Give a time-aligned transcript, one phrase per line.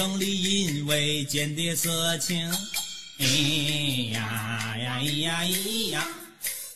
[0.00, 2.50] 二战胜利因为间谍色情。
[3.18, 3.26] 哎
[4.14, 6.08] 呀呀咿呀咿呀！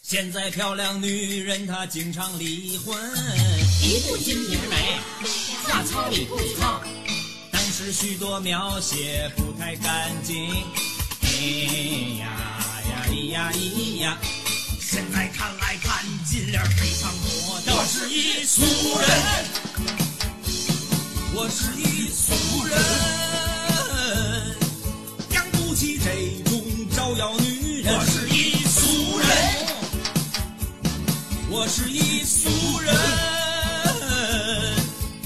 [0.02, 2.94] 现在漂亮女人她经常离婚。
[3.82, 4.98] 一部《金瓶梅》，
[5.62, 6.82] 话糙理不糙，
[7.50, 10.50] 当时许多描写不太干净。
[11.22, 11.28] 哎
[12.20, 12.26] 呀
[12.90, 14.18] 呀咿呀咿呀！
[14.82, 17.28] 现在看来看金莲非常多。
[17.74, 18.60] 我是一俗
[19.00, 19.08] 人，
[21.34, 22.34] 我是一俗
[22.66, 22.76] 人，
[25.32, 26.10] 养不起这
[26.50, 26.60] 种
[26.94, 27.94] 招摇女人。
[27.94, 29.28] 我是一俗人，
[31.50, 32.48] 我是一俗
[32.80, 32.94] 人，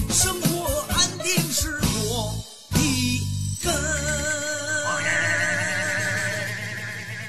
[0.09, 2.33] 生活安定是我
[2.71, 2.77] 的
[3.63, 3.73] 根。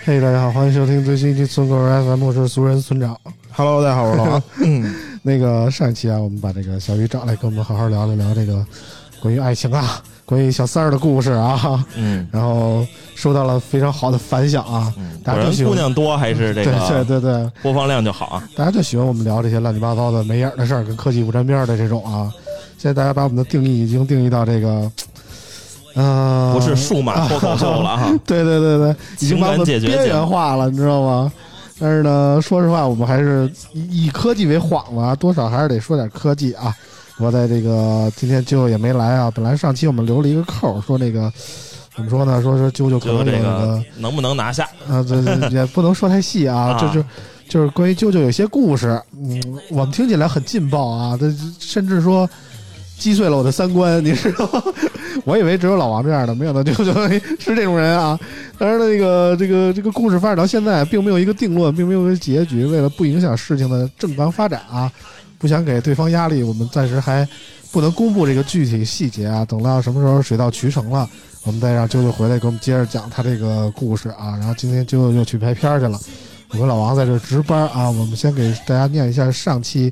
[0.05, 3.17] 嘿，大家好，欢迎收听最新一期村口 FM，我是俗人村长。
[3.53, 4.43] Hello，大家好，我是老王。
[4.65, 8.67] 嗯，那个上一期啊，我们把这个小雨找来，跟我们好好聊了聊这个
[9.21, 18.49] 关于爱情啊，关于小三儿的故事啊，嗯，然后收到了非常好的反响啊，大家都喜欢姑娘多还是这对个对对对，播放量就好啊。
[18.57, 22.33] 大家就喜欢我们聊这些乱七八糟的没影儿的事儿，跟科技不沾边儿的这种啊。
[22.79, 24.91] 现在大家把我们的定义已经定义到这个，
[25.97, 31.31] 呃，不是数码脱口秀了啊， 对对对对，已经把我们边缘化了，你知道吗？
[31.79, 36.75] 但是呢，说实话，我们还是以以科技为幌子啊，多少还是得说点科技啊。
[37.21, 41.31] 我在这个今天舅舅也没来啊，本来上期我们留了一个扣，说这个
[41.95, 42.41] 怎么说呢？
[42.43, 44.65] 说说舅舅可能这那个能不能拿下？
[44.89, 47.05] 啊，对对， 也不能说太细啊，啊就是
[47.49, 52.29] 就是关于舅舅有些故事，嗯，我们听起来很劲爆啊，这甚至说
[52.99, 54.63] 击碎了我的三观，你知道吗？
[55.27, 56.93] 我以为只有老王这样的，没想到舅舅
[57.39, 58.19] 是这种人啊。
[58.59, 62.65] 但是那个这个这个故事发展到现在，并没有一个定论，并没有一个结局。
[62.65, 64.91] 为了不影响事情的正常发展啊，
[65.41, 67.27] 不想给对方压力，我们暂时还
[67.73, 69.43] 不能公布这个具体细节啊。
[69.45, 71.09] 等到什么时候水到渠成了，
[71.45, 74.37] 我们再让啾啾回来给我们接着讲他这个故事啊。
[74.39, 75.99] 然后今天啾啾又去拍片儿去了，
[76.51, 77.91] 我跟老王在这值班啊。
[77.91, 79.91] 我们先给大家念一下上期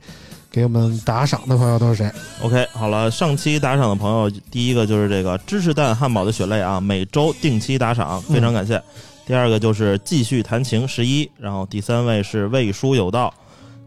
[0.50, 2.12] 给我们打赏的朋友都是谁。
[2.42, 8.82] OK，好了，上期打赏的朋友，第一个就是这个芝士蛋汉堡的血泪啊，每周定期打赏，非常感谢。
[9.26, 13.32] 第二个就是继续谈情十一，然后第三位是魏书有道，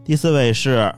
[0.04, 0.92] 第四位是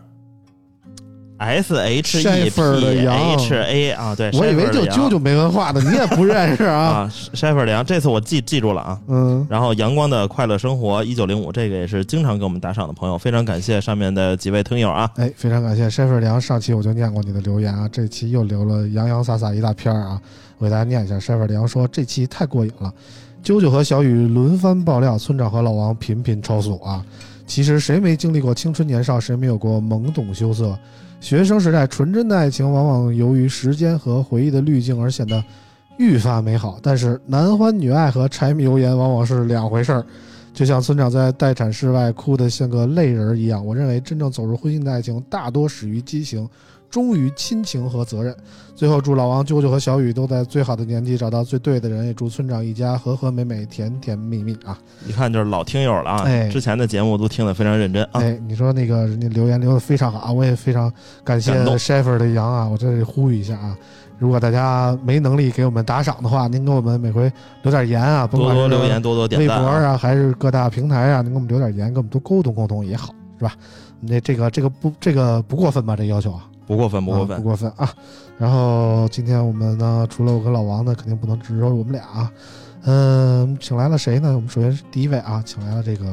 [1.36, 6.78] S H E P H A 啊，对，我以为就啾啾没文化的，你也不认识啊？
[7.10, 9.00] 啊，Sheffer 的羊，这次我记记住了啊。
[9.08, 15.10] 嗯，然后阳光的快乐生活一九零五，这个也是经常给我们打赏的朋友，非常感谢上面的几位听友啊。
[15.16, 20.20] 哎，非常感谢山水良，上期我就念过你的留言啊，这期又留了洋洋洒洒一大篇啊，
[20.58, 21.18] 我给大家念一下。
[21.18, 22.92] 山水良说这期太过瘾了，
[23.42, 27.04] 啾啾和小雨轮番爆料，村长和老王频频超速啊。
[27.46, 30.78] 其实谁没经历过青春年少，谁没有过懵懂羞涩？
[31.24, 35.42] 学生时代纯真的爱情，往往由于时间和回忆的滤镜而显得
[35.96, 36.78] 愈发美好。
[36.82, 40.04] 但是男欢女爱和柴米油盐往往是两回事儿。
[40.52, 46.46] 就像村长在待产室外哭得像个泪人儿一样，我认为真正走入婚姻的爱情大多始于激情，
[46.94, 48.32] 忠于亲情和责任。
[48.76, 54.79] 最后，祝老王、舅舅和小雨都在最好的年纪找到最对的人，也祝村长一家和和美美、甜甜蜜蜜啊！
[55.05, 58.20] 一看就是老听友了啊，哎之前的节目都听得非常认真啊。
[58.20, 60.93] 哎，你说那个人家留言留的非常好啊，我也非常
[61.25, 63.76] 感谢感动 Sheffer 的羊啊，我在这里呼吁一下啊，
[64.20, 67.32] 如果大家没能力给我们打赏的话，您给我们每回
[67.62, 69.62] 留点言啊，甭多管是多留言，多多点微赞啊。
[69.62, 73.52] 博啊，还是各大平台啊，您给我们留点言，跟我们多沟通沟通也好，是吧？
[74.00, 75.97] 那这个这个不这个不过分吧？
[75.97, 77.90] 这要求啊，不过分，不过啊分不过分啊。
[78.38, 82.32] 然后今天我们呢，除了我跟老王呢，肯定不能只有我们俩啊。
[82.87, 84.34] 嗯，请来了谁呢？
[84.34, 86.06] 我们首先是第一位啊，请来了这个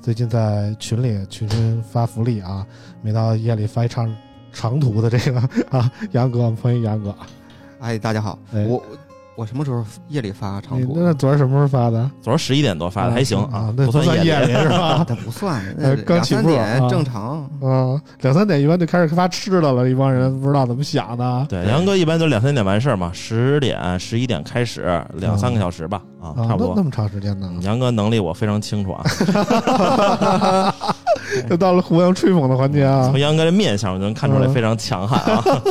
[0.00, 2.66] 最近在群里群群发福利啊，
[3.02, 4.16] 每到夜里发一长
[4.52, 5.40] 长途的这个
[5.70, 7.14] 啊，杨哥，我们欢迎杨哥。
[7.80, 8.82] 哎，大家好，哎我
[9.40, 10.92] 我什么时候夜里发长你途？
[10.94, 12.10] 那昨儿什么时候发的？
[12.20, 15.02] 昨儿十一点多发的，还行啊，那不算夜夜里是吧？
[15.08, 15.64] 那不算，
[16.04, 17.40] 刚起步三点啊正常。
[17.62, 26.74] 啊，两三点一般就开始发吃的了，一帮人不知道怎么想的对，杨哥一般都两三点完事儿嘛，十点、十一点开始，两三个小时吧，啊，啊，差不多。
[26.74, 27.50] 那那么长时间呢？
[27.62, 29.02] 杨哥能力我非常清楚啊，
[31.50, 35.62] 又到了互相吹捧的环节啊从杨哥的面相我就能看出来非常强悍啊。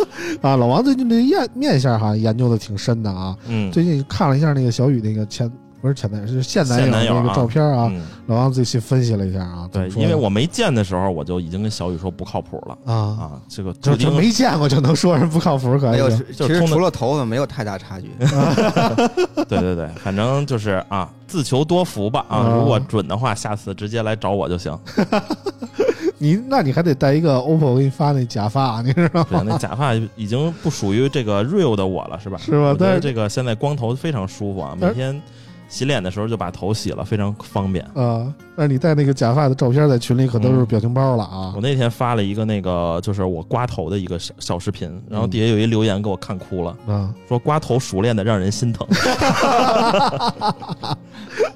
[0.42, 0.56] 啊！
[0.56, 5.50] 老王最近这面面相哈研究的挺深的啊，嗯，最近看了一下那个小雨那个前
[5.82, 18.10] 不是前男友是现男友啊那个照片啊，嗯老王最细分析了一下啊，对因为我没见的时候，我就已经跟小雨说不靠谱了啊，啊，这个就就没见过就能说人不靠谱，可没有，以其实除了头发没有太大差距。
[19.48, 24.78] 对对对，反正就是啊，自求多福吧啊，啊如果准的话，下次直接来找我就行。
[26.22, 29.44] 你那你还得带一个 OPPO 给你发那假发，你知道对，吗？
[29.48, 32.38] 那假发已经不属于这个 real 的我了，是吧？
[32.38, 35.20] 是吧我觉但是得这个现在光头非常舒服啊，每天
[35.70, 37.86] 洗脸的时候就把头洗了，非常方便。
[37.94, 41.62] 啊，但是你戴那个假发的照片在群里可都是表情包了啊我！
[41.62, 48.88] 那天发了一个那个就是我刮头的一个小小视频，然后底下有一留言给我看哭了，啊说刮头熟练的让人心疼。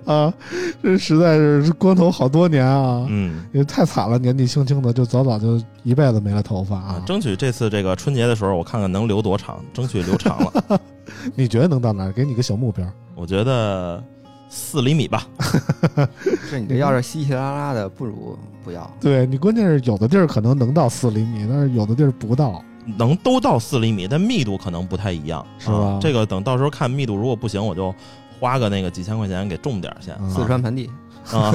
[0.05, 0.31] 啊，
[0.83, 7.03] 这实在是光头好多年啊，嗯也太惨了，年纪轻轻的就早早就一辈子没了头发啊啊，！
[7.05, 10.79] 争取这次这个春节的时候，我看看能留多长，争取留长了。
[11.35, 12.11] 你觉得能到哪儿？
[12.11, 12.85] 给你个小目标。
[13.15, 14.03] 我觉得
[14.49, 15.27] 四厘米吧。
[16.49, 18.89] 是你这要是稀稀拉拉的，不如不要。
[18.99, 22.63] 对你，关键是有的地儿可能能到四厘米，但是有的地儿不到。
[22.97, 27.95] 能都到四厘米，但密度可能不太一样，是吧啊这个等到时候看密度，如果不行，我就
[28.41, 30.13] 花个那个几千块钱给种点儿先。
[30.19, 30.89] 嗯四川盆地，
[31.31, 31.53] 啊，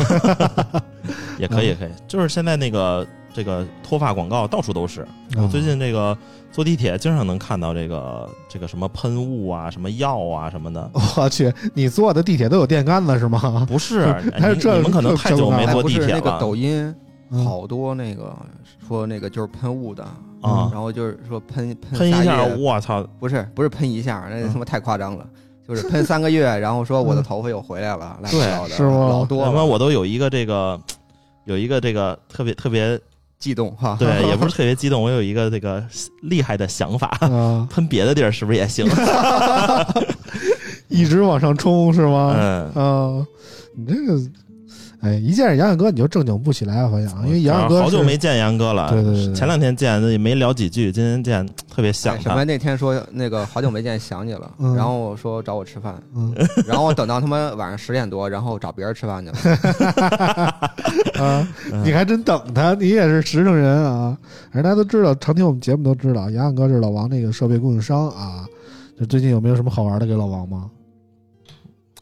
[1.38, 1.90] 也可以，也可以。
[2.06, 3.06] 就是现在那个
[3.38, 5.06] 这个脱发广告到处都是。
[5.36, 6.16] 我嗯最近这个
[6.50, 10.90] 坐地铁经常能看到这个这个什么喷雾啊、什么药啊什么的。
[11.16, 13.64] 我去，你坐的地铁都有电杆子是吗？
[13.68, 16.92] 不是， 你们可能太久没哎，坐地铁了抖音
[17.30, 18.34] 嗯好多那个
[18.88, 20.02] 说那个就是喷雾的，
[20.40, 23.06] 啊然后就是说喷喷一下，我操！
[23.20, 25.24] 不是不是喷一下，那嗯他妈太夸张了。
[25.68, 30.80] 就是喷三个月， 然后说我的头发又回来了，乱七八糟的是吗老多他妈了，我都有一个这个，
[31.44, 32.98] 有一个这个特别特别
[33.38, 33.96] 激动哈。
[33.98, 35.84] 对， 也不是特别激动，我有一个这个
[36.22, 38.86] 厉害的想法，啊， 喷别的地儿是不是也行？
[40.88, 42.34] 一直往上冲是吗？
[42.36, 43.26] 嗯，啊，
[43.76, 44.18] 你这个，
[45.00, 52.44] 哎，一见着杨洋哥你就正经不起来，好像，因为杨洋哥好久没见杨哥了，对对对对前两天见的也没聊几句，今天见特别想他哎什么？
[52.44, 56.34] 那天说那个好久没见想你了，嗯然后说找我吃饭，嗯
[56.66, 59.38] 然后我等到他妈晚上十点多，然后找别人吃饭去了。
[61.22, 64.16] 啊，嗯你还真等他，你也是实诚人啊！
[64.52, 68.44] 而大家都知道，常听我们节目都知道，杨洋哥是老王那个设备供应商啊。
[68.98, 70.68] 就最近有没有什么好玩的给老王吗？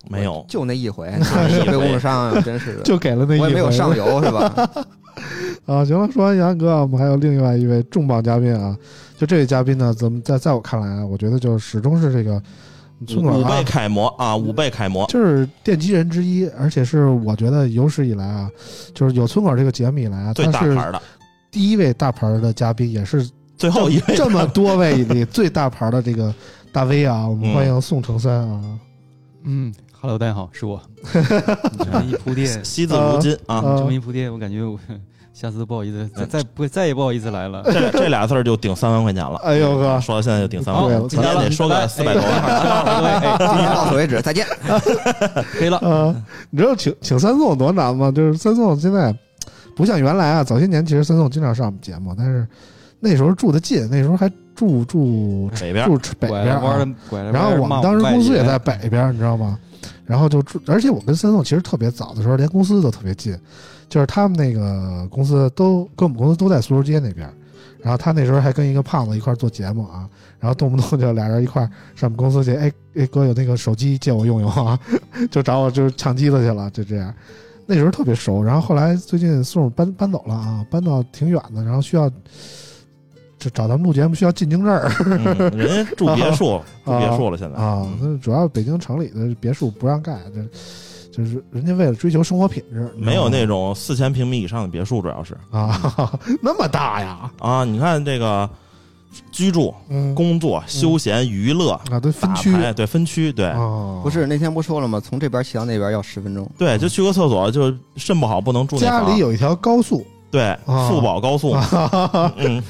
[0.09, 4.53] 没有，就那一回， 那一回设备供应商真是的，就给了那一回我也没有上游是吧？
[5.67, 5.85] 啊。
[5.85, 8.77] 行了，说完杨哥，我们还有另外一位重磅嘉宾啊。
[9.19, 12.41] 就这位嘉宾呢，怎么在在我看来啊，我觉得就始终是这个
[13.07, 18.51] 村口啊五倍，楷模啊，五倍楷模，就是奠基人之一，而且是我觉得有史以来啊，
[18.95, 21.03] 就是有村口这个节目以来啊，最他是大牌的，
[21.51, 23.27] 第一位大牌的嘉宾，也是
[23.57, 26.35] 最后一位这么多位里最大牌的这个
[26.71, 28.79] 大 V 啊，我们嗯欢迎宋承三啊。
[29.45, 30.81] 嗯，Hello，大家好，是我。
[31.73, 33.57] 你这么一铺垫，惜字如金啊。
[33.57, 34.79] 啊这么一铺垫，我感觉我
[35.33, 37.63] 下次都不好意思，再再不再也不好意思来了。
[37.65, 39.37] 这这俩字儿就顶三万块钱了。
[39.45, 42.33] 哎呦哥，说到现在就顶三万，今天得说个四百多万。
[42.33, 44.47] 哎， 今天到此为止，再见。
[45.53, 45.79] 可以了。
[45.83, 48.11] 嗯，你知道请请三宋多难吗？
[48.11, 49.15] 就是三宋现在
[49.75, 52.47] 不像原来啊，早些年其实三宋经常上我们节目，但是
[53.01, 56.87] 那时候住的近，那时候还住住北边住北边啊
[57.31, 59.59] 然后我们当时公司也在北边，你知道吗？
[60.07, 63.39] 然后就住，而且我跟三宋其实特别早的时候，连公司都特别近，
[63.89, 67.29] 就是他们那个公司都跟我们公司都在苏州街那边。
[67.83, 70.09] 然后他那时候还跟一个胖子一块做节目啊，
[70.41, 71.63] 然后动不动就俩人一块
[71.95, 74.77] 上我们公司去，哎哎哥有那个手机借我用用啊，
[75.31, 77.15] 就找我就是抢机子去了，就这样。
[77.65, 82.11] 那时候特别熟，然后后来最近宋搬搬走了啊，搬到挺远的，然后需要
[83.39, 87.59] 就找咱们录节目需要进京证儿，嗯人家住别墅，住别墅了，现在。
[87.59, 87.99] 啊，嗯。
[88.01, 90.43] 那主要北京城里的别墅不让盖，这
[91.13, 95.37] 就是人家为了追求生活品质，没有那种种四千平米以上的别墅，主要是。
[95.51, 97.65] 啊，那么大呀，啊。
[97.65, 98.49] 你看这个
[99.31, 105.01] 居住、嗯，工作、休闲、娱乐、啊，对，分区牌，对，分区，对哦，不是那天不说了吗？
[105.01, 106.51] 从这边骑到那边要十分钟。
[106.59, 110.87] 对，就去个厕所，就肾不好不能住那家里有一条高速，对啊。
[110.87, 111.57] 富宝高速，
[112.37, 112.63] 嗯，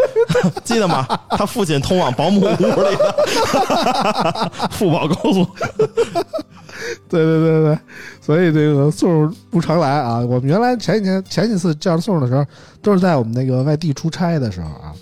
[0.62, 1.06] 记得吗？
[1.30, 5.46] 他父亲通往保姆屋里的 富宝高速，
[7.08, 7.78] 对对对对，
[8.20, 10.18] 所以这个宋不常来啊。
[10.18, 12.44] 我们原来前几天前几次叫宋的时候，
[12.82, 14.92] 都是在我们那个外地出差的时候啊。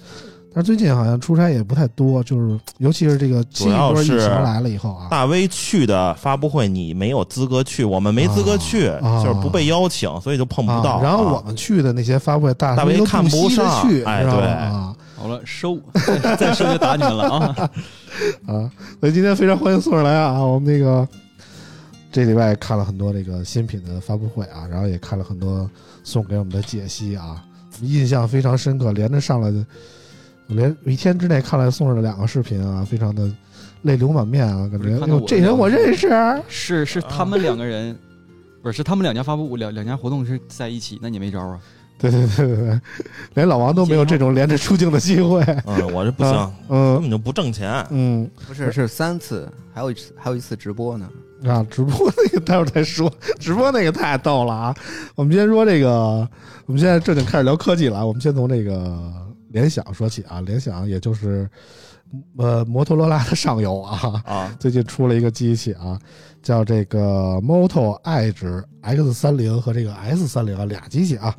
[0.55, 10.93] 但最近好像出差也不太多，就是尤其是这个新一波疫情来了以后啊，大 V 去的发布会，你没有资格去，我们没资格去，啊就是不被邀请，所以就碰不到。
[10.93, 11.01] 啊。
[11.03, 15.79] 然后我啊们去的那些发布会，大大 V 都看不上去，哎对啊好了，收，
[16.23, 17.71] 再 再收就打你们了啊！
[18.47, 18.71] 啊！
[19.01, 20.39] 所以今天非常欢迎宋儿来啊！
[20.39, 21.09] 我们那个
[22.13, 25.69] 这礼拜看了很多这个新品的发布会啊，然后也看了很多
[26.03, 27.43] 送给我们的解析啊，
[27.81, 29.51] 印象非常深刻，连着上了，
[30.49, 33.31] 连一天之内看了宋儿的两个视频啊，非常的
[33.83, 36.09] 泪流满面啊，感觉哟这人我认识，
[36.49, 37.97] 是是，他们两个人，
[38.63, 41.59] 不是是他们两家发布两两家活动是在一起，那你没招啊？
[41.97, 42.81] 对对对对对，
[43.35, 46.33] 连老王都没有这种连着出镜的机会，嗯，我这不行，
[46.69, 47.87] 嗯根嗯本就不挣钱。
[47.91, 51.09] 嗯不是，是三次，还有一次，还有一次直播呢。
[51.47, 54.75] 啊，直播那个待会儿再说，直播那个太逗了啊！
[55.15, 56.29] 我们先说这个，
[56.67, 58.05] 我们现在正经开始聊科技了啊。
[58.05, 59.13] 我们先从这个
[59.55, 61.49] 联想说起啊，联想也就是
[62.37, 65.97] 呃摩托罗拉的上游啊，啊，最近出了一个机器啊，
[66.43, 71.33] 叫这个 Moto Edge X 三零和这个 S 三零啊俩机器啊，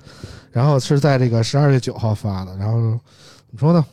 [0.50, 3.86] 然后是在这个十二月九号发的，然后怎么说呢？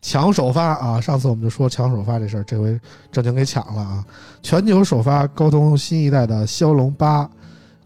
[0.00, 1.00] 抢首发啊！
[1.00, 2.78] 上次我们就说抢首发这事儿，这回
[3.10, 4.06] 正经给抢了啊！
[4.42, 7.28] 全球首发高通新一代的骁龙八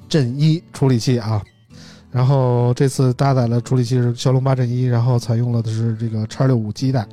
[0.09, 1.41] 阵一处理器啊，
[2.11, 7.07] 然后这次搭载了处理器是骁龙八阵一，然后采用了的是这个叉六五基带，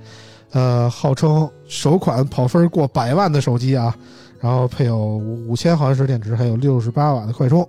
[0.52, 3.96] 呃，号称首款跑分过百万的手机啊，
[4.40, 7.68] 然后配有五千毫安时电池，还有六十八瓦的快充，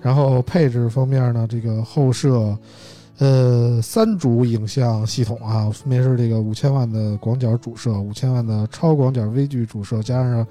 [0.00, 2.56] 然后配置方面呢，这个后摄。
[3.18, 10.44] 呃，三主影像系统啊，分别是这个五千万的广角主摄、五千万的超广角微距主摄，加上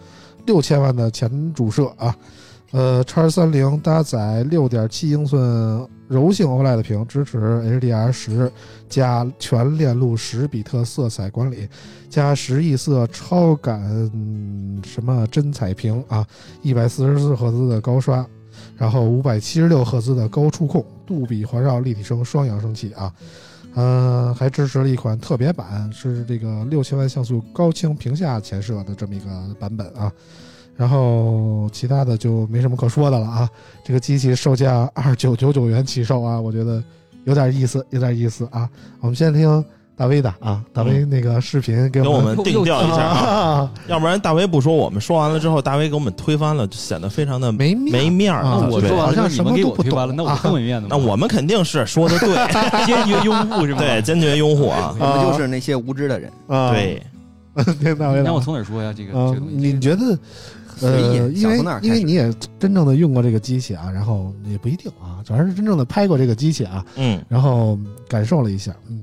[0.45, 2.15] 六千万的前主摄啊。
[2.71, 8.51] 呃，叉三零搭载六点七英寸柔性 OLED 屏，支持 HDR 十
[8.89, 11.69] 加全链路十比特色彩管理，
[12.09, 13.81] 加十亿色超感、
[14.83, 16.27] 什么真彩屏啊，
[16.61, 18.27] 一百四十四赫兹的高刷。
[18.77, 23.13] 然后五百七十六赫兹的高触控，杜比环绕立体声双扬声器啊，
[23.75, 30.11] 呃，还支持了一款特别版，是这个六千万像素高清屏下前摄的这么一个版本啊。
[30.75, 33.49] 然后其他的就没什么可说的了啊。
[33.83, 36.83] 这个机器售价二九九九元起售啊，我觉得
[37.25, 38.67] 有点意思，有点意思啊。
[38.99, 39.63] 我们先听
[39.95, 43.29] 大威的啊，大威那个视频给给我们们定调一下啊，
[43.61, 50.87] 啊， 要不然大威不说，我们说完了之后，大威给我们推翻了，就显得非常的没面没面儿啊我说好像什么你们给都不推翻了，那我啊更没面子吗。
[50.89, 53.79] 那我们肯定是说的对，坚决拥护是吗？
[53.79, 56.31] 对，坚决拥护啊， 我们就是那些无知的人。
[56.47, 57.03] 啊，对，
[57.79, 58.19] 听大威的啊。
[58.21, 58.91] 你让我从哪儿说呀？
[58.95, 60.17] 这个嗯这个东，西，你觉得？
[60.89, 61.79] 随呃，意，因为想从哪儿？
[61.81, 68.99] 因为你也真正的用过这个机器啊，然后也不一定啊，主要是真正的拍过这个机器啊，嗯，然后感受了一下，嗯，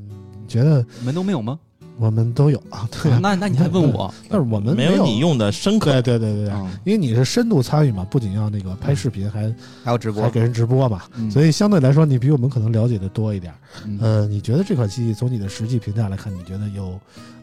[0.48, 1.58] 觉得你们都没有吗？
[2.00, 4.14] 我们都有啊，对啊，那那你还问我？
[4.30, 6.54] 但是我们有没有你，用的深刻对，对对对
[6.84, 13.52] 因为你是深度参与嘛，不仅要那个拍视频，还还有直播还，给人直播嘛，嗯所以相对来说，你比我们可能了解的多一点。
[13.84, 16.96] 嗯呃，你觉得这款机器从你的实际评价来看，你觉得有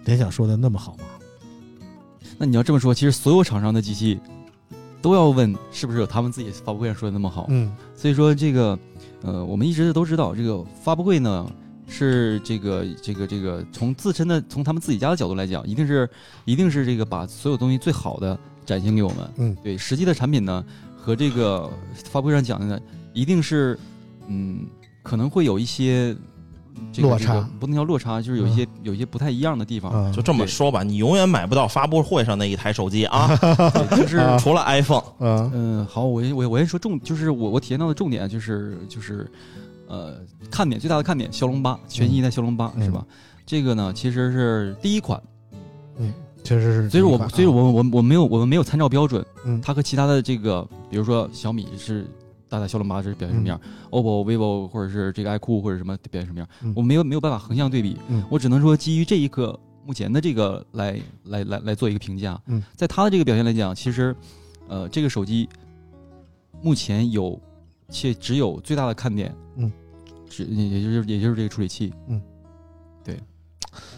[0.06, 1.04] 联想说的那么好吗？
[2.38, 4.20] 那你要这么说，其实所有厂商的机器
[5.02, 7.46] 都要问是不是有他们自己发布会上说的那么好。
[7.50, 8.78] 嗯所以说这个，
[9.22, 11.50] 呃，我们一直都知道，这个发布会呢
[11.88, 16.10] 是这个这个这个从自身的从他们自己家的角度来讲，一定是
[16.44, 19.32] 一定是这个把所有东西最好的展现给我们。
[19.38, 20.64] 嗯，对，实际的产品呢
[20.98, 21.72] 和这个
[22.04, 22.80] 发布会上讲的呢，
[23.14, 23.80] 一定是
[24.28, 24.66] 嗯
[25.04, 26.16] 可能会有一些。
[26.92, 29.92] 这个落差这个不能叫落差，就是有一些、有一些不太一样的地方。
[29.92, 33.30] 啊，就这么说吧，你永远买不到发布会上那一台手机啊，
[33.98, 34.38] 就是啊。
[34.38, 39.30] 除了 iPhone，啊嗯，好，我我我先说重，就是我我体验到的重点就是就是，
[39.88, 40.16] 呃，
[40.50, 42.86] 看点最大的看点，骁龙八全新一代骁龙八、嗯。
[42.86, 43.06] 是吧？
[43.46, 45.22] 这个呢其实是第一款，
[45.98, 46.14] 嗯
[46.44, 46.90] 确实是。
[46.90, 49.62] 所以我所以我我我没有我们没有参照标准，嗯。
[49.62, 52.08] 它和其他的这个，比如说小米是
[52.56, 53.60] 搭载骁龙八是表现什么样、
[53.90, 56.72] o p p o、vivo 或者是这个 iQOO 或者什么表现什么样，嗯。
[56.74, 58.24] 我没有没有办法横向对比，嗯。
[58.32, 62.42] 我只能说基于这一个目前的这个来来来来做一个评价。
[62.48, 64.16] 嗯，在它的这个表现来讲，其实，
[64.70, 65.50] 呃，这个手机
[66.62, 67.38] 目前有
[67.90, 69.70] 且只有最大的看点，嗯，
[70.30, 72.22] 只也也就是也就是这个处理器，嗯，
[73.04, 73.20] 对。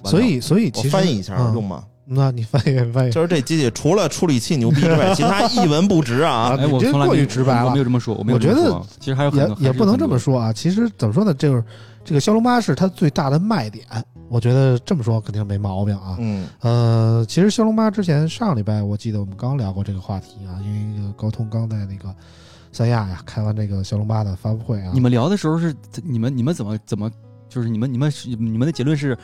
[0.04, 1.54] 所以所以我其实翻译一下嗯。
[1.54, 1.86] 用吗？
[2.10, 6.56] 那你翻译翻译就是这机器除了处理器牛逼之外， 其他一文不值啊！
[6.58, 10.40] 哎，我你这过于直白了我没有这么说，我没有我觉得这么说啊其实还有很也多，也不能这么说。
[10.40, 10.54] 啊。
[10.54, 11.64] 其实怎么说呢，就是
[12.06, 13.86] 这个骁龙八是它最大的卖点，
[14.30, 16.16] 我觉得这么说肯定没毛病啊。
[16.20, 22.14] 嗯呃，其实骁龙八之前上礼拜我记得我们刚聊过这个话题啊，因为高通刚在那个
[22.72, 27.12] 三亚呀开完这个骁龙八的发布会啊你，们聊的时候是你们你们怎么怎么
[27.50, 29.18] 就是你们你们你们的结论是，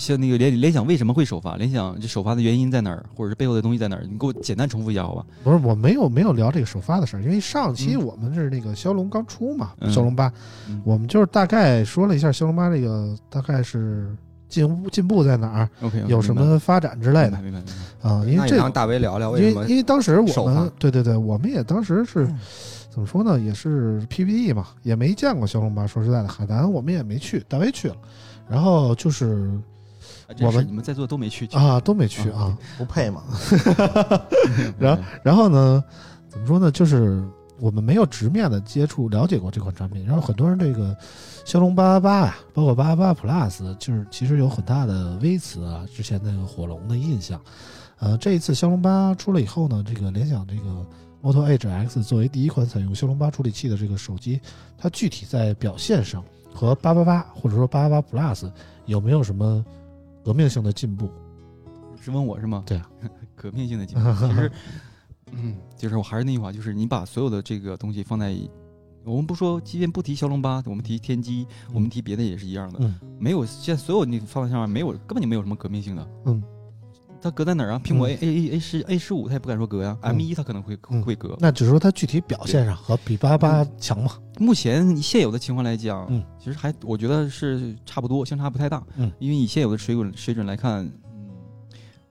[0.00, 1.56] 像那个联联想为什么会首发？
[1.56, 4.02] 联想这首发的原因在哪儿，或者是背后的东西在哪儿？
[4.10, 5.26] 你给我简单重复一下好吧？
[5.44, 10.32] 不是我没有没有聊这个首发的事儿，因为上期嗯我们是那个骁龙刚出嘛，嗯骁龙八
[10.70, 14.10] 嗯，我们就是大概说了一下骁龙八这个大概是
[14.48, 17.62] 进步进步在哪儿，OK，有什么发展之类的明白明
[18.02, 18.08] 白。
[18.08, 22.38] 啊，因为这大为聊聊为什么因为因为当时我们对对对，我们也当时是嗯
[22.88, 25.86] 怎么说呢，也是 PPT 嘛，也没见过骁龙八。
[25.86, 27.96] 说实在的，海南我们也没去，大威去了，
[28.48, 29.52] 然后就是
[30.40, 32.58] 我们你们在座都没去啊都没去啊啊。
[32.78, 33.22] 不配嘛？
[34.78, 35.82] 然后然后呢，
[36.28, 37.22] 怎么说呢，就是
[37.58, 40.96] 我们没有直面的接触了解过这款产品，然后很多人这个
[41.44, 47.40] 骁龙八八八呀，包括八八八 Plus，就是其实有很大的微词啊，之前那个火龙的印象。
[47.98, 50.86] 呃，这一次骁龙八出了以后呢，这个联想这个
[51.22, 54.40] Moto Edge X 作为第一款采用骁龙八处理器的这个手机，
[54.78, 58.50] 它具体在表现上和八八八或者说八八八 Plus
[58.86, 59.62] 有没有什么
[60.30, 61.10] 革命性的进步？
[62.00, 62.62] 是问我是吗？
[62.64, 62.88] 对啊，
[63.34, 64.12] 革命性的进步。
[64.12, 64.52] 其实，
[65.32, 68.32] 嗯，就是我还是那句话，就是你把所有的这个东西放在，
[69.04, 71.44] 我们不说，即便不提骁龙八，我们提天玑，
[71.74, 72.78] 我们提别的也是一样的。
[72.80, 76.08] 嗯没有，现在所有你放在上面没有，根本就没有什么革命性的。
[76.26, 76.40] 嗯，
[77.20, 77.82] 它革在哪儿啊？
[77.84, 81.36] 苹果嗯 A A A 十 A 十五它也不敢说革呀嗯，M 一它可能会嗯会革。
[81.40, 84.12] 那只是说它具体表现上和比八八强嘛？
[84.40, 88.82] 目前以现有的情况来讲，嗯，其实还我觉得是差不多，相差不太大。
[88.96, 90.82] 嗯，因为以现有的水准水准来看，
[91.14, 91.28] 嗯，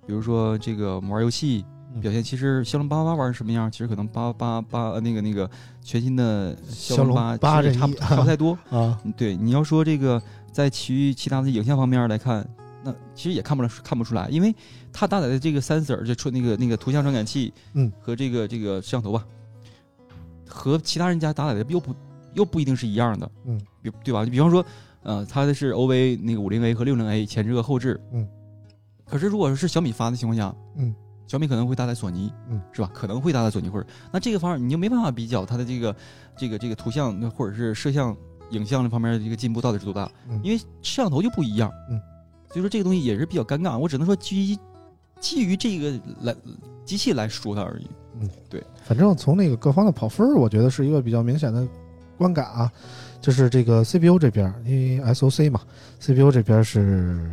[0.05, 5.49] 比如说这个我们玩游戏嗯表现，其实骁龙八八八玩什么样，其实可能八八八呃那个那个
[5.81, 8.53] 全新的骁骁龙八八其实也差不差不太多。
[8.69, 10.21] 啊，嗯对，你要说这个
[10.51, 12.47] 在其余其他的影像方面来看，
[12.83, 14.55] 那其实也看不了看不出来，因为
[14.93, 19.25] 它搭载的这个 sensor 就出那个那个图像传感器，嗯，和这个这个摄像头吧，
[20.47, 21.91] 和其他人家搭载的又不
[22.33, 24.25] 又不一定是一样的，嗯，比对吧？
[24.25, 24.65] 就比方说，
[25.03, 28.27] 呃，它的是 OV 那个五零 A 和六零 A 前置和后置，嗯，
[29.05, 30.93] 可是如果是小米发的情况下，嗯，
[31.27, 32.89] 小米可能会搭载索尼，嗯，是吧？
[32.93, 35.95] 可能会搭载索尼或者那这个方面你就没办法比较它的这个
[36.37, 38.15] 这个这个图像或者是摄像
[38.51, 40.39] 影像这方面的这个进步到底是多大，嗯。
[40.43, 41.99] 因为摄像头就不一样，嗯，
[42.49, 43.77] 所以说这个东西也是比较尴尬。
[43.77, 44.57] 我只能说基于
[45.19, 46.35] 基于这个来
[46.85, 47.87] 机器来说它而已。
[48.19, 48.63] 嗯，对。
[48.83, 51.65] 反正从那个各方的跑分儿，我觉得是一个比较明显的
[52.19, 52.71] 观感啊，
[53.19, 55.61] 就是这个 CPU 这边，因为 SOC 嘛
[55.99, 57.31] ，CPU 这边是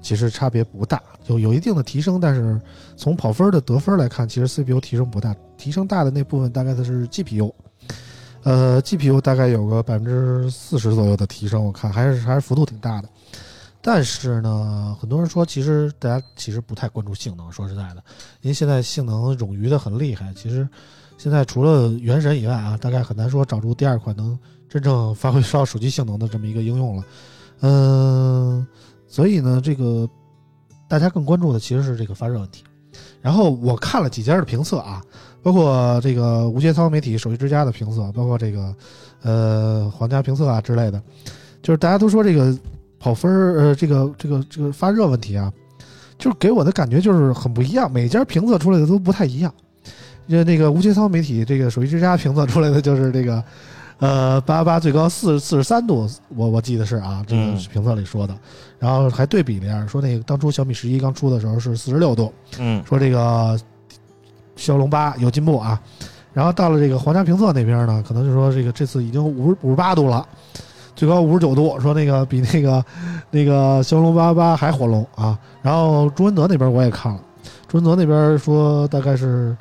[0.00, 2.60] 其实差别不大，有有一定的提升，但是
[2.96, 7.52] 从跑分的得分来看，其实 CPU 提升不大，提升大的那部分大概的是 GPU，
[8.42, 13.08] 呃，GPU 大概有个百分之四十左右的提升，我看还是还是幅度挺大的。
[13.84, 17.50] 但是呢，很多人说，其实大家其实不太关注性能。
[17.50, 18.04] 说实在的，
[18.40, 20.32] 因为现在性能冗余的很厉害。
[20.34, 20.68] 其实
[21.22, 24.36] 现在除了原神以外啊，大概很难说找出第二款能
[24.68, 27.04] 真正发挥到手机性能的这么一个应用了。
[27.60, 28.66] 嗯，
[29.06, 30.08] 所以呢，这个
[30.88, 32.64] 大家更关注的其实是这个发热问题。
[33.20, 35.00] 然后我看了几家的评测啊，
[35.44, 38.74] 包括这个无节操媒体手机之家的评测，包括这个
[39.22, 41.00] 呃皇家评测啊之类的，
[41.62, 42.52] 就是大家都说这个
[42.98, 45.52] 跑分儿呃这个这个这个发热问题啊，
[46.18, 49.54] 就是给我的感觉就是很不一样，每家评测出来的都不太一样。
[50.26, 53.42] 因为那个无节操媒体这个手机之家评测出来的就是这个，
[53.98, 58.34] 呃，八八最高四四十三度，我我记得是啊，这个评测里说的，
[58.78, 62.82] 然后还对比了一下，说那个当初小米十一刚出的时候是四十六度，嗯。
[62.84, 63.58] 说这个
[64.56, 65.80] 骁龙八有进步啊，
[66.32, 70.26] 然后到了这个皇家评测那边呢，可能就说这个这次已经五十五十八度了，
[70.94, 72.84] 最高五十九度，说那个比那个
[73.30, 75.38] 那个骁龙八八还火龙啊。
[75.62, 77.20] 然后朱文德那边我也看了，
[77.66, 79.56] 朱文德那边说大概是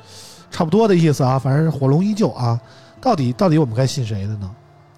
[0.52, 2.60] 差不多的意思啊，反正火龙依旧啊。
[3.02, 4.52] 到底到底我们该信谁的呢？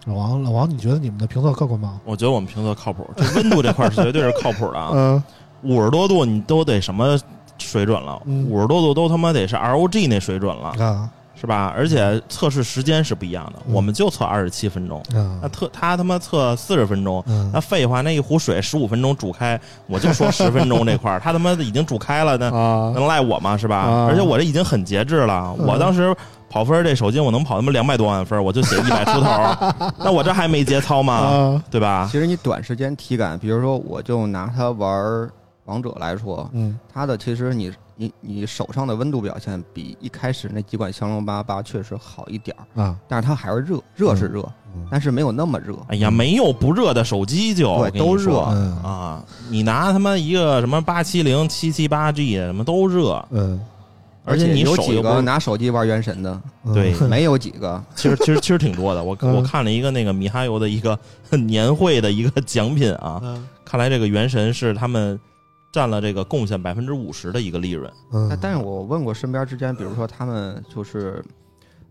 [0.05, 2.01] 老王，老王，你觉得你们的评测客观吗？
[2.03, 4.89] 我觉得我们评测靠谱，这温度这块是绝对是靠谱的啊。
[4.93, 5.23] 嗯
[5.63, 7.17] 五十多度你都得什么
[7.57, 8.21] 水准了？
[8.25, 11.73] 嗯五十多度都他妈得是 ROG 那水准了，啊是吧？
[11.75, 17.23] 而且测试时间是不一样的，嗯我们就测二十七分钟，啊那特他他妈测四十分钟。
[17.27, 23.57] 嗯那废话，那一壶水十五分钟煮开，我就说 十分钟这块儿，他他妈的已经煮开了，那啊能赖我吗？
[23.57, 23.77] 是吧？
[23.77, 26.15] 啊而且我这已经很节制了，嗯我当时
[26.49, 31.13] 跑分这手机我能跑他妈两百多万分，我就写一百出头， 那我这还没节操吗？
[31.13, 32.07] 啊，对吧？
[32.11, 35.29] 其实你短时间体感，比如说我就拿它玩
[35.65, 44.41] 王者来说，嗯它的其实你你你手上的温度表现比一开始那几款骁龙八八确实好一点儿，啊，但是它还是热，热是热，
[44.75, 45.75] 嗯但是没有那么热。
[45.87, 49.23] 哎呀，没有不热的手机就，都热嗯啊！
[49.49, 53.59] 你拿他妈一个什么八七零、七七八 G 什么都热，嗯，
[54.25, 57.83] 而且你有几个拿手机玩原神的，嗯对 没有几个。
[57.95, 59.03] 其实其实其实挺多的。
[59.03, 60.97] 我嗯我看了一个那个米哈游的一个
[61.45, 65.19] 年会的一个奖品啊，嗯看来这个原神是他们
[65.73, 67.91] 占了这个贡献百分之五十的一个利润。
[68.11, 71.21] 嗯但，是我问过身边之间，比如说他们就是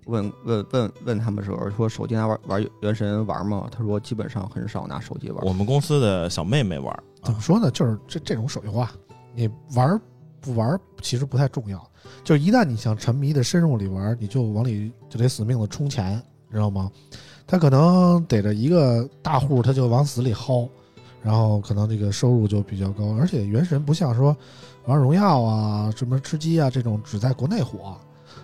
[0.06, 3.68] 问问问问他们时候，说手机拿玩玩原神玩吗？
[3.70, 5.44] 他说基本上很少拿手机玩。
[5.44, 7.70] 我们公司的小妹妹玩怎么，说呢？
[7.72, 8.92] 就是这这种手游啊，
[9.34, 10.00] 你玩
[10.40, 11.84] 不玩其实不太重要，
[12.22, 16.88] 就是一旦你想沉迷的深入里玩，你就往里就得死命的充钱，知道吗？
[17.46, 20.68] 他可能逮着一个大户，他就往死里薅，
[21.22, 23.16] 然后可能这个收入就比较高。
[23.18, 24.37] 而且原神不像说
[24.87, 27.96] 玩荣耀啊、什么吃鸡啊这种只在国内火，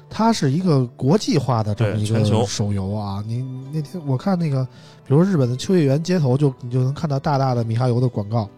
[0.08, 3.22] 它是一个国际化的这么一个手游啊。
[3.26, 4.64] 你你那天我看那个，
[5.06, 8.48] 比如日本的秋叶原街头就你就能看到大大的米哈游的广告。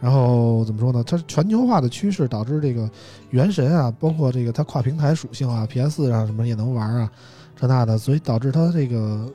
[0.00, 1.02] 然后怎么说呢？
[1.02, 2.88] 它全球化的趋势导致这个
[3.30, 7.10] 原神啊，包括这个它跨平台属性啊，PS 上什么也能玩啊，
[7.56, 9.28] 这那的，所以导致它这个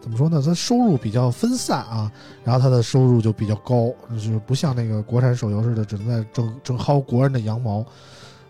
[0.00, 0.42] 怎么说呢？
[0.44, 2.10] 它收入比较分散啊，
[2.44, 7.84] 然后它的收入就比较高，就是不像那个国产手游似的，只能在挣挣薅国人的羊毛。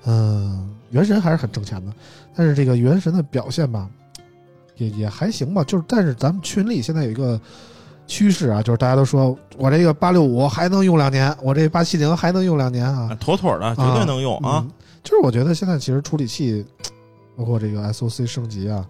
[0.04, 1.92] 嗯，原神还是很挣钱的，
[2.34, 3.88] 但是这个原神的表现吧，
[4.76, 5.64] 也也还行吧。
[5.64, 7.40] 就是但是咱们群里现在有一个
[8.06, 14.64] 趋势啊，就是大家都说我这个八六五还能用两年，我这八七零还能用两年啊啊，妥妥的，绝对能用啊！
[14.64, 16.66] 嗯就是我觉得现在其实处理器，
[17.34, 18.84] 包括这个 SOC 升级啊，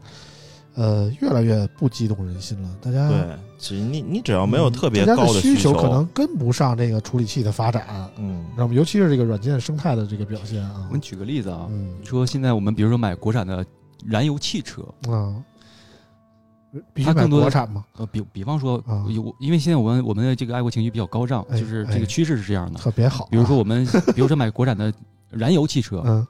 [0.79, 2.69] 呃，越来越不激动人心了。
[2.81, 3.19] 大家对，
[3.59, 8.73] 只你你只要没有特别高需求，可能跟不上这个处理器的发展，嗯，知道吗？
[8.73, 10.93] 尤其是这个软件生态的这个表现啊我。
[10.93, 13.67] 们举个例子啊，嗯你说现在我们比如说买国产的
[14.07, 15.35] 燃油汽车，啊，
[16.95, 22.79] 必须买它更多的国产嘛，呃，比比方说啊有，因为现在我们我们的这个爱国情绪比较高涨，哎就是哎这个趋势是这样的。
[22.79, 23.29] 特别好啊。
[23.33, 24.95] 比如说我们，比如说买国产的
[25.29, 26.25] 燃油汽车， 嗯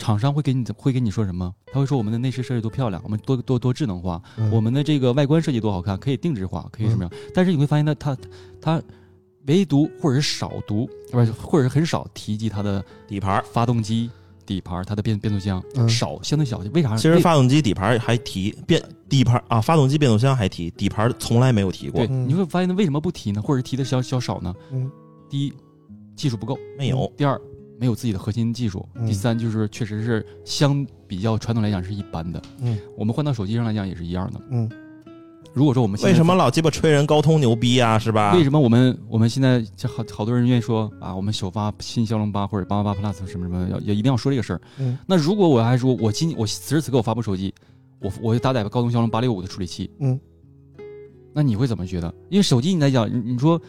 [0.00, 1.54] 厂商会给你会跟你说什么？
[1.72, 7.12] 他会说我们的内饰设计多漂亮，我们多多多智能化，嗯，我们的这个外观设计多好看，可以定制化，可以什么样？
[7.34, 8.16] 但是你会发现它它
[8.60, 8.82] 它
[9.46, 13.42] 唯独或者是少读，不是或者是很少提及它的底盘。
[13.52, 14.10] 发动机、
[14.46, 16.58] 底盘、它的变变速箱、嗯少，相对小。
[16.72, 16.96] 为啥？
[16.96, 23.40] 其实发动机底盘还提变底盘啊，发动机变速箱还提底盘，从来没有提过对，，嗯你会发现为什么不提呢？
[23.42, 24.54] 或者提的较较少呢？
[24.72, 24.90] 嗯
[25.28, 25.52] 第一，
[26.16, 27.10] 技术不够；没有。
[27.16, 27.40] 第二，
[27.80, 32.40] 没有自己的核心技术；嗯第三，就是确实是相比较传统来讲是一般的。
[32.60, 34.40] 嗯我们换到手机上来讲也是一样的。
[34.50, 34.70] 嗯
[35.52, 37.98] 如果说我们现在为什么老鸡巴吹人高通牛逼啊？
[37.98, 38.34] 是吧？
[38.34, 44.60] 为什么我们我们现在这好好多人愿意说啊，我们首发新骁龙八或者八八八 Plus 什么什么，要要一定要说这个事儿。
[44.78, 47.52] 嗯那如果我还说我今我此时此刻我发布手机，
[47.98, 50.20] 我我搭载高通骁龙八六五的处理器，嗯，
[51.32, 52.14] 那你会怎么觉得？
[52.28, 53.60] 因为手机你来讲，你你说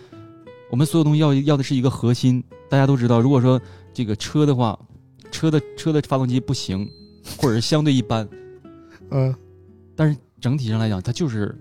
[0.69, 3.59] 我们所有东西要要的是一个核心，大家都知道，如果说
[3.93, 4.77] 这个车的话，
[5.31, 6.89] 车的车的发动机不行，
[7.37, 8.27] 或者是相对一般，
[9.11, 9.33] 嗯
[9.95, 11.55] 但是整体上来讲，它就是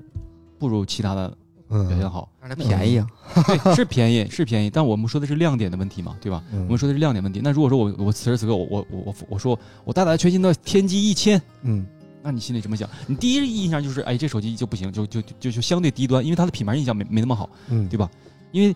[0.59, 1.29] 不如其他的
[1.69, 2.31] 表现嗯好。
[2.41, 3.07] 但是它便宜啊，
[3.47, 6.43] 对，是便宜， 是便宜，但我们说的是亮点的问题嘛，对吧？
[6.53, 7.41] 嗯，我们说的是亮点问题。
[7.43, 11.85] 那如果说我我此时此刻我我我我我说我大胆全新的天玑一千，嗯
[12.23, 12.89] 那你心里怎么想？
[13.07, 18.11] 你第一印象就是哎，这手机就不行，就就就就就相对低端，因为它的品牌印象没没那么好，嗯对吧？
[18.53, 18.75] 因为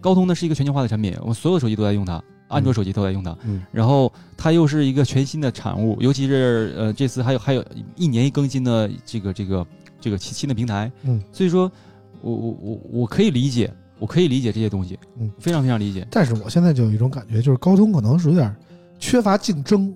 [0.00, 3.36] 高通呢是一个全球化的产品，我们所有手机都在用它，安卓手机都在用它。
[3.44, 7.64] 嗯然后它又是一个全新的产物，尤其是呃这次还有还有
[7.96, 9.66] 一年一更新的这个这个
[10.00, 11.70] 这个新新的平台，嗯，所以说
[12.20, 16.06] 我我我我可以理解，我可以理解这些东西，嗯，非常非常理解。
[16.10, 18.54] 但是我现在就有一种感觉，就是高通可能是有点
[18.98, 19.94] 缺乏竞争，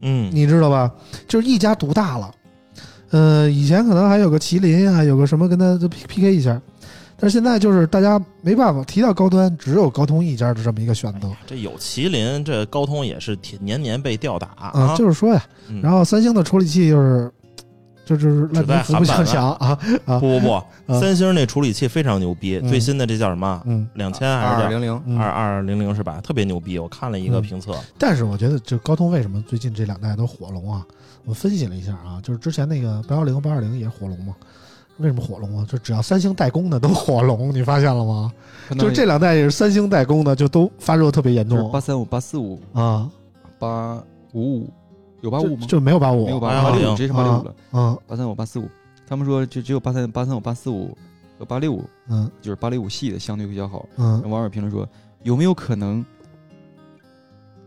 [0.00, 0.92] 嗯，你知道吧？
[1.26, 2.32] 就是一家独大了。
[3.10, 6.60] 呃，以前可能还有个麒麟啊，有个什么跟它就 P P K 一下，
[7.18, 11.30] 但是现在就是大家没办法提到高端，只有高通一家的这么一个选择。
[11.46, 14.94] 这有麒麟，这高通也是天年年被吊打啊。
[14.96, 15.80] 就是说呀，嗯。
[15.80, 17.32] 然后三星的处理器就是
[18.04, 20.18] 就就是烂泥扶不向墙啊啊。
[20.18, 20.64] 不不不，啊。
[21.00, 22.68] 三星那处理器非常牛逼，嗯。
[22.68, 23.62] 最新的这叫什么？
[23.64, 23.88] 嗯。
[23.94, 25.18] 两千还是二二零零，嗯。
[25.18, 26.20] 二二零零是吧？
[26.20, 27.42] 特别牛逼，我看了一个嗯。
[27.42, 30.84] 评测，但是我觉得，就高通为什么最近这两代都火龙啊？
[31.24, 34.34] 我分析了一下啊，就是之前那个八幺零、八二零也是火龙嘛。
[34.98, 35.66] 为什么火龙啊？
[35.68, 38.32] 就只要三星代工的都火龙，你发现了吗？
[38.78, 43.10] 就是这两代也是三星代工的，就都发热特别严重就是八三五、八四五、啊。
[43.58, 44.70] 八五五、
[45.20, 45.66] 有八五吗？
[45.66, 48.68] 就没有八五，没有八八零八六五，直接是八六五了，嗯八三五、八四五。
[49.08, 50.96] 他们说就只有八三、八三五、八四五
[51.38, 53.86] 和八六五，嗯就是八六五系的相对比较好。
[53.96, 54.86] 嗯网友评论说，
[55.22, 56.04] 有没有可能，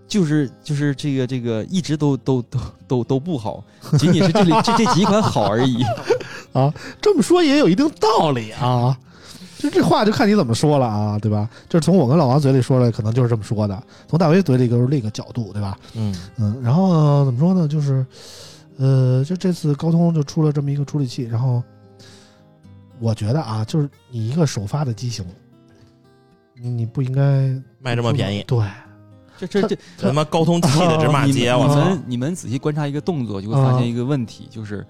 [0.09, 3.63] 就是就是这个这个一直都都都都都不好，
[3.97, 5.81] 仅仅是这里这这几款好而已
[6.51, 6.73] 啊。
[7.01, 8.97] 这么说也有一定道理啊。
[9.59, 11.49] 就这话就看你怎么说了啊，对吧？
[11.67, 13.75] 就是从我跟老王嘴里说了，可能就是这么说的；
[14.07, 15.77] 从大为嘴里就是另一个角度，对吧？
[15.95, 17.67] 嗯嗯，然后呢，怎么说呢？
[17.67, 18.05] 就是，
[18.77, 21.61] 呃，就这次高通就出了这么一个处理器，然后
[23.01, 25.25] 我觉得啊，就是你一个首发的机型，
[26.55, 28.65] 你你不应该卖这么便宜，对，
[29.39, 31.75] 这这这这他妈高通气的直骂街，我操！
[31.75, 34.85] 们你们仔细观察一个动作，就会发现一个问题，就是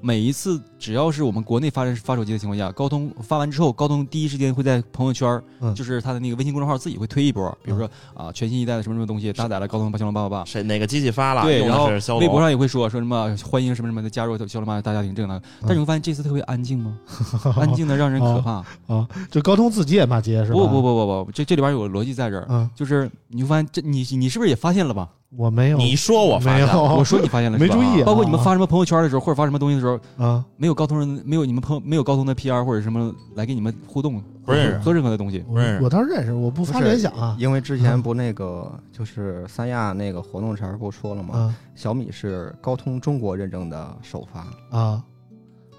[0.00, 10.44] 每一次只要是我们国内发发手机的情况下，高通发完之后，高通第一时间会在朋友圈，嗯就是他的那个微信公众号自己会推一波，比如说啊，全新一代的什么什么东西搭载了高通八骁龙八八八。
[10.44, 11.42] 谁哪个机器发了？
[11.42, 12.16] 对，用然后的是骁。
[12.16, 16.98] 微博上也会说说什么欢迎什么什么的加入骁龙八大家庭这个那个，但是你会发现这次特别安静吗？
[17.56, 18.64] 安静的让人可怕。
[18.86, 20.58] 啊，就高通自己也骂街是吧？
[20.58, 25.08] 不不不不不，这这里边有个逻辑在这儿，嗯，就是你会发现这你你是不是也发现了吧？
[25.36, 26.66] 我没有，你说我发没有。
[26.66, 28.04] 现了，我说你发现了没注意啊。
[28.04, 34.80] 包括你们发什么朋友圈的时候，或者发什么东西的时候，啊，没有高通人，没有你们朋友，没有高通的 PR 或者什么来给你们互动，不认识。
[34.82, 35.44] 做任何的东西。
[35.46, 35.84] 我不认识。
[35.84, 41.38] 我倒是认识，我不发联想啊，因为之前不那个 就是三亚那个活动前儿不说了吗？
[41.38, 41.54] 啊。
[41.76, 45.02] 小米是高通中国认证的首发，啊，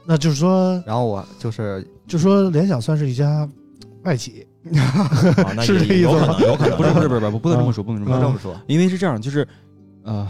[0.05, 3.47] 那就是说，然后我就是就说联想算是一家
[4.03, 8.61] 外企，啊那是这意思吗也有可能，有可能不是不是不是不不能这么说，不能这么说，不能这么说。
[8.67, 9.47] 因为是这样，就是
[10.03, 10.27] 呃，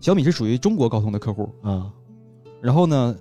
[0.00, 1.86] 小米是属于中国高通的客户，啊，
[2.62, 3.14] 然后呢，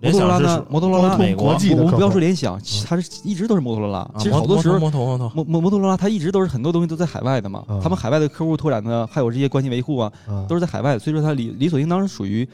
[0.00, 4.00] 摩托罗拉呢摩托罗拉美国国际的我我们不要说联想，它是一直都是摩托罗拉。
[4.00, 5.28] 啊其实好多时候摩托摩托。
[5.34, 12.48] 摩摩摩摩托罗拉它一直都是很多东西都在海外的嘛啊，他们海外的客户拓展呢，还有这些关系维护啊，啊都是在海外，所以说它理理所应当是属于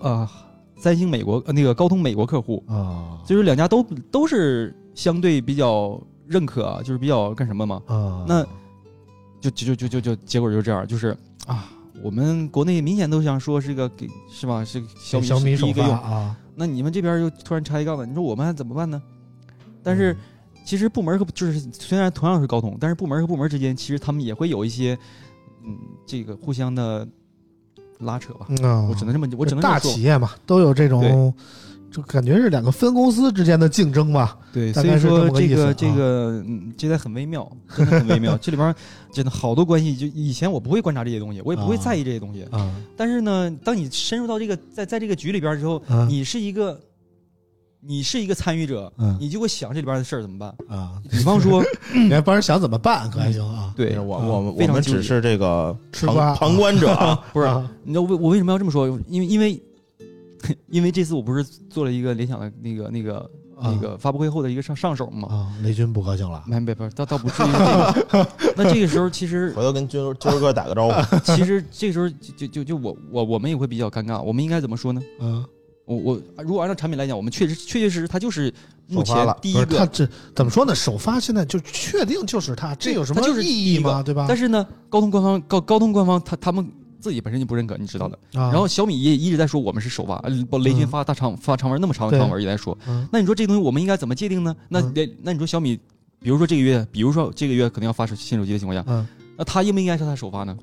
[0.00, 0.28] 呃
[0.78, 8.44] 三星美国呃那个高通美国客户，啊所以说两家都都是相对比较认可啊，就是比较干什么嘛，啊，那
[9.40, 11.70] 就就就就就就结果就是这样，就是啊，
[12.02, 19.00] 我们国内明显都想说是个给是吧，是小米小米首是第一个用，发啊，那你们这边又突然插一杠子，你说我们还怎么办呢？
[19.82, 20.16] 但是
[20.64, 24.98] 其实部门和就是虽然同样是高通，但是部门和部门之间其实他们也会有一些
[25.64, 27.06] 嗯这个互相的
[28.00, 28.46] 拉扯吧。
[28.48, 31.32] 嗯啊，我只能这么我只能这大企业嘛，都有这种，
[31.96, 34.36] 就感觉是两个分公司之间的竞争吧。
[34.52, 38.36] 对，所以说这个这个嗯，这在很微妙，真的很微妙。
[38.42, 38.74] 这里边
[39.10, 42.42] 真的好多关系，就以前我不会观察这些东西，我也不会啊在意这些东西。
[42.50, 46.78] 啊但是呢，当你深入到这个在在这个局里边之后，啊你是一个
[47.80, 50.54] 你是一个参与者，嗯你就会想这里边的事儿怎么办。
[50.68, 51.00] 啊！
[51.10, 51.64] 比方说，
[51.96, 53.72] 你还帮人想怎么办，可还行啊？
[53.74, 58.86] 对我啊我们我们只是这个旁旁观者啊， 不是啊你知道为我为什么要这么说？
[59.08, 59.62] 因为因为
[60.68, 63.30] 因为这次我不是做了一个联想的那个那个
[63.62, 65.28] 那个发布会后的一个上上手嘛。
[65.28, 68.28] 啊，雷军不高兴了没没不是，倒倒不至于这个。
[68.56, 71.16] 那这个时候其实回头跟军军儿哥打个招呼。
[71.34, 75.00] 其实这个时候就就就就我我我们也会比较尴尬，我们应该怎么说呢？
[75.20, 75.44] 嗯，
[75.84, 78.52] 我我如果按照产品来讲，我们确实确确实实它就是
[78.88, 80.74] 目前第一个，不是他这怎么说呢？
[80.74, 84.02] 首发现在就确定就是他，这有什么它就是意义吗？
[84.02, 84.26] 对吧？
[84.28, 86.68] 但是呢，高通官方高高通官方他他们
[87.06, 88.18] 自己本身就不认可，你知道的。
[88.34, 94.56] 啊，然后小米也一直在说我们是首发，呃不雷军嗯发大长发长文那么长的对长文也在说，嗯那你说这东西我们应该怎么界定呢？
[94.68, 95.78] 那嗯那那你说小米，
[96.18, 100.56] 比如说这个月，比如说这个月可能要发新手机的情况下，嗯那他应不应该是他首发呢？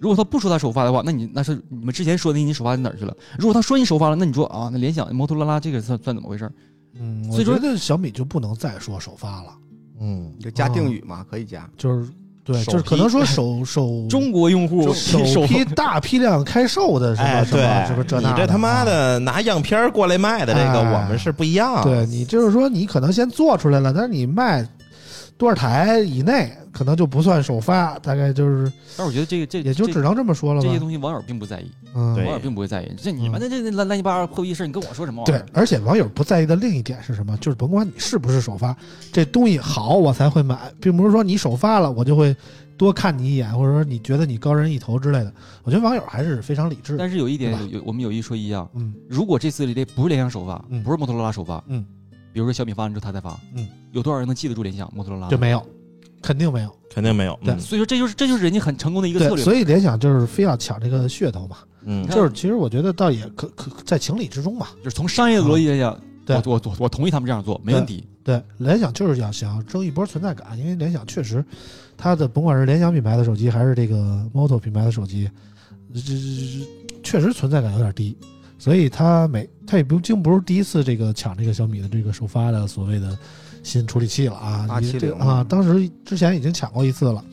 [0.00, 3.14] 如果他不说他首发的话，那你那是你们之前说的你首发在哪儿去了？
[3.38, 6.50] 如果他说你首发了，那你说啊，那联想、摩托罗拉这个算算怎么回事？
[6.94, 9.54] 嗯，所以说小米就不能再说首发了，
[10.00, 11.70] 嗯，就加定语嘛，可以加。
[11.76, 12.10] 就是
[12.52, 21.84] 对，就是可能说 首首中国用户首首批大批量开售的什么哎，什么什么这，那你这他妈啊的拿样片儿过来卖的这个，哎我们是不一样。
[21.84, 24.66] 对你就是说，你可能先做出来了，但是你卖
[25.40, 30.80] 多少台以内，可能就不算首发，大概就是但是我觉得这个这这也就只能这么说了这些吧。
[30.80, 32.92] 东西网友并不在意，嗯，对网友并不会在意。
[32.98, 37.34] 这你们的这乱乱七八糟破逼事儿，你跟我说什么玩意对儿？，而且网友不在意的另一点是什么？
[37.38, 38.76] 就是甭管你是不是首发，
[39.10, 42.36] 这东西好我才会买，并不是说你首发了我就会
[42.76, 45.32] 多看你一眼，或者说你觉得你高人一头之类的。
[45.62, 46.98] 我觉得网友还是非常理智的。
[46.98, 51.82] 但是有一点对吧有有我们有一说一啊，嗯如果这次这不是联想首发，嗯不是摩托罗拉首发，嗯，
[52.32, 55.28] 比如说小米发完之后他再发，嗯，有多少人能记得住联想、摩托罗拉？
[55.28, 55.64] 就没有，
[56.22, 56.76] 肯定没有。
[56.92, 57.38] 肯定没有。
[57.44, 59.44] 对嗯所以说这就是这就是人家很成功的一个策对，略。
[59.44, 61.58] 所以联想就是非要抢这个噱头嘛。
[61.82, 64.72] 嗯看就是其实我觉得倒也可可在情理之中吧。
[64.82, 68.04] 就是从商业的逻辑来讲，对我我我我同意他们这样做，没问题。
[68.22, 71.42] 对，联想就是要想要争一波存在感，因为联想确实，
[71.96, 75.30] 它的甭管是联想品牌的手机还是这个 Moto 品牌的手机，
[75.94, 78.16] 这这这确实存在感有点低，
[78.60, 83.18] 所以他每他也不竟不是第一次这个抢这个小米的这个首发的所谓的
[83.62, 87.24] 新处理器了啊，八七零啊，当时之前已经抢过一次了，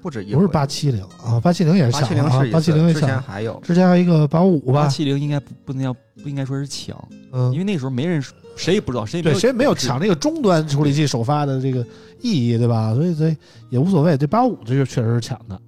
[0.00, 3.60] 不止一不是回八七零啊，八七零也是抢八七零是，一啊八七零也抢之前，还有。
[3.64, 6.96] 之前还有一个八五五吧，八七零应该不不能要不应该说是抢，
[7.32, 7.52] 嗯。
[7.52, 8.22] 因，为那时候没人
[8.56, 11.84] 谁也不知道，谁也对，谁也没有抢这个终端处理器首发的这个
[12.20, 12.94] 意义，对吧？
[12.94, 13.36] 所以所以
[13.68, 14.16] 也无所谓。
[14.16, 15.60] 这八五这就确实是抢的，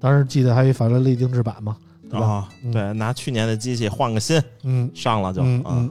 [0.00, 1.76] 当时记得还有一法拉利定制版嘛，
[2.10, 2.26] 对吧？
[2.26, 5.90] 啊，嗯对，拿去年的机器换个新，嗯上了就啊嗯嗯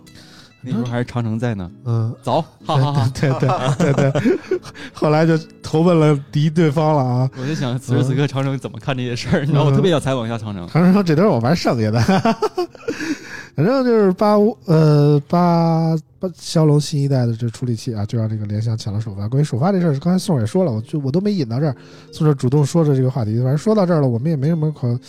[0.60, 3.12] 那时候还是长城在呢，嗯，走，哈哈哈。
[3.14, 4.60] 对对对对对，
[4.92, 7.30] 后来就投奔了敌对方了啊。
[7.40, 10.68] 我就想此时此刻长城怎么看这些事儿，你知道，我特别想采访一下长城。
[10.68, 12.02] 长城说这都是我玩剩下的，
[13.56, 19.28] 反正就是八五呃八不骁龙新一代的这处理器啊，就让这个联想抢了首发。
[19.28, 21.76] 关于首发这事儿，刚才宋也说了，我就我都没引到这儿，
[22.12, 23.36] 宋儿主动说着这个话题。
[23.38, 25.00] 反正说到这儿了，我们也没什么可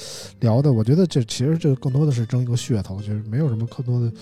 [0.41, 0.73] 聊的。
[0.73, 4.13] 我觉得这其实这更多的是争一个噱头，就是没有什么更多的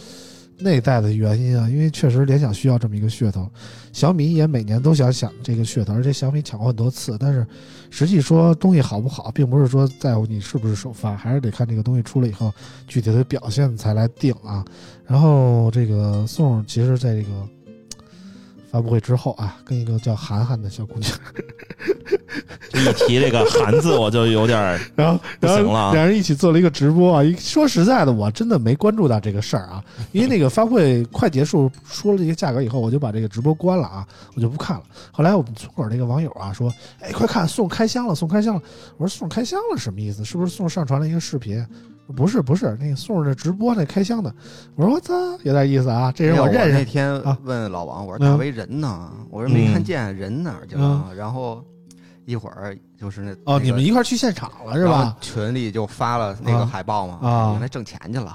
[0.59, 1.69] 内在的原因啊。
[1.69, 3.49] 因为确实联想需要这么一个噱头，
[3.93, 7.47] 小米也每年都想想这个噱头，而且小米抢过很多次，但是
[7.91, 12.53] 实际说东西好不好，并不是说在乎你是不是首发，还是得看这个东西出了以后
[12.87, 14.65] 具体的表现才来定啊。
[15.07, 17.49] 然后这个宋其实在这个
[18.77, 21.11] 发布会之后啊，跟一个叫涵涵的小姑娘，
[22.69, 27.25] 这一提这个“涵”字，我就有点儿 然后不行了啊两人一起做了一个直播啊。
[27.25, 34.83] 一说实在的，我真的没关注到这个事儿啊，因为那个发布会快结束，说了这个价格以后，我就把这个直播关了啊，我就不看了。
[35.11, 38.63] 后来我们村口那个网友啊说：“哎，快看，送开箱了，送开箱了。”
[38.99, 40.23] 我说：“送开箱了什么意思？
[40.23, 41.67] 是不是送上传了一个视频？”
[42.15, 44.33] 不是不是，那个送着直播那开箱的。
[44.75, 46.73] 我说我操，有点意思啊，这人我认识。
[46.73, 49.11] 那天啊问老王，我说嗯大为人呢？
[49.31, 51.05] 我说没看见人哪儿去了？
[51.17, 51.65] 然后
[52.25, 55.17] 一会儿就是那哦，那个你们一块儿去现场了是吧？
[55.21, 58.35] 群里就发了那啊个海报嘛，啊原来挣钱去了。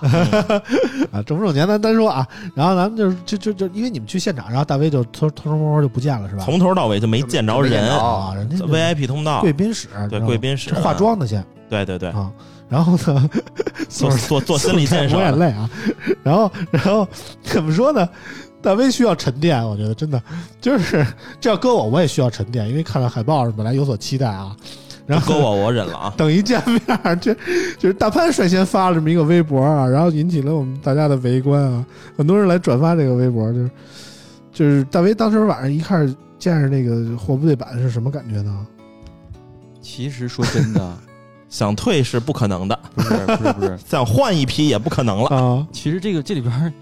[1.12, 2.28] 啊，挣不挣钱咱单说啊。
[2.54, 6.44] 然后咱们就就就就因为你们去现场，然后大威就偷偷偷摸摸就不见了是吧？
[6.44, 12.32] 从头到尾就没见着人啊，人家 VIP 通道，贵宾室，对贵宾室化妆的先对对对，啊。
[12.72, 13.30] 然后呢，
[13.90, 15.70] 做做做心理建设抹， 眼泪啊。
[16.24, 17.06] 然后然后
[17.44, 18.08] 怎么说呢？
[18.62, 20.22] 大威需要沉淀，我觉得真的
[20.62, 21.06] 就是
[21.42, 24.56] 这要搁我，我也需要沉淀，因为看了海报本来有所期待啊。
[25.06, 26.14] 然后搁我我忍了啊。
[26.16, 26.80] 等一见面
[27.20, 27.34] 这，就
[27.78, 33.72] 就是大潘率先发了这么一个微博啊，然后引起了我们大家的围观啊，很多人来转发这个微博，就是
[34.54, 36.08] 就是大威当时晚上一看
[36.40, 38.66] 见着那个货不对版是什么感觉呢？
[39.82, 40.98] 其实说真的，
[41.52, 45.28] 想退是不可能的，不是不是不是， 想换一批也不可能了。
[45.28, 46.74] 啊，其实这个这里边，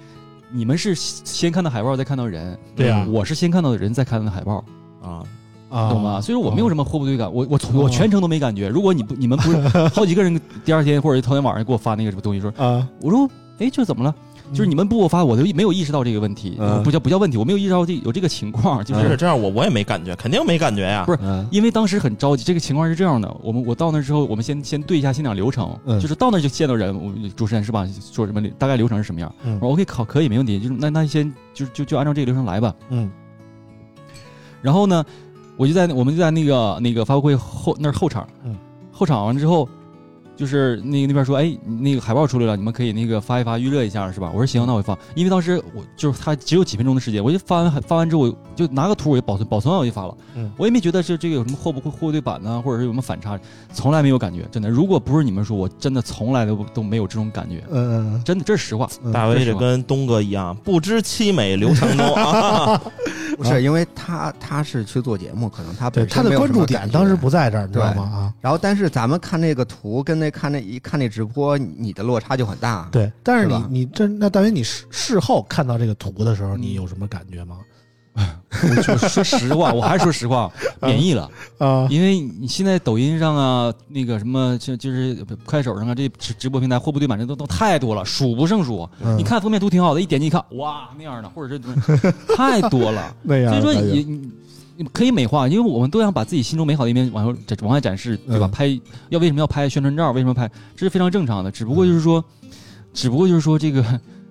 [0.51, 4.63] 你们是先看到海报再看到人，对呀我是先看到的人再看到海报，
[5.01, 5.23] 啊，
[5.69, 6.21] 啊，懂吗？
[6.21, 8.69] 所以说我没有什么货不对感，我我哦我全程都没感觉。
[8.69, 9.57] 如果你不你们不是
[9.89, 13.27] 好几个人第二天或者头天晚上给我发那个什么东西说，啊，我说
[13.57, 14.13] 哎这怎么了？
[14.51, 21.03] 就是你们不给我发，我都没有意识到这个问题，嗯不叫不叫问题，我没有意识到这有这个情况，就就是是这样，我我也没感觉，肯定没感觉呀。
[21.05, 27.87] 不是嗯因为当时很着急，这个情况是这样的，我们我到那之后，我们先先对一下现场流程，嗯就是到那就见到人，我们主持人是吧？
[28.11, 29.33] 说什么大概流程是什么样？
[29.43, 32.73] 嗯我说 OK，好，可以没问题，就是那那先就就就按照这个流程来吧。
[32.89, 33.09] 嗯
[34.61, 35.05] 然后呢，
[35.55, 38.57] 我就在我们就在那个那个发布会后那儿后场，嗯，
[38.91, 39.67] 后场完之后，
[40.39, 44.31] 就是那个那边说，哎，那个海报出来了，你们可以那个发一发预热一下，是吧？
[44.33, 53.37] 我说行，那我发，因为当时我就是他只有几分钟的时间，我就发完发完之后，我就拿个图我就保存保存完我就发了，嗯我也没觉得是这个有什么货不货货对版呢，或者是有什么反差，
[53.73, 58.89] 从来没有感觉，真的，如果不是你们说，我真的从来都都没有这种感觉，嗯真的，这是实话。
[59.03, 62.81] 嗯，大卫 这跟东哥一样，不知凄美刘强东啊。
[63.39, 68.03] 不是因为他他是去做节目，可能他对他的关注点当时不在这儿，你知道吗？
[68.03, 72.89] 啊，然后，但是咱们看那个图跟那看那一看那直播，你的落差就很大。
[72.91, 77.59] 对，但是你是你这那大约你事事后看到这个图的时候，嗯你有什么感觉吗？
[78.61, 80.51] 我 就说实话，我还是说实话，
[80.81, 81.29] 免疫了。
[81.57, 88.89] 啊，因为你现在抖音上啊，那个什么就就是快手上啊，这直直播平台货不对版这都都太多了，数不胜数。
[89.03, 91.59] 嗯你看封面图挺好的，一点进一看，哇那样的，或者是
[92.35, 93.15] 太多了。
[93.23, 94.31] 那样所以说你
[94.77, 98.47] 你可以美化，因为我们都想把自己心中美好的一面往后展往外展示，对吧？
[98.47, 98.79] 嗯拍
[99.09, 100.11] 要为什么要拍宣传照？
[100.11, 100.49] 为什么拍？
[100.75, 101.51] 这是非常正常的。
[101.51, 102.23] 只不过就是说，
[102.93, 103.83] 只不过就是说这个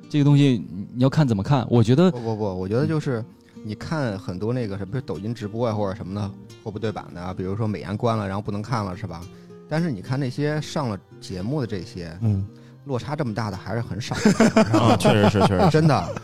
[0.09, 1.67] 这个东西你要看怎么看。
[1.69, 3.23] 我觉得不不不，我觉得就是
[3.69, 6.31] 你看很多那个什么抖音直播啊或者什么的
[6.65, 9.21] 货不对版的啊，比如说美颜关了，然后不能看了，是吧？
[9.69, 12.47] 但是你看那些上了节目的这些，嗯
[12.87, 15.71] 落差这么大的还是很少的， 啊，确实是，确实是。
[15.71, 16.09] 真的。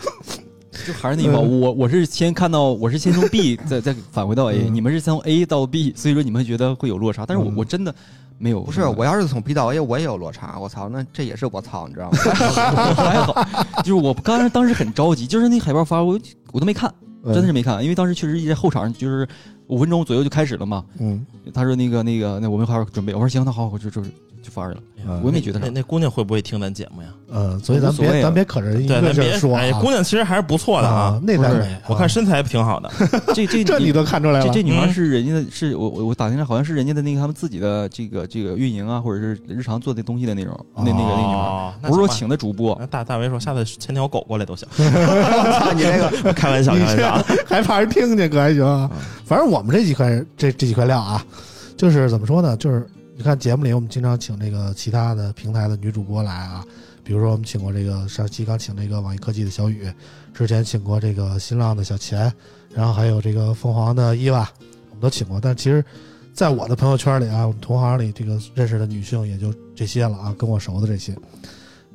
[0.87, 7.95] 就还是那句话，我我是先看到，我是先从 B 再再返回到 A，、嗯你们是从 A 到 B，所以说你们会觉得会有落差，但是我、嗯我真的
[8.39, 8.61] 没有。
[8.63, 12.19] 不是，我要是从 B 到 A，我也有落差，我操，那这也是我操，你知道吗？
[12.97, 13.47] 还好，
[13.85, 16.19] 就是我刚才当时很着急，就是那海报发我
[16.51, 16.93] 我都没看，
[17.33, 19.27] 真的是没看，因为当时确实一直在后场，就是
[19.69, 20.85] 五分钟左右就开始了嘛。
[20.99, 24.03] 嗯，他说那个那个那我们还要准备，我说行，那好，我就就
[24.45, 24.81] 就发去了。
[25.07, 27.09] 嗯我也没觉得啥那那姑娘会不会听咱节目呀？
[27.31, 31.19] 嗯，所以咱无所谓啊别咱别可着一对，个咱别说啊哎，姑娘其实还是不错的啊。
[31.21, 32.91] 不是内在美，啊我看身材挺好的，
[33.35, 47.25] 这这这你都看出来了，这这女孩嗯是人家的，是我我我打听着，好像是人家的那个他们自己的这个这个运营啊，或者是日常做的东西的那种，那那个那女孩，哦那不是说请的主播，那大大为说下次牵条狗过来都行， 操你那个， 开玩笑，开玩笑啊。
[47.47, 48.91] 还怕人听见可还行啊。
[49.27, 51.23] 反正我们这几块这这几块料啊，
[51.77, 52.57] 就是怎么说呢？
[52.57, 52.87] 就是
[53.17, 56.65] 你看节目里，我们经常请这个其他的平台的女主播来啊，
[57.05, 59.89] 比如说我们请过这个上期刚请这个网易科技的小雨，
[60.33, 62.31] 之前请过这个新浪的小钱，
[62.75, 64.51] 然后还有这个凤凰的伊娃，
[64.91, 65.41] 我们都请过。
[65.41, 65.85] 但其实，
[66.33, 71.17] 在我的朋友圈里啊，我们同行里这个认识的女性也就这些了啊，跟我熟的这些。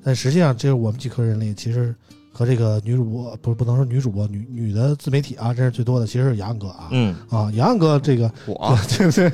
[0.02, 1.94] 但实际上，这是我们几颗人里，其实
[2.32, 6.88] 和这个女主播不不能说女主播，女女的自媒体啊，这是最多的，其实是杨哥啊。
[6.92, 9.30] 嗯，啊，杨哥这个我 对不对？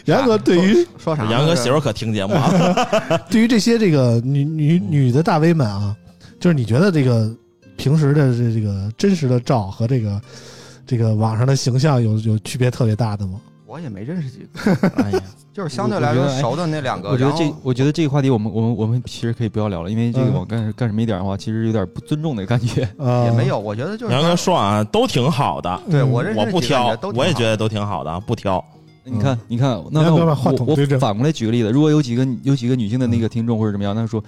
[0.06, 1.24] 杨哥对于说啥？
[1.30, 2.50] 杨哥媳妇儿可听节目啊，
[3.30, 5.96] 对于这些这个女女女的大 V 们啊，
[6.38, 7.30] 就是你觉得这个
[7.76, 10.20] 平时的这这个真实的照和这个
[10.86, 13.40] 这个网上的形象有有区别特别大的吗？
[13.66, 15.22] 我也没认识几个， 哎呀，
[15.54, 17.10] 就是相对来说熟的那两个。
[17.10, 22.82] 我觉得这，我觉得这个话题我们我们我们其实可以不要聊了，因为这个嗯网干干什么一点的话，其实有点不尊重的感觉。
[22.98, 28.62] 啊，也没有，我觉得就是杨哥说啊，都挺好的，嗯对我认识我不挑我也觉得都挺好的，不挑。
[29.10, 30.24] 你看，你看，那那我
[30.66, 34.22] 我反过来举个例子，如果有几个有几个女性的那个听众或者怎么样，那说。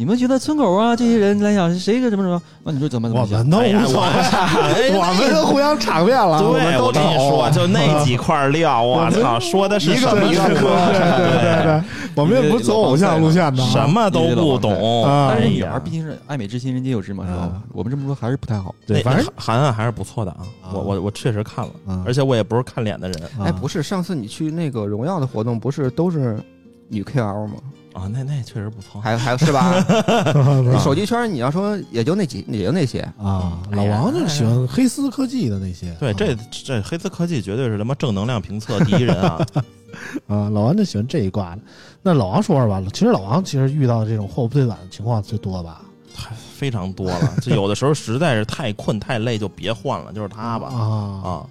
[0.00, 2.40] 你们觉得村口啊这些人来讲是谁个怎么怎么？
[2.64, 3.50] 那你说怎么怎么想我们？
[3.50, 10.62] 都哎呀无所谓，哎我们都互相场面了，对，都我跟你说，就那几块料， 我操，说的是一个什么比一个对对？
[10.62, 11.82] 对对对，
[12.14, 15.04] 我们也不是走偶像路线的啊，什么都不懂。
[15.04, 17.60] 啊但是哎呀女孩毕竟是爱美之心，人皆有之嘛，是吧啊？
[17.74, 18.74] 我们这么说还是不太好。
[18.86, 26.42] 对，反正韩寒还是不错的啊，啊我我我确实看了，啊而且我也不是看脸的人哎，不是，上次你去那个荣耀的活动，不是都是
[26.88, 27.56] 女 KL 吗？
[28.00, 29.00] 啊，那那确实不错。
[29.00, 29.84] 还还是吧？
[30.82, 33.00] 手机圈你要说也就那几，也就那些。
[33.18, 39.46] 啊，老王就喜欢黑丝科技的那些，对，啊这这黑丝科技绝对是他妈正能量评测第一人啊！
[40.28, 41.62] 啊，老王就喜欢这一挂的。
[42.02, 45.82] 那老王说说吧，其实老王其实遇到这种货不对版的情况最多吧？
[46.14, 50.80] 太非常多了，这有的时候实在是太困太累就别换了，就是他吧啊
[51.24, 51.46] 啊！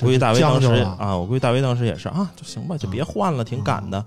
[0.00, 0.68] 我估计大威当时
[0.98, 3.98] 啊，我估计大威当时也是啊，就行吧，就别换了，挺赶的。
[3.98, 4.04] 啊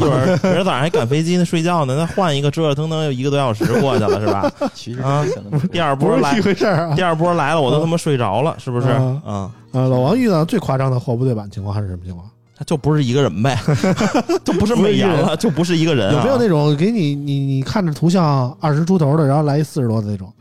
[0.00, 4.50] 一会儿 明儿早上还赶飞机呢，睡觉呢，那换一个折折腾腾又一个多小时过去了，是吧？
[4.74, 5.24] 其实啊
[5.70, 7.02] 第二波来第。
[7.02, 8.88] 二波来了，我都他妈睡着了，是不是？
[8.88, 12.28] 啊啊，呃，老王遇到最夸张的货不对版情况还是什么情况？
[12.56, 13.58] 他就不是一个人呗，
[14.44, 16.14] 就不是美颜了，就不是一个人啊。
[16.14, 20.32] 有没有那种给你你你看着图像二十出头的，然后来一四十多的那种？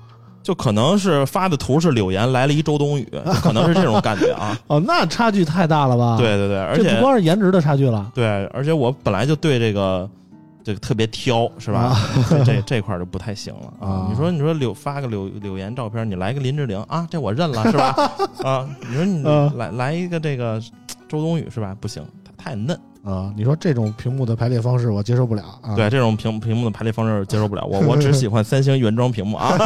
[0.43, 4.55] 就可能是发的图是柳岩，来了一周冬雨，就 可能是这种感觉啊。
[4.67, 8.11] 哦，那差距太大了吧？，对对对，而且不光是颜值的差距了。
[8.13, 10.09] 对，而且我本来就对这个
[10.63, 11.97] 这个特别挑，是吧？
[12.29, 17.95] 这这这块儿就不太行了啊你说你说柳发个柳柳岩照片，你来个林志玲啊，这我认了，是吧？
[18.43, 20.61] 啊，你说你嗯来来一个这个
[21.07, 21.73] 周冬雨是吧？
[21.79, 22.03] 不行，
[22.43, 22.77] 太太嫩。
[23.03, 25.75] 啊，你说这种屏幕的排列方式我接受不了啊。
[25.75, 29.57] 对这种屏屏幕的排列方式接受不了，我 我只喜欢三星原装屏幕啊。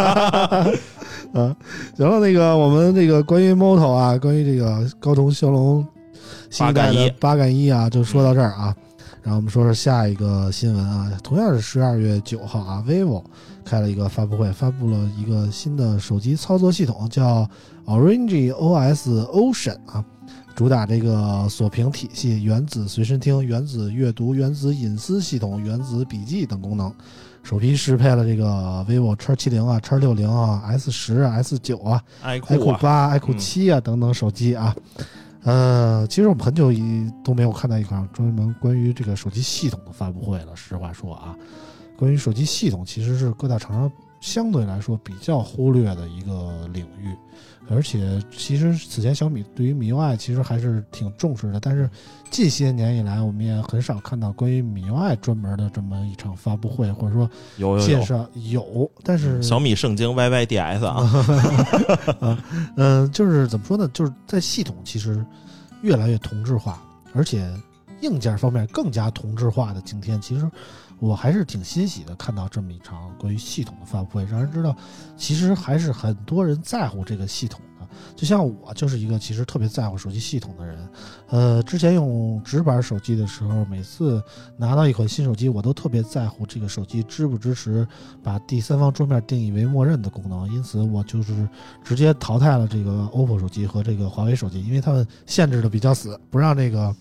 [1.34, 1.56] 嗯，
[1.96, 5.86] 行了，那个我们这个关于 Moto 啊，关于这个高通骁龙
[6.50, 8.76] 新一代的八杠一啊，就说到这儿啊。
[9.22, 13.24] 然后我们说说下一个新闻啊，同样是十二月九号啊，vivo
[13.66, 17.48] 开了一个发布会，发布了一个新的手机操作系统，叫
[17.86, 20.04] Orange OS Ocean 啊，
[20.58, 26.92] 主打这个锁屏体系、原子随身听、原子阅读、原子隐私系统、原子笔记等功能。
[27.44, 34.76] 首批适配了这个 vivo X 七零啊、X 六零啊、S 十啊、S 九啊、iQOO 啊，八、iQOO 七啊等等手机啊。
[35.44, 40.56] 呃，其实我们很久以都没有看到一款专门关于这个手机系统的发布会了。
[40.56, 41.36] 实话说啊，
[41.96, 47.16] 关于手机系统，其实是各大厂商相对来说比较忽略的一个领域。
[47.70, 51.90] 而且，其实此前小米对于米 UI 其实还是挺重视的，但是
[52.32, 57.86] 近些年以来，我们也很少看到关于米 UI 专门的这么一场发布会，或者说有有有。
[57.86, 62.42] 介绍有，但是小米圣经 YYDS 啊，
[62.78, 63.86] 嗯，就是怎么说呢？
[63.94, 65.22] 就是在系统其实
[65.82, 66.82] 越来越同质化，
[67.14, 67.46] 而且
[68.00, 70.50] 硬件方面更加同质化的今天，其实
[71.00, 74.76] 我还是挺欣喜的，看到这么一场关于系统的发布会，让人知道
[75.16, 77.88] 其实还是很多人在乎这个系统的。
[78.16, 80.90] 就像我就是一个其实特别在乎手机系统的人，
[81.30, 84.22] 呃，之前用直板手机的时候，每次
[84.56, 87.88] 拿到一款新手机，我都特别在乎这个手机支不支持
[88.22, 91.48] 把第三方桌面定义为默认的功能，因此我就是
[91.84, 96.96] 直接淘汰了这个 OPPO 手机和这个华为手机，因为他们限制的比较死，不让这个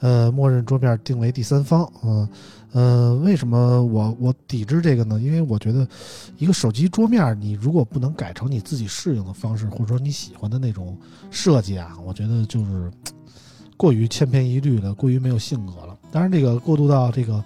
[0.00, 2.28] 呃默认桌面定为第三方，嗯、
[3.22, 5.20] 为什么我我抵制这个呢？
[5.20, 5.86] 因为我觉得
[6.38, 10.98] 一个手机桌面，你如果不能改成你自己适应的方式，或者说你喜欢的那种
[11.30, 12.90] 设计啊，我觉得就是
[13.76, 15.96] 过于千篇一律了，过于没有性格了。
[16.10, 17.44] 当然，这个过渡到这个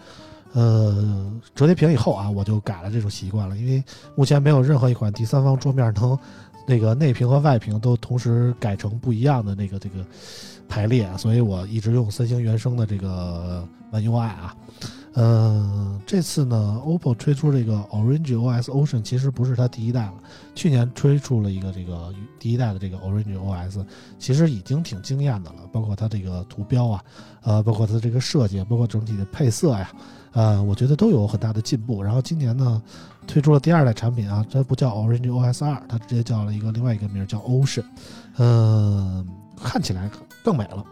[0.52, 3.84] 呃折叠屏以后啊，我就改了这种习惯了，因为
[4.16, 6.18] 目前没有任何一款第三方桌面能
[6.66, 10.04] 那个内屏和外屏都同时改成不一样的那个这个
[10.68, 14.56] 排列啊，所以我一直用三星原生的这个 One UI 啊。
[15.14, 20.14] 呃，这次呢，OPPO 推出这个 Orange OS Ocean，其实不是它第一代了。
[20.54, 23.84] 去年推出了一个这个第一代的这个 Orange OS，
[24.18, 27.04] 其实已经挺惊艳的了，包括它这个图标啊，
[27.42, 29.90] 呃，包括它这个设计，包括整体的配色呀，
[30.32, 32.02] 呃，我觉得都有很大的进步。
[32.02, 32.80] 然后今年呢，
[33.26, 37.84] 推出了第二代产品啊，这不叫 Orange OS 二，它直接叫了一个另外一个名儿叫 Ocean，
[38.36, 40.08] 嗯、看起来
[40.44, 40.84] 更美了，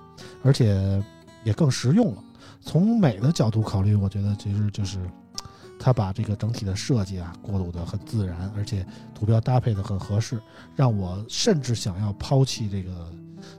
[0.42, 1.00] 而且
[1.44, 2.22] 也更实用了。
[2.66, 4.98] 从美的角度考虑，我觉得其实就是
[5.78, 10.42] 它把这个整体的设计啊过渡的很自然，而且图标搭配的很合适，
[10.74, 13.08] 让我甚至想要抛弃这个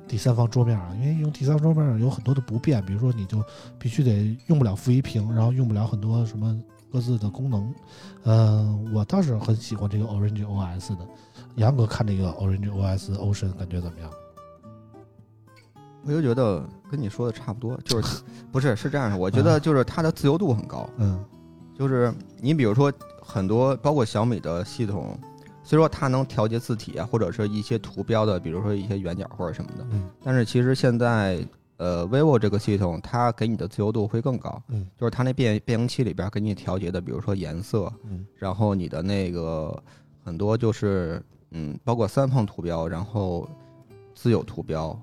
[0.08, 3.41] 第三方桌面啊，因为用第三方桌面有很多的不便，比如说你就
[3.80, 7.74] 必须得用不了负一屏，然后用不了很多什么各自的功能。
[8.24, 11.08] 嗯、我倒是很喜欢这个 Orange OS 的。
[11.55, 14.12] 杨哥看这个 Orange OS Ocean 感觉怎么样？
[16.03, 18.22] 我就觉得跟你说的差不多，就是
[18.52, 21.24] 不是是这样的，我觉得就是它的自由度很高，嗯。
[21.78, 22.12] 就是
[22.42, 25.16] 你比如说很多包括小米的系统，
[25.64, 30.10] 虽说它能调节字体啊，或者是一些图标的，比如说一些圆角或者什么的，嗯。
[30.24, 31.40] 但是其实现在
[31.78, 34.88] 呃 vivo 这个系统它给你的自由度会更高，嗯。
[34.98, 38.26] 就是它那变变形器里边给你调节的，比如说颜色，嗯。
[38.36, 39.78] 然后你的那个
[40.24, 41.22] 很多就是
[41.52, 43.48] 嗯，包括三方图标，然后
[44.16, 45.00] 自有图标、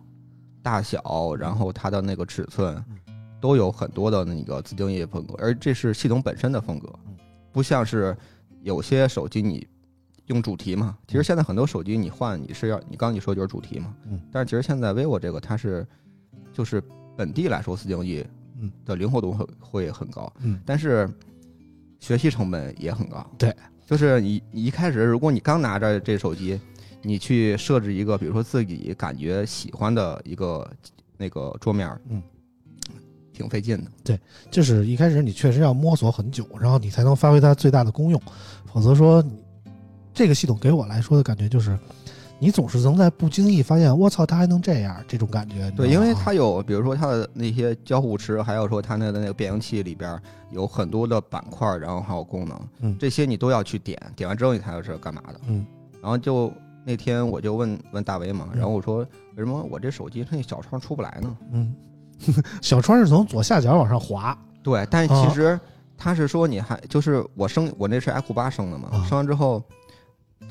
[0.64, 2.82] 大小，然后它的那个尺寸，
[3.38, 7.14] 都有很多的那个自定义风格，而这是系统本身的风格嗯，
[7.52, 8.16] 不像是
[8.62, 9.68] 有些手机你
[10.28, 10.96] 用主题嘛。
[11.06, 15.86] 其实现在很多手机你换你是要你刚刚你说就是主题嘛，嗯，但是其实现在 vivo 这个它是
[16.50, 16.82] 就是
[17.14, 18.24] 本地来说自定义
[18.58, 21.06] 嗯的灵活度会会很高，嗯但是
[22.00, 23.24] 学习成本也很高。
[23.36, 23.54] 对，
[23.86, 26.58] 就是你你一开始，如果你刚拿着这手机，
[27.04, 30.68] 你去设置一个，比如说自己感觉喜欢的一个
[31.16, 32.22] 那个桌面，嗯，
[33.32, 33.90] 挺费劲的。
[34.02, 34.18] 对
[34.50, 38.20] 就是一开始你确实要摸索很久，然后你才能发挥它最大的功用，
[38.72, 39.22] 否则说
[40.12, 41.78] 这个系统给我来说的感觉就是，
[42.38, 45.70] 你总是能在不经意发现，我操，它还能这样，这种感觉。
[45.72, 50.18] 对，因为它有，比如说它的那些交互池，还有说它那个那个变形器里边
[50.50, 55.40] 有很多的板块，然后还有功能，嗯这些你都要去点，点完之后你才知道是干嘛的。
[55.48, 55.66] 嗯
[56.00, 56.52] 然后就
[56.84, 59.06] 那天我就问问大为嘛，然后我说为
[59.36, 61.36] 什么我这手机它那小窗出不来呢？
[61.52, 61.74] 嗯，
[62.60, 65.26] 小窗是从左下角往上滑，对，但啊。
[65.26, 65.58] 其实
[65.96, 69.62] 他是说你还就是我升我那是 iQOO 八升的嘛，啊升完之后，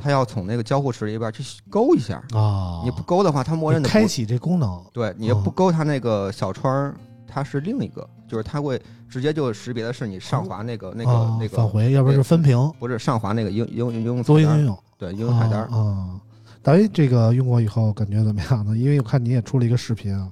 [0.02, 6.96] 他要从那个交互池里边去勾一下，啊，你不勾的话，它默认的开启这功能，对，你要不勾它那个小窗儿，
[7.28, 14.78] 它是另一个，就是它会直接就识别的是你上滑那个那个啊那个返回，要不然是分屏不是上滑那个应应应用多应用
[15.12, 15.78] 对应用菜单儿啊。
[15.78, 16.22] 啊。
[16.62, 18.76] 大卫这个用过以后感觉怎么样呢？
[18.78, 20.32] 因为我看你也出了一个视频啊，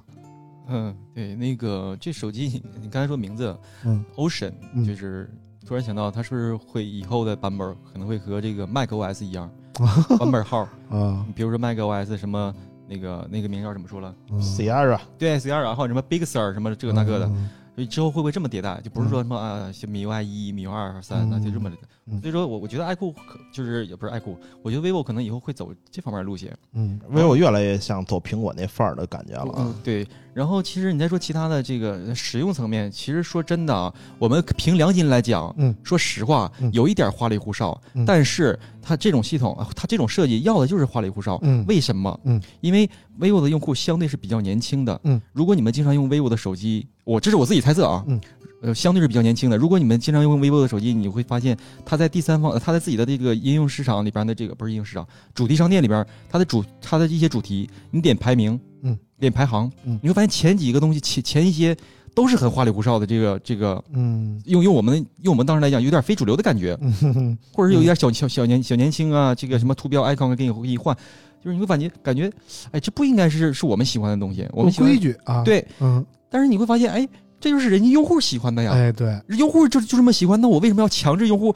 [0.68, 3.54] 嗯，对，那个这手机你你刚才说名字
[3.84, 5.30] 嗯 Ocean，、嗯就是
[5.66, 9.50] 突然想到它是不是会以后的版本可能会和这个 Mac OS 一样，
[10.18, 12.54] 版本号，啊，比如说 Mac OS 什么
[12.88, 14.14] 那个那个名叫怎么说了？
[14.30, 18.80] 嗯 Sierra 对二，然后什么 Big Sur 什么这个那个的，嗯所以之后会不会这么迭代？
[18.82, 21.70] 就不是说什么啊，米 UI 一、米 UI 二、三，那就这么
[22.06, 22.20] 嗯。
[22.20, 26.56] 所以说我我觉得 iQOO 可就是也不是 iQOO，我觉得 vivo 可能以后会走这方面的路线。
[26.72, 29.64] 嗯 vivo 越来越像走苹果那范儿的感觉了啊。
[29.66, 30.06] 嗯，对。
[30.34, 41.38] 然后其实你再说其他的这个使用层面，其实说真的啊，我们凭良心来讲，嗯说实话嗯，有一点花里胡哨，嗯但是它这种系统，啊它这种设计要的就是花里胡哨。
[41.42, 42.18] 嗯为什么？
[42.24, 42.88] 嗯，因为
[43.20, 44.98] vivo 的用户相对是比较年轻的。
[45.04, 48.04] 嗯，如果你们经常用 vivo 的手机，我这是我自己猜测啊。
[48.06, 48.20] 嗯。
[48.62, 49.56] 呃，相对是比较年轻的。
[49.56, 55.04] 如果你们经常用 vivo 的手机，你会发现它在第三方，呃它在自己的这个应用市场里边的这个不是应用市场，
[55.34, 59.98] 主题商店里边，它的主它的一些主题，你点排名，嗯，练排行，嗯。
[60.02, 61.76] 你会发现前几个东西前前一些
[62.14, 63.06] 都是很花里胡哨的。
[63.06, 64.40] 这个这个嗯。
[64.46, 66.92] 用用我们用我们当时来讲，有点非主流的感觉，嗯。
[66.94, 70.96] 哼 哼或者是有一点小小小年小年轻啊，这个什么图标 icon 给你给你换，
[71.42, 72.30] 就是你会感觉感觉，
[72.70, 77.08] 哎，这不应该是是我们喜欢的东西，我们规矩啊，，对，嗯，但是你会发现，哎，
[77.40, 81.54] 这就是人家用户喜欢的呀，哎，对，用户就就这么喜欢，那我为什么要强制用户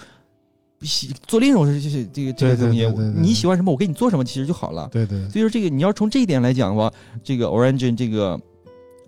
[0.82, 2.86] 喜做另一种这这这个这个东西？
[3.16, 4.88] 你喜欢什么，我给你做什么，其实就好了。
[4.92, 6.92] 对对，所以说，这个你要从这一点来讲的话，
[7.24, 8.38] 这个 Origin 这个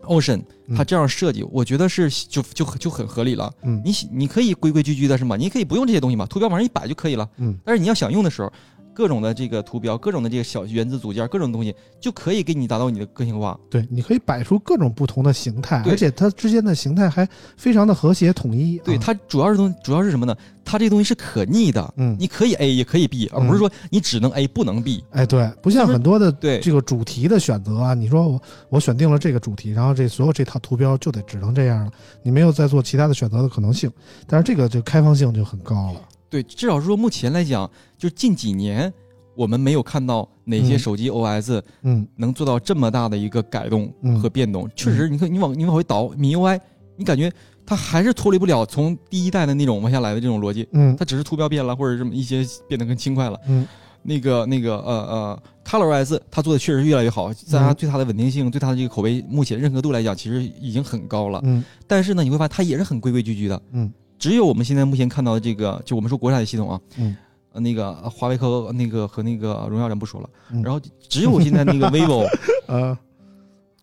[0.04, 3.52] Ocean 嗯它这样设计，我觉得是就就就很合理了。
[3.62, 5.36] 嗯你你可以规规矩矩的是吗？
[5.36, 7.28] 你可以不用这些东西嘛，图标往上一摆就可以了。
[7.36, 8.52] 嗯但是你要想用的时候，
[8.98, 13.56] 各种的这个图标，各种的这个小原子组件，各种东西就可以给你达到你的个性化。
[13.70, 17.24] 对，你可以摆出各种不同的形态，而且它之间的形态还
[17.56, 18.76] 非常的和谐统一。
[18.78, 20.36] 对，啊它主要是东主要是什么呢？
[20.64, 25.04] 它这东西是可逆的，嗯你可以 A 也可以 B，而不是说你只能 A 不能 B。
[25.12, 31.92] 哎，对，不像很多的对这个主题的选择啊，你说我我选定了这个主题，然后这所有这套图标就得只能这样了，
[32.24, 33.88] 你没有再做其他的选择的可能性。
[34.26, 36.00] 但是这个就开放性就很高了。
[36.30, 38.92] 对，至少说目前来讲，就近几年
[39.34, 44.68] 我们没有看到哪些嗯手机 OS 嗯能做到这么大的一个改动嗯和变动。
[44.74, 46.60] 确实，你看你往你往回倒米 UI，
[46.96, 47.32] 你感觉
[47.64, 53.40] 它还是脱离不了从第一代的那种往下来的这种逻辑，嗯它只是图标变了，或者这么一些变得更轻快了。
[53.46, 53.66] 嗯
[54.00, 61.40] 那个那个呃呃，ColorOS 它做的确实越来越好，在它嗯对它的稳定性、对它的这个口碑目前认可度来讲，其实已经很高了。
[61.44, 63.60] 嗯但是呢，你会发现它也是很规规矩矩的。
[63.72, 67.16] 嗯只有我们现在目前看到的这个，就我们说国产的系统啊，嗯。
[67.50, 70.62] 呃，那个呃华为和那个和那个荣耀咱不说了，嗯。
[70.62, 72.26] 然后只有现在那个 vivo
[72.66, 72.96] 呃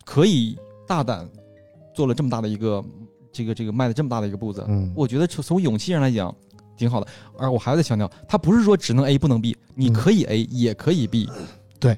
[0.05, 0.55] 可以
[0.87, 1.27] 大胆
[1.91, 2.83] 做了这么大的一个
[3.31, 6.33] 这个这个迈了这么大的一个步子，嗯，我觉得从从勇气上来讲
[6.77, 7.07] 挺好的。
[7.39, 11.27] 而我还要再强调，它不是说只能 A 不能 B，你嗯可以 A 也可以 B，
[11.79, 11.97] 对。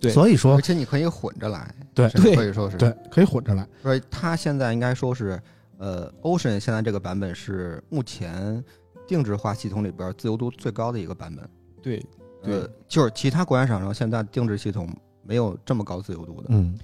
[0.00, 0.12] 对。
[0.12, 2.08] 所以说而且你可以混着来，对。
[2.10, 3.66] 对可以说是对，可以混着来。
[3.82, 5.42] 所以它现在应该说是，
[5.78, 8.62] 呃，Ocean 现在这个版本是目前
[9.06, 11.48] 定制化系统里边自由度最高的一个版本。
[11.82, 12.04] 对
[12.42, 14.88] 呃对，就是其他国产厂商现在定制系统
[15.22, 16.48] 没有这么高自由度的。
[16.48, 16.78] 嗯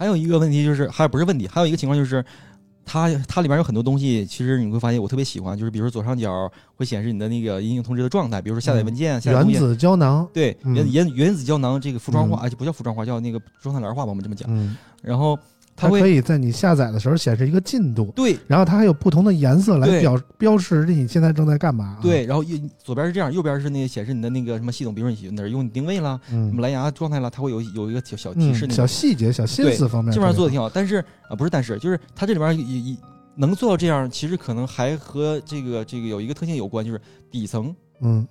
[0.00, 2.24] 还有一个问题就是，还不是问题，还有一个情况就是，
[2.84, 9.58] 它它里面有很多东西，其实你会发现我特别喜欢，就是比如说左上角会显示你的那个阴影通知的状态，比如说下载文件、下载东西。
[9.58, 14.48] 原子胶囊，对，嗯原原原子胶囊这个服装化，啊，就不叫服装化，叫那个中碳栏化吧，我们这么讲。
[14.48, 15.36] 嗯，然后
[15.78, 18.36] 它它可以在你下载的时候显示一个进度，对。
[18.48, 20.00] 然后它还有不同的颜色来对。
[20.00, 21.96] 表标示你现在正在干嘛。
[21.96, 28.88] 啊对，，然后右左边是这样，右边是那个显示你的那个什么系统，比如说你哪儿用定位了，什么嗯，蓝牙状态了，它会有有一个小小提示嗯，小。
[28.88, 30.96] 细节、小心思方面，基本上做的挺好，但是
[31.28, 32.96] 啊，不是但是，就是它这里边也也
[33.36, 37.00] 能做到这样，其实可能还和这个这个有一个特性有关，就是
[37.30, 38.26] 底层，嗯，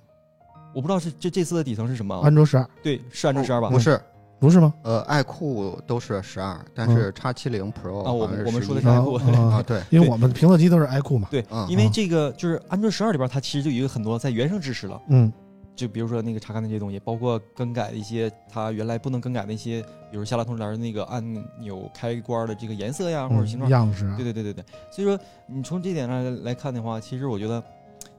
[0.74, 2.68] 我不知道是这这次的底层是什么啊，安卓十二。
[2.82, 3.70] 对，是安卓十二吧？
[3.70, 3.98] 不是，
[4.38, 4.72] 不是吗？
[4.82, 11.28] 呃，爱酷都是十二，但是叉七零 Pro 啊我们我们说的11是爱酷啊啊，对，因为我们评测机都是 iQOO 嘛。
[11.30, 11.92] 对嗯，因为嗯。
[11.92, 15.32] 这个就是安卓十二里边，它其实就有很多在原生支持了，嗯。
[15.74, 19.80] 就比如说那个查看的这些东西，包括更改一些它原来不能更改的一些，
[20.10, 21.22] 比如下拉通知栏的那个按
[21.60, 23.70] 钮开关的这个颜色呀，或者形嗯，状。
[23.70, 25.16] 样式啊，对对对对对，所以说
[25.46, 27.62] 你从这点上来来看的话，其实我觉得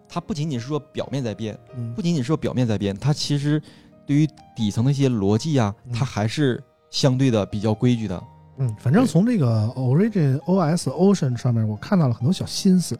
[0.07, 1.93] 它不仅仅是说表面在变，嗯。
[1.93, 3.61] 不仅仅是说表面在变，它其实
[4.09, 8.19] 对于底层的一些逻辑啊，嗯它还是相对的比较规矩的。
[8.57, 12.99] 嗯，反正从这个 Origin OS Ocean 上面，我看到了很多小心思，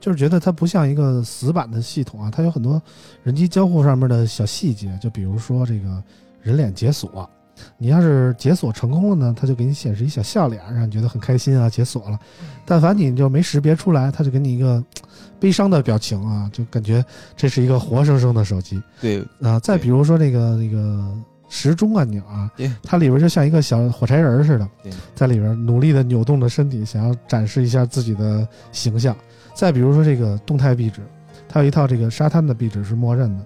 [0.00, 2.80] 就是觉得它不像一个死板的系统啊，它有很多
[3.22, 6.02] 人机交互上面的小细节，就比如说这个
[6.40, 7.28] 人脸解锁，
[7.76, 12.18] 你要是解锁成功了呢，它就给你显示一小笑脸，让你觉得很开心啊，解锁了。
[12.64, 14.82] 但凡你就没识别出来，它就给你一个
[15.40, 17.04] 悲伤的表情啊，就感觉
[17.36, 18.82] 这是一个活生生的手机。
[19.00, 21.12] 对啊，再比如说那个那个
[21.48, 29.16] 时钟按钮啊对，它里边就像一个小火柴人儿似的对，在里边努力的扭动着身体，想要展示一下自己的形象。
[29.54, 31.00] 再比如说这个动态壁纸，
[31.48, 33.44] 它有一套这个沙滩的壁纸是默认的。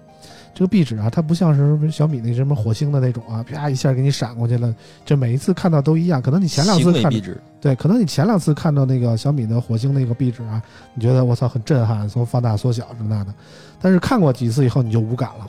[0.53, 4.73] 这个壁纸啊，它不像是小米那什么火星的那种啊，啪一下给你闪过去了，
[5.03, 6.21] 这每一次看到都一样。
[6.21, 10.61] 可能你前两次看壁纸，对，可能你前两次看到那个小米的火星那个壁纸啊，
[10.93, 13.33] 你觉得我操很震撼，从放大缩小这那的，
[13.81, 15.47] 但是看过几次以后你就无感了。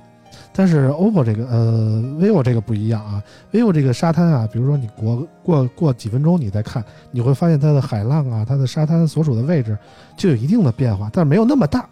[0.57, 3.21] 但是 OPPO 这个呃 vivo 这个不一样啊
[3.53, 9.77] ，vivo 这个沙滩啊，比如说你过过过几分钟你再看，你会发现它的海浪啊，它的沙滩所处的位置
[10.17, 11.89] 就有一定的变化，但是没有那么大，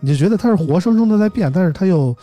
[0.00, 2.16] 你就觉得它是活生生的在变，但是它又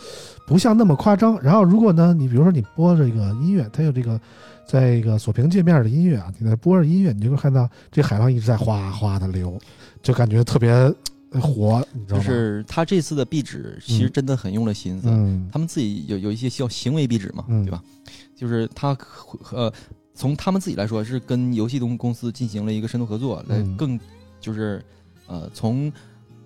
[0.46, 1.40] 不像那么夸张。
[1.42, 4.20] 然后如果呢，你比如说你播这个音乐，它有这个
[4.66, 9.58] 在一个锁屏界面的音乐啊，你在播着音乐，你就会看到这海浪一直在哗哗的流，
[10.02, 10.70] 就感觉特别
[11.32, 12.24] 呃活，你知道就？
[12.24, 15.08] 是他这次的壁纸其实真的很用了心思。
[15.10, 17.82] 嗯他们自己有有一些叫行为壁纸嘛，嗯对吧？
[18.36, 18.96] 就是他
[19.52, 19.72] 呃，
[20.14, 23.98] 从他们自己来说是跟游戏公公司进行了一个深度合作，来嗯更
[24.40, 24.82] 就是
[25.26, 25.92] 呃从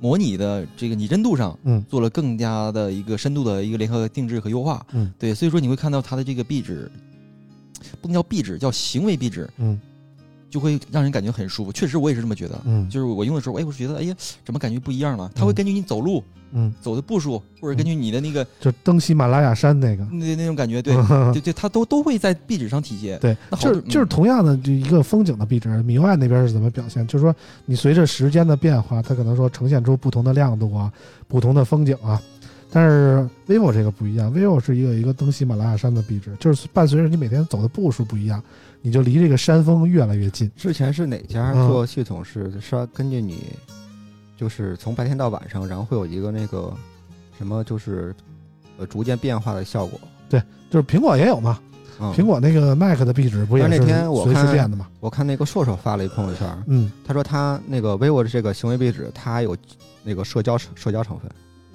[0.01, 4.84] 模拟的这个拟真度上，嗯做了更加的一个深度的一个联合定制和优化。
[4.92, 6.90] 嗯，对，所以说你会看到它的这个壁纸，
[8.01, 9.80] 不能叫壁纸，叫行为壁纸，嗯
[10.55, 11.72] 就会让人感觉很舒服。
[11.72, 12.57] 确实，我也是这么觉得。
[12.64, 15.28] 嗯就是我用的时候，哎，我觉得，哎呀，怎么感觉不一样了？
[15.34, 20.94] 它会嗯根据你走路、嗯，走的步数，或者根据你的那个、就登喜马拉雅山那个，那那种感觉，对
[21.34, 23.18] 对对，它都都会在壁纸上体现。
[23.18, 27.05] 对，那就是就是嗯同样的就一个风景的壁纸，米 UI 那边是怎么表现？
[27.09, 27.34] 就是说
[27.66, 30.92] 你随着时间的变化，它可能说呈现出不同的亮度啊，
[31.26, 32.22] 不同的风景啊。
[32.75, 38.43] 但是 vivo 这个不一样，vivo 是一个一个登喜马拉雅山的壁纸，就是伴随着你每天走的步数不一样，
[38.83, 40.51] 你就离这个山峰越来越近。
[40.57, 43.45] 之前是哪家嗯做系统是是要根据你，
[44.37, 46.75] 就是从白天到晚上，然后会有一个那个
[47.39, 48.12] 什么，就是
[48.77, 50.01] 呃逐渐变化的效果。
[50.29, 51.61] 对就是苹果也有嘛，
[52.01, 54.89] 嗯，苹果那个 Mac 的壁纸不也但是是那天我随时看变的嘛？
[54.99, 59.57] 我看那个硕硕发了一朋友圈，嗯他说他那个 vivo 的这个行为壁纸，它有
[60.03, 61.31] 那个社交社交成分，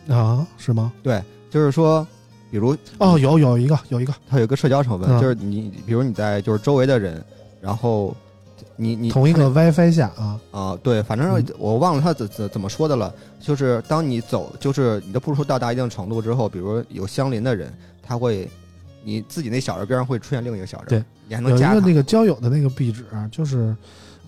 [0.10, 0.92] 啊，是吗？
[1.02, 2.06] 对，就是说，
[2.52, 7.24] 比如哦，有有一个有一个它有一个社交成分，嗯就是你比如你在就是周围的人，
[7.62, 8.16] 然后
[8.76, 13.14] 你你同一个 WiFi 下啊，啊、对，反正嗯我忘了他怎怎怎么说的了。
[13.40, 18.50] 就是当你走，就是你的步数到达一定程度之后，比如有相邻的人，他会，
[19.04, 23.76] 你自己那小人边上会出现另一个小人，对，你还能加他有一个那个交友的那个壁纸啊，就是，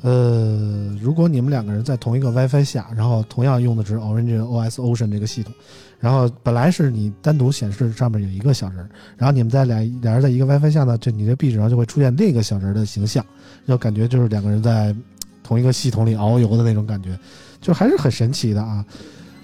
[0.01, 5.53] 呃，如果你们两个人在同一个 WiFi 下，然后同样用的是 Orange OS Ocean 这个系统，
[5.99, 8.77] 然后本来是你单独显示上面有一个小人，
[9.15, 13.23] 然后你们在俩俩人在一个 WiFi 下呢，就你这壁纸上就会出现另一个小人的形象，
[13.67, 14.95] 就感觉就是两个人在
[15.43, 17.15] 同一个系统里遨游的那种感觉，
[17.61, 18.83] 就还是很神奇的啊。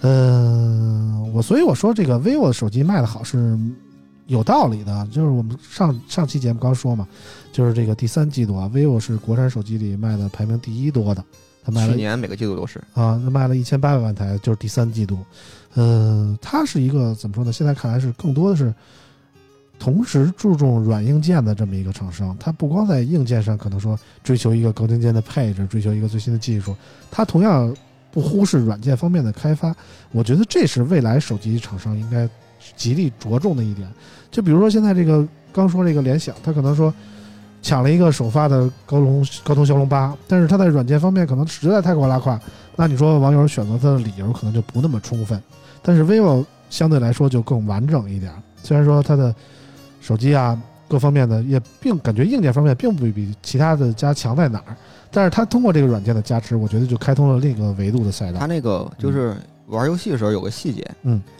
[0.02, 3.58] 嗯、我所以我说这个 vivo 手机卖的好是
[4.28, 7.08] 有道理的，就是我们上上期节目刚说嘛，
[7.52, 11.24] 就是这个第三季度啊，vivo 是国产手机里卖的排名第一多的，
[11.64, 15.18] 它卖了去年每个季度都是，啊，那卖了一千八百万台，就是第三季度。
[15.76, 17.52] 嗯，它是一个怎么说呢？
[17.54, 18.74] 现在看来是更多的是
[19.80, 22.36] 同时注重软硬件的这么一个厂商。
[22.40, 26.76] 它不光在硬件上可能说追求一个高精尖的配置，追求一个最新的技术，
[27.12, 27.74] 它同样
[28.12, 29.76] 不忽视软件方面的开发。
[30.12, 32.28] 我觉得这是未来手机厂商应该
[32.78, 33.86] 极力着重的一点。
[34.32, 36.94] 就比如说现在这个刚说这个联想，它可能说
[37.62, 42.40] 抢了一个首发的高龙高通骁龙八，但是它在软件方面可能实在太过拉胯，
[42.76, 45.42] 那你说网友选择它的理由可能就不那么充分。
[45.82, 49.34] 但是 vivo 相对来说就更完整一点，虽然说它的
[50.02, 54.78] 手机啊各方面的也并感觉硬件方面并不比其他的家强在哪儿，
[55.12, 58.40] 但是它通过这个软件的加持，我觉得就开通了另一个维度的赛道。
[58.40, 59.36] 它那个就是
[59.68, 61.37] 玩游戏的时候有个细节，嗯呃，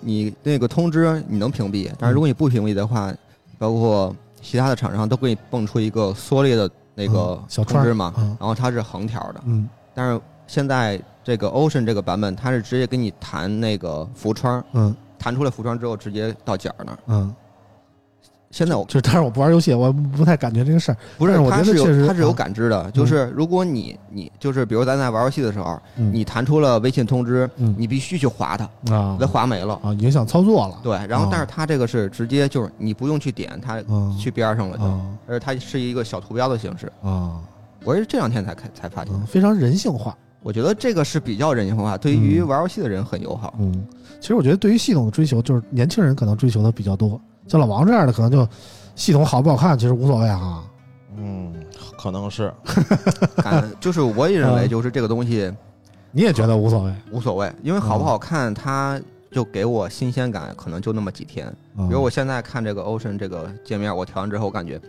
[0.00, 3.12] 你那个通知你能屏蔽，但是如果你不屏蔽的话，
[3.58, 16.98] 包括其他的厂商都给你蹦出一个缩略的那个通知嘛，嗯然后它是横条的，嗯但是现在这个 Ocean 这个版本，它是直接给你弹那个浮窗，嗯弹出来浮窗之后直接到角儿那儿。
[17.08, 17.34] 嗯，
[18.50, 20.96] 现在我就是但是我不玩游戏，我不太感觉这个事儿。
[21.16, 29.78] 不是我觉得确实有它是有啊感知的，就是如果你你就是比如咱在玩游戏的时候，嗯你弹出了微信通知，嗯你必须去划它，啊给它划没了。
[29.84, 30.74] 啊影响操作了。
[30.82, 34.84] 对，然后哦但是它这个是直接就是你不用去点它嗯去边上了就，
[35.28, 36.90] 而且它是一个小图标的形式。
[37.02, 37.40] 啊
[37.84, 40.16] 我是这两天才开才发现非常人性化。
[40.42, 43.54] 我觉得这个是比较人性化，对于嗯玩游戏的人很友好。
[43.58, 43.86] 嗯，
[44.20, 47.20] 其实我觉得对于系统的追求，就是年轻人可能追求的比较多，
[47.50, 48.46] 像老王这样的可能就
[48.94, 50.62] 系统好不好看其实无所谓啊。
[51.16, 51.52] 嗯，
[51.98, 52.52] 可能是
[53.42, 55.52] 感就是我也认为嗯就是这个东西
[56.12, 56.94] 你也觉得无所谓？
[57.10, 59.00] 无所谓，因为好不好看它
[59.32, 61.52] 就给我新鲜感，可能就那么几天。
[61.76, 64.80] 比比如我现在看这个 Ocean 这个界面，我调完之后，我感觉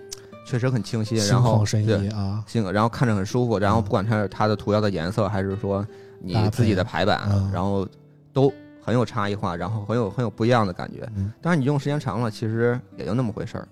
[0.46, 5.86] 确实很清晰，然后对怡啊，行，然后看着很舒服，然后嗯不管它是它的图标的颜色，还是说
[6.20, 7.88] 你自己的排版嗯，然后
[8.34, 8.52] 都
[8.82, 11.08] 很有差异化，然后很有很有不一样的感觉。
[11.16, 13.68] 嗯但是你用时间长了，其实也就那么回事儿。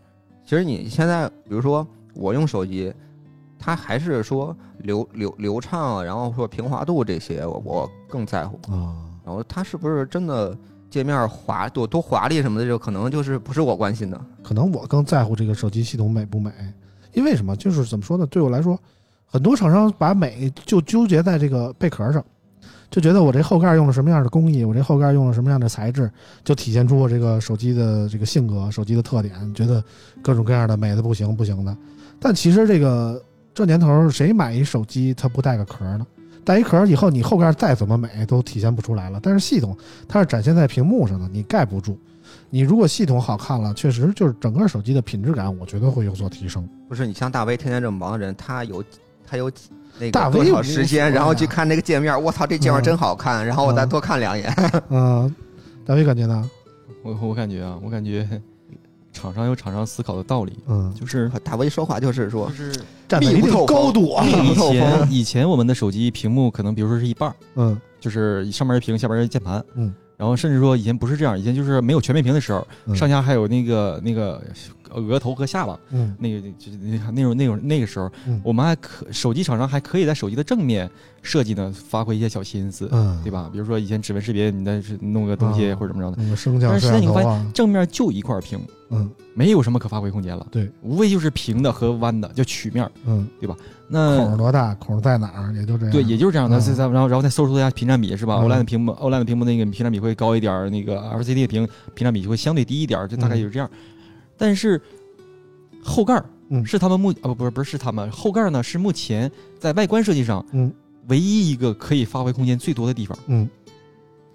[0.45, 2.93] 其实你现在，比如说我用手机，
[3.57, 8.55] 它还是说流流流畅啊，然后说平滑度这些，我我更在乎。
[8.71, 8.95] 啊，
[9.25, 10.57] 然后它是不是真的
[10.89, 14.19] 界面华多多华丽什么的，就可能就是不是我关心的。
[14.43, 16.51] 可能我更在乎这个手机系统美不美，
[17.13, 17.55] 因为什么？
[17.55, 18.25] 就是怎么说呢？
[18.25, 18.79] 对我来说，
[19.25, 22.25] 很多厂商把美就纠结在这个贝壳上，
[22.89, 26.09] 就觉得我这后盖用了什么样的工艺，我这后盖用了什么样的材质，
[26.43, 29.83] 就体现出我这个手机的这个性格、手机的特点，觉得
[30.21, 31.75] 各种各样的美的不行不行的。
[32.19, 33.23] 但其实这个
[33.53, 36.05] 这年头，谁买一手机它不带个壳呢？
[36.43, 39.19] 带一壳以后，你后盖再怎么美都体现不出来了。
[39.21, 39.77] 但是系统
[40.07, 41.95] 它是展现在屏幕上的，你盖不住。
[42.49, 46.67] 你如果系统好看了，确实就是整个手机的品质感，我觉得会有所提升。
[46.87, 48.83] 不是你像大威天天这么忙的人，他有
[49.27, 49.51] 他有
[49.99, 54.53] 那大个 V 多少时间，然后去啊看那个界面，我操，这界面真好看，然后我再多看两眼。
[54.89, 55.35] 嗯，
[55.85, 56.49] 大卫感觉呢？
[57.03, 58.27] 我我感觉啊，我感觉
[59.11, 62.71] 厂商有厂商思考的道理，嗯，就是大 V 说话就是说就，是
[63.07, 64.23] 站在一定高度啊。
[64.25, 74.41] 以前以前我们的手机屏幕可能比如说是一半儿，嗯就是上面是屏，下边是键盘，嗯，然后甚至说以前不是这样，以前就是没有全面屏的时候，嗯上下还有那个那个
[74.93, 80.89] 额头和下巴，嗯那个就是那那种那种那个时候，嗯我们还可手机厂商还可以在手机的正面
[81.21, 83.49] 设计呢，发挥一些小心思，嗯，对吧？
[83.53, 86.21] 比如说以前指纹识别，你再是弄个东西啊或者怎么着的，
[86.69, 92.91] 但是现在你会像头啊，正面就一块屏幕，嗯没有什么可发挥空间了，对，无非就是平的和弯的，叫曲面儿。
[93.05, 93.25] 嗯，
[93.91, 95.91] 那孔儿多大，孔儿在哪儿，也就这样。
[95.91, 96.59] 对，也就是这样的。
[96.77, 103.69] 然后然后再搜出一下屏占比是吧嗯？OLED 的屏幕，OLED 的屏幕那个屏占比会高一点儿，那个 LCD 的屏屏占比就会相对低一点儿，就大概嗯就是这样。
[104.37, 104.79] 但是
[105.83, 109.29] 后盖儿嗯是他们目啊不不是不是是他们后盖儿呢是目前
[109.59, 110.71] 在外观设计上嗯
[111.07, 113.17] 唯一一个可以发挥空间最多的地方。
[113.27, 113.49] 嗯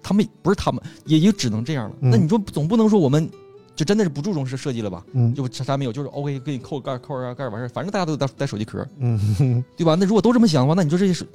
[0.03, 1.95] 他们不是他们，也就只能这样了。
[2.01, 3.27] 嗯那你说总不能说我们
[3.75, 5.03] 就真的是不注重是设计了吧？
[5.13, 9.95] 嗯就啥啥没有，就是 OK 给你扣盖儿扣盖儿盖儿完事儿，反正大家都带带手机壳，嗯， 对吧？
[9.99, 11.25] 那如果都这么想的话，那你说这些手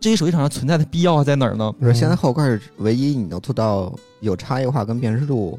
[0.00, 1.74] 这些手机厂商存在的必要还在哪儿呢？
[1.78, 5.58] 你说现在后盖是唯一你能做到有差异化跟辨识度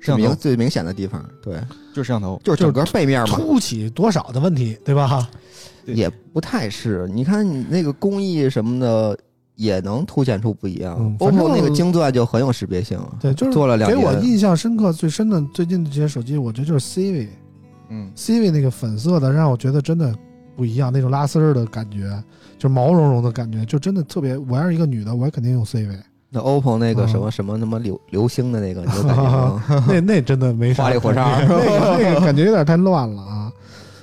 [0.00, 1.54] 是摄像头明最明显的地方，对，
[1.94, 5.28] 就是摄像头，就是整个背面嘛，凸起多少的问题，对吧？
[5.86, 7.06] 对也不太是。
[7.12, 9.18] 你看你那个工艺什么的，
[9.56, 11.16] 也能凸显出不一样嗯。
[11.18, 14.12] OPPO 那个晶钻就很有识别性，对，就是做了两给我。
[14.20, 17.28] 印象深刻最深的最近的这些手机，我觉得就是 CV，
[17.90, 20.14] 嗯，，CV 那个粉色的，让我觉得真的
[20.56, 22.10] 不一样，那种拉丝儿的感觉，
[22.58, 24.36] 就毛茸茸的感觉，就真的特别。
[24.36, 25.88] 我要是一个女的，我也肯定用 CV，
[26.30, 29.62] 那 OPPO 那个什么嗯什么什么流流星的那个， 你有感觉吗？
[29.86, 33.52] 那那真的没啥花里胡哨 那个那个感觉有点太乱了啊。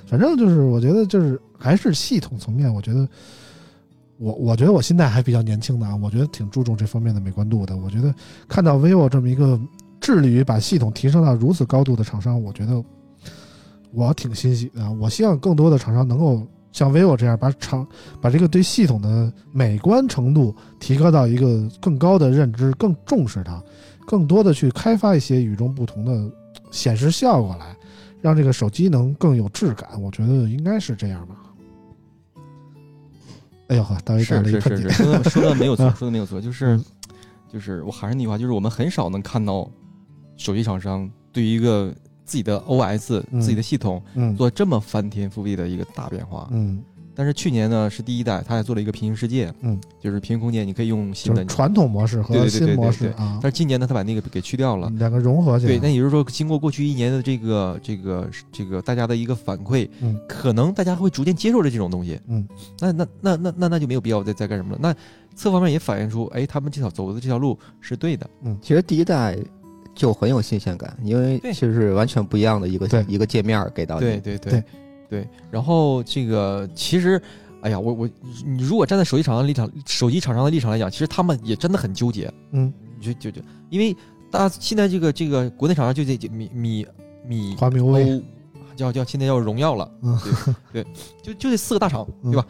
[0.07, 3.07] 反正就是，我觉得就是还是系统层面，我觉得
[4.21, 7.75] 我我觉得我现在还比较年轻的啊，我觉得挺注重这方面的美观度的。
[7.75, 8.13] 我觉得
[8.47, 9.59] 看到 vivo 这么一个
[9.99, 12.83] 致力于把系统提升到如此高度的厂商，我觉得
[13.91, 14.91] 我挺欣喜的。
[14.93, 17.85] 我希望更多的厂商能够像 vivo 这样，把厂
[18.21, 23.59] 把这个对系统的美观程度提高到一个更高的认知，更重视它，
[24.05, 26.31] 更多的去开发一些与众不同的
[26.69, 27.75] 显示效果来，
[28.21, 29.99] 让这个手机能更有质感。
[29.99, 31.35] 我觉得应该是这样吧。
[33.71, 34.91] 哎呦呵，大卫打是是是是，了一喷嚏。
[34.91, 36.79] 说的说的没有错，嗯 说的没有错，就是
[37.51, 39.69] 就是我还是那句话，就是我们很少能看到
[40.35, 41.93] 手机厂商对于一个
[42.25, 43.39] 自己的 OS、嗯。
[43.39, 44.35] 自己的系统嗯。
[44.35, 46.49] 做这么翻天覆地的一个大变化。
[46.51, 46.83] 嗯，
[47.21, 51.55] 但是去年呢是第一代，它还做了一个平行世界，嗯，就是平行空间，你可以用新的就是。
[51.55, 54.91] 传统模式和对对对对新模式啊，但是今年呢，它把那个给去掉了。
[54.95, 55.73] 两个融合起来。
[55.73, 62.43] 对，那也就是说，经过过去一年的这个这个这个大家的一个反馈，嗯可能大家会逐渐接受了这种东西，嗯，
[62.79, 64.79] 那那那那那那就没有必要再再干什么了。
[64.81, 64.91] 那
[65.35, 69.37] 侧方面也反映出，哎，他们这条走的这条路是对的，嗯其实第一代
[69.93, 74.01] 就很有新鲜感，因为对其实是完全不一样的一个一个界面给到你。
[74.01, 74.63] 对对对
[75.11, 75.27] 对对。
[75.51, 77.21] 然后这个其实，
[77.61, 78.09] 哎呀，我我
[78.45, 83.95] 你如果站在手机厂商立场，手机厂商的立场来讲，其实他们也真的很纠结，嗯，就就就因为
[84.31, 86.87] 大家现在这个这个国内厂商就这米米
[87.27, 88.23] 米华米 OV，欧
[88.75, 90.17] 叫叫现在叫荣耀了，嗯
[90.71, 90.91] 对对，
[91.21, 92.47] 就就这四个大厂，嗯对吧？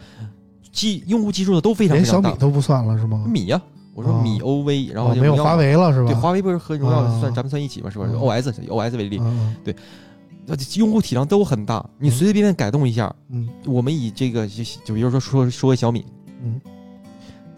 [0.72, 2.30] 基用户基数的都非常连非常大。
[2.30, 3.26] 小米都不算了是吗？
[3.28, 3.62] 米呀、
[3.94, 6.08] 我说哦米 OV，然后哦没有华为了是吧？
[6.12, 9.74] 对，华为不是和荣耀啊算咱们算一起嘛，是吧嗯？OS OS 为例，嗯那
[10.76, 12.12] 用户体量都很大，你嗯。
[12.12, 13.48] 随随便便改动一下，嗯。
[13.66, 16.06] 我们以这个就就比如说说说回小米，
[16.44, 16.60] 嗯。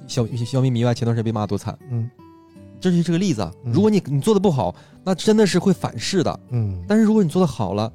[0.08, 2.10] 小小米米 UI 前段时间被骂得多惨，嗯。
[2.80, 4.76] 这就是这个例子如果你你做的不好，
[5.06, 6.40] 那真的是会反噬的。
[6.50, 6.84] 嗯。
[6.88, 7.92] 但是如果你做的好了，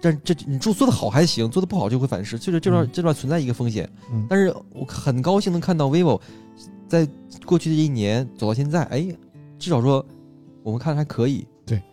[0.00, 2.90] 这这你做做的好还行，做的不好就会反噬，就是这段嗯。
[2.92, 3.88] 这段存在一个风险。
[4.10, 4.26] 嗯。
[4.28, 6.20] 但是我很高兴能看到 vivo
[6.88, 7.06] 在
[7.44, 9.06] 过去的一年走到现在，哎，
[9.58, 10.04] 至少说
[10.62, 11.51] 我们看还可以，对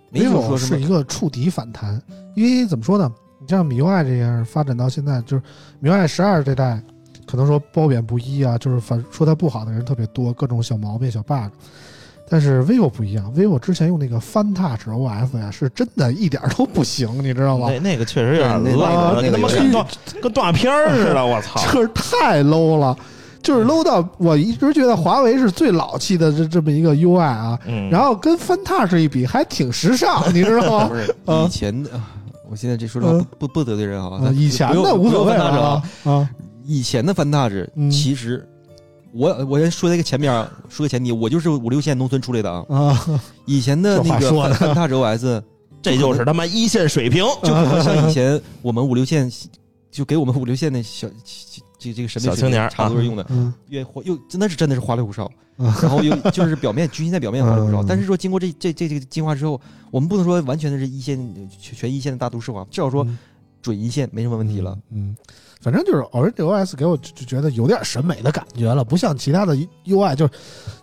[0.10, 2.02] 没有，vivo 说是一个触底反弹，
[2.36, 3.12] 因为怎么说呢？
[3.40, 5.44] 你像米 UI 这样发展到现在，就是
[5.80, 6.82] 米 UI 十二这代，
[7.26, 11.50] 可能说褒贬不一啊，就是反说它不好的人特别多，各种小毛病、小 bug。
[12.32, 17.68] 但是 vivo 不一样，vivo 之前用那个 Fun Touch OS 呀，是真的一点都不行，你知道吗？
[17.72, 19.86] 那那个确实有点乱了，那他妈那个跟动
[20.22, 21.60] 跟动画片儿似的，我操！
[21.74, 22.96] 这是太 low 了，
[23.42, 30.96] 就是 low 到我一直觉得华为是最老气的这这么一个 UI 啊，嗯，然后跟 Fun Touch 一比，还挺时尚，你知道吗不？
[30.96, 31.92] 是啊以前的。
[31.92, 32.08] 啊
[32.52, 35.84] 我现在这说实话嗯不不不得罪人啊，啊以前的无所谓啊
[36.66, 38.44] 以前的翻大指嗯其实
[39.14, 42.66] 我我先说一个前面啊，说个前提，我就是五六线农村出来的啊。
[42.68, 45.44] 啊， 以前的这那个话说的翻翻大指 OS
[45.80, 47.24] 这就是他妈一线水平。
[47.44, 49.32] 就可能像以前我们五六线，
[49.92, 51.08] 就给我们五六线的小
[51.80, 57.86] 这这个审美小青年差不多用的，嗯越花又真的是真的是花里胡哨，嗯然后又就是表面局限在表面花里胡 哨嗯。
[57.88, 59.60] 但是说经过这这这这个进化之后，
[59.90, 61.18] 我们不能说完全的是一线
[61.60, 63.18] 全全一线的大都市化，至少说嗯
[63.62, 64.78] 准一线没什么问题了。
[64.92, 65.16] 嗯，
[65.62, 69.56] 反正就是 Orange OS 给我就就觉得有点审美的感觉了，不像其他的
[69.86, 70.34] UI，就是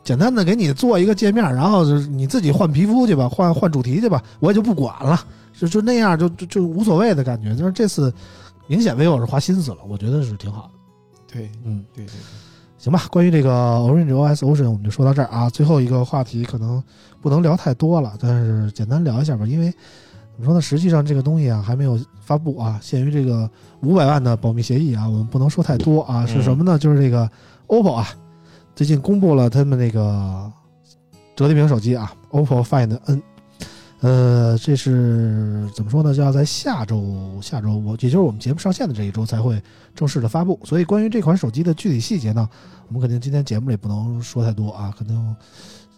[0.04, 5.18] 简单的给你做一个界面，然后就是你自己换皮肤去吧，换换主题去吧，我也就不管了，
[5.58, 7.54] 就就那样就就就无所谓的感觉。
[7.58, 8.12] 但是这次
[8.66, 10.70] 明显 vivo 是花心思了，我觉得是挺好的。
[11.36, 12.12] 对嗯，对对，
[12.78, 15.50] 行吧，关于这个 Orange OS Ocean 我们就说到这儿啊。
[15.50, 16.82] 最后一个话题可能
[17.20, 23.50] 不能聊太多了，但是简单聊一下吧，因为怎么说呢，实际上这个东西啊还没有发布啊，限于这个
[23.82, 26.24] 五百万的保密协议啊，我们不能说太多啊。
[26.24, 26.78] 是什么呢？
[26.78, 27.30] 就是这个
[27.66, 28.08] OPPO 啊，
[28.74, 30.50] 最近公布了他们那个
[31.34, 33.22] 折叠屏手机啊，OPPO Find N。
[34.00, 36.14] 呃，这是怎么说呢？
[36.14, 39.60] 就要在下周，下周我也就是我们节目上线的这一周才会
[39.94, 40.60] 正式的发布。
[40.64, 42.48] 所以关于这款手机的具体细节呢，
[42.88, 45.34] 我们肯定今天节目里不能说太多啊，可能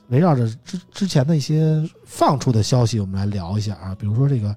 [0.09, 3.95] 围绕着之之前的一些放出的消息，我们来聊一下啊。
[3.99, 4.55] 比如说这个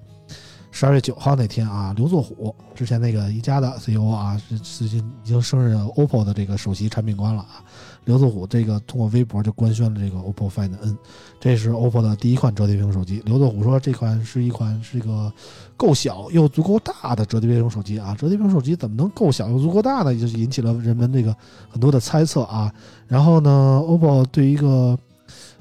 [0.74, 7.62] 十二月九号那天啊，刘作虎之前那个一加的 CEO 啊，是最近已经升任 OPPO 的这个首席产品官了啊。
[8.04, 10.96] 刘作虎这个通过微博就官宣了这个 OPPO Find N，
[11.38, 13.22] 这是 OPPO 的第一款折叠屏手机。
[13.26, 15.30] 刘作虎说这款是一款是一个
[15.76, 18.16] 够小又足够大的折叠屏手机啊。
[18.18, 20.12] 折叠屏手机怎么能够小又足够大呢？
[20.18, 21.36] 就引起了人们这个
[21.70, 22.72] 很多的猜测啊。
[23.06, 24.98] 然后呢，OPPO 对一个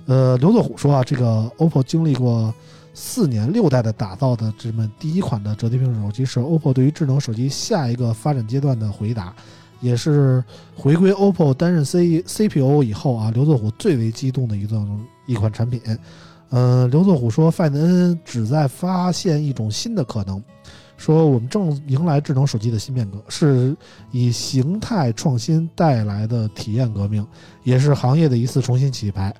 [0.05, 2.51] 呃刘作虎说啊，这个 OPPO 经历过
[2.93, 9.33] 四年六代的打造的这么第一款的折叠屏手机，是 OPPO 对于智能手机下一个发展阶段的回答。
[9.79, 10.43] 也是
[10.75, 14.87] 回归 OPPO 担任 C CPO 以后啊，刘作虎最为激动的一段
[15.25, 15.81] 一款产品。
[16.49, 20.43] 呃，刘作虎说，Find N 旨在发现一种新的可能，
[20.97, 23.75] 说我们正迎来智能手机的新变革，是
[24.11, 27.25] 以形态创新带来的体验革命，
[27.63, 29.33] 也是行业的一次重新起牌。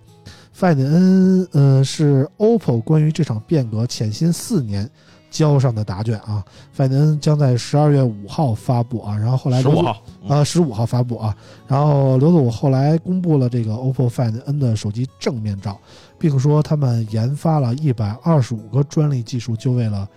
[0.58, 4.89] Find N 呃是 OPPO 关于这场变革潜心四年
[5.30, 6.43] 交上的答卷啊。
[6.78, 11.36] Find N 将在十二月五号发布啊，然后后来刘十五号，嗯呃，十五号发布啊。
[11.68, 15.80] 然后刘总后来公布了这个 OPPO Find N 的手机正面照，
[16.20, 20.08] 并说他们研发了一百二十五个专利技术，就为了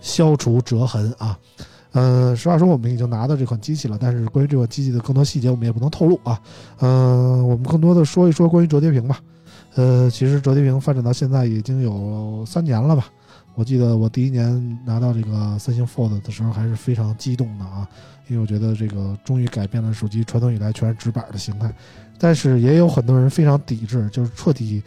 [0.00, 1.38] 消除折痕啊。
[1.92, 6.40] 嗯、实话说，我们已经拿到这款机器了，但是关于这款机器的更多细节，我们也不能透露啊。
[6.78, 9.18] 嗯、我们更多的说一说关于折叠屏吧。
[9.74, 13.08] 呃，其实折叠屏发展到现在已经有三年了吧。
[13.54, 17.88] 我记得我第一年拿到这个三星 Fold 的时候，还是非常激动的啊。
[18.28, 21.74] 因为我觉得这个终于改变了手机传统以来全是直板的形态，
[22.16, 24.80] 但是也有很多人非常抵制，就是彻底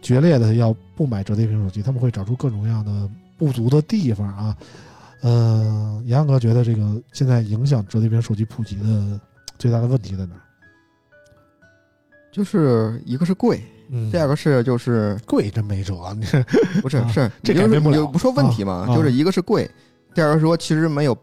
[0.00, 4.56] 决裂的要不买折叠屏手机，他们会找出各种各样的不足的地方啊。
[5.22, 9.20] 嗯、杨哥觉得这个现在影响折叠屏手机普及的
[9.58, 10.34] 最大的问题在哪？
[12.32, 14.10] 就是一个是贵，嗯。
[14.10, 15.94] 第二个是就是贵真没辙，
[16.82, 18.06] 不是是这你就是改变不了。
[18.06, 19.70] 不说问题嘛，啊就是一个是贵，
[20.14, 21.16] 第二个说其实没有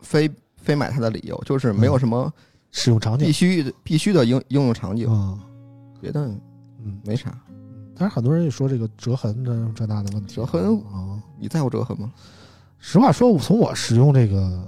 [0.00, 2.32] 非非买它的理由，就是没有嗯什么
[2.72, 3.26] 使用场景。
[3.26, 5.38] 必须必须的应应用场景，嗯
[6.00, 6.20] 别的
[6.84, 7.32] 嗯，没啥。
[7.96, 10.76] 但是很多人也说这个折痕这这那的问题，折痕？
[10.92, 11.20] 啊。
[11.40, 12.12] 你在乎折痕吗？
[12.78, 14.64] 实话说，我从我使用这个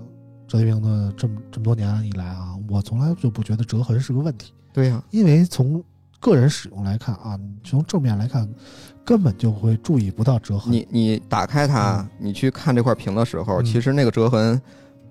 [0.48, 5.82] 折叠屏的这么这么多年以来啊，我从来就不觉得折痕是个问题，对呀、因为从
[6.20, 8.48] 个人使用来看啊，你从正面来看，
[9.04, 10.72] 根本就会注意不到折痕。
[10.72, 13.64] 你你打开它嗯，你去看这块屏的时候，嗯。
[13.64, 14.60] 其实那个折痕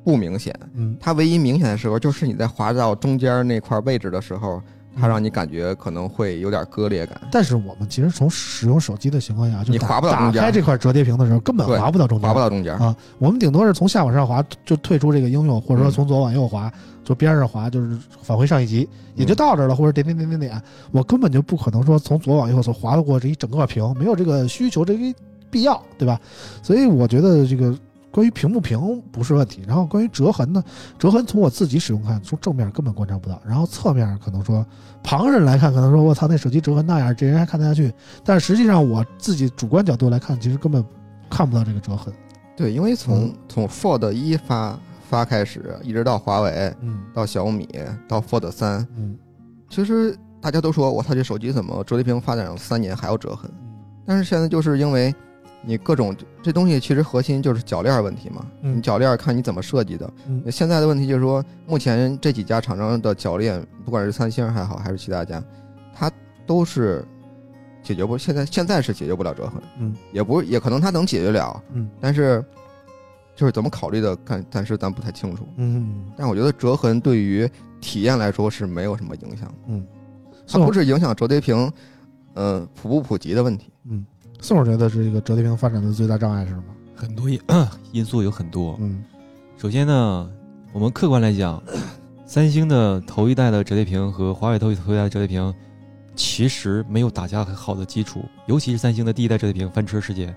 [0.03, 0.95] 不明显，嗯。
[0.99, 4.61] 它唯一明显的时候就是你在滑到中间那块位置的时候，
[4.95, 7.19] 它让你感觉可能会有点割裂感。
[7.31, 12.95] 但是我们其实从使用手机的情况下，就你打不到中间打开这块折叠屏的时候，根本划不到中间，划不到中间，啊。
[13.17, 16.71] 我们顶多是从下往上滑，就退出这个应用，或者说嗯从左往右滑，
[17.03, 20.61] 就边上滑，就是返回上一级，也就到这儿了，或者点点点点点。
[20.91, 24.99] 我根本就不可能说从左往右所滑得过这一整个屏，没有这个需求，这个
[25.49, 26.19] 必要，对吧？
[26.61, 27.75] 所以我觉得这个
[28.11, 29.63] 关于平不平不是问题。
[29.67, 30.63] 然后关于折痕呢，
[30.97, 34.65] 折痕从我自己使用看，从正面根本观察不到，然后侧面可能说
[35.03, 37.93] 旁人来看，可能说我操那手机折痕那样，这人还看得下去。
[38.23, 40.83] 但是实际上我自己主观角度来看，其实根本
[41.29, 42.13] 看不到这个折痕。
[42.57, 44.79] 对，因为从嗯从 Fold 一发
[45.09, 47.67] 发开始，一直到华为，嗯到小米，
[48.07, 49.17] 到 Fold 三，嗯
[49.69, 53.49] 其实大家都说我操，这手机怎么折叠屏发展了三年还有折痕？
[54.05, 55.13] 但是现在就是因为
[55.61, 60.09] 你各种这东西其实核心就是铰链问题嘛，嗯你铰链看你怎么设计的。
[60.27, 65.43] 嗯现在的问题就是说，目前这几家厂商的铰链，不管是三星还好，还是其他家，
[65.93, 66.09] 它
[66.47, 67.05] 都是
[67.83, 72.43] 解决不现在现在是解决不了折痕，嗯也不也可能它能解决了，嗯但是
[73.35, 75.47] 就是怎么考虑的，看暂时咱不太清楚。
[75.57, 77.49] 嗯，但我觉得折痕对于
[77.81, 79.85] 体验来说是没有什么影响，嗯，
[80.47, 81.71] 它不是影响折叠屏，
[82.33, 83.71] 呃，普不普及的问题。
[84.41, 86.63] 宋总觉得这个折叠屏发展的最大障碍是什么？
[86.95, 87.39] 很多因
[87.91, 88.77] 因素有很多。
[88.81, 89.03] 嗯
[89.57, 90.29] 首先呢，
[90.71, 91.61] 我们客观来讲，
[92.25, 95.53] 三星的头一代的折叠屏和华为头一头一代的折叠屏，
[96.15, 100.33] 其实没有打下很好的基础，尤其是三星的第一代折叠屏翻车事件，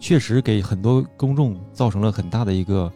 [0.00, 2.90] 确实给很多公众造成了很大的一个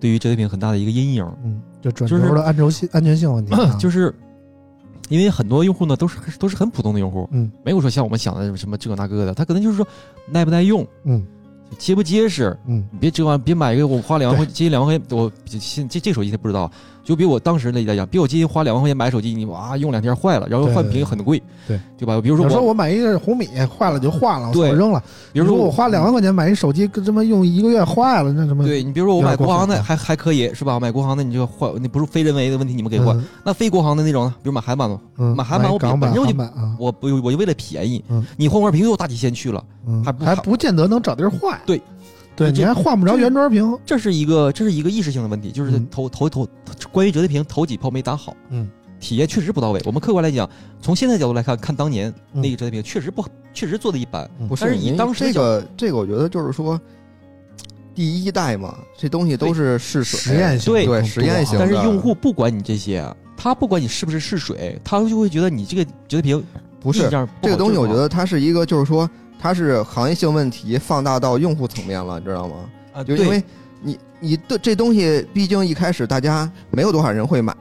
[0.00, 1.36] 对于折叠屏很大的一个阴影。
[1.44, 4.14] 嗯，这转就是轴的安全性安全性问题 啊，就是
[5.08, 7.50] 因为很多用户呢都是都是很普通的用户，嗯。
[7.64, 9.86] 没有说像我们想的什么这个那个的，他可能就是说
[10.28, 11.24] 耐不耐用，嗯。
[11.78, 12.86] 结不结实，嗯。
[12.92, 16.70] 你别折完别买一个我花两万块，接近两万块钱，我现这这手机他不知道，
[17.06, 22.20] 就比我当时来讲，比我今天花两万块钱买手机，你哇用两天坏了，然后换屏很贵，对对吧？
[22.20, 23.46] 比如说我，说我买一个红米
[23.78, 25.00] 坏了就换了，我对操扔了。
[25.32, 28.64] 比如说我花两万块钱买一手机，这么用一个月坏了，那什么？
[28.64, 30.80] 对你比如说我买国行的还还可以是吧？
[30.80, 33.16] 买国行的你就换，那不是非人为的问题，你们给换。
[33.16, 41.56] 嗯那非国行的那种呢，比如买韩版的，嗯，买韩版我本身我就韩版啊，我不我就为了便宜嗯，你换块屏又大几千去了，嗯还不还不见得能找地儿换。
[41.64, 41.80] 对，
[42.36, 43.76] 对，你还换不着原装屏。
[43.86, 46.46] 这是一个这是一个意识性的问题，就是嗯头头头
[46.92, 48.68] 关于折叠屏头几炮没打好，嗯，
[49.00, 49.80] 体验确实不到位。
[49.86, 50.48] 我们客观来讲，
[50.82, 53.24] 从现在角度来看，看当年嗯那个折叠屏确实不
[53.54, 56.78] 确实做的一般，嗯不但是以当时这个这个，我觉得就是说，
[57.94, 63.02] 第一代嘛，这东西都是试水实验性对对实验性但是用户不管你这些，
[63.34, 66.44] 他不管你是不是试水，他就会觉得你这个折叠屏
[66.80, 67.08] 不是
[67.40, 69.08] 这个东西，我觉得它是一个，就是说
[69.38, 72.54] 它是行业性问题放大到用户层面了，你知道吗？
[72.92, 73.42] 啊，对就因为
[73.80, 77.54] 你你的这东西，毕竟一开始大家没有多少人会买，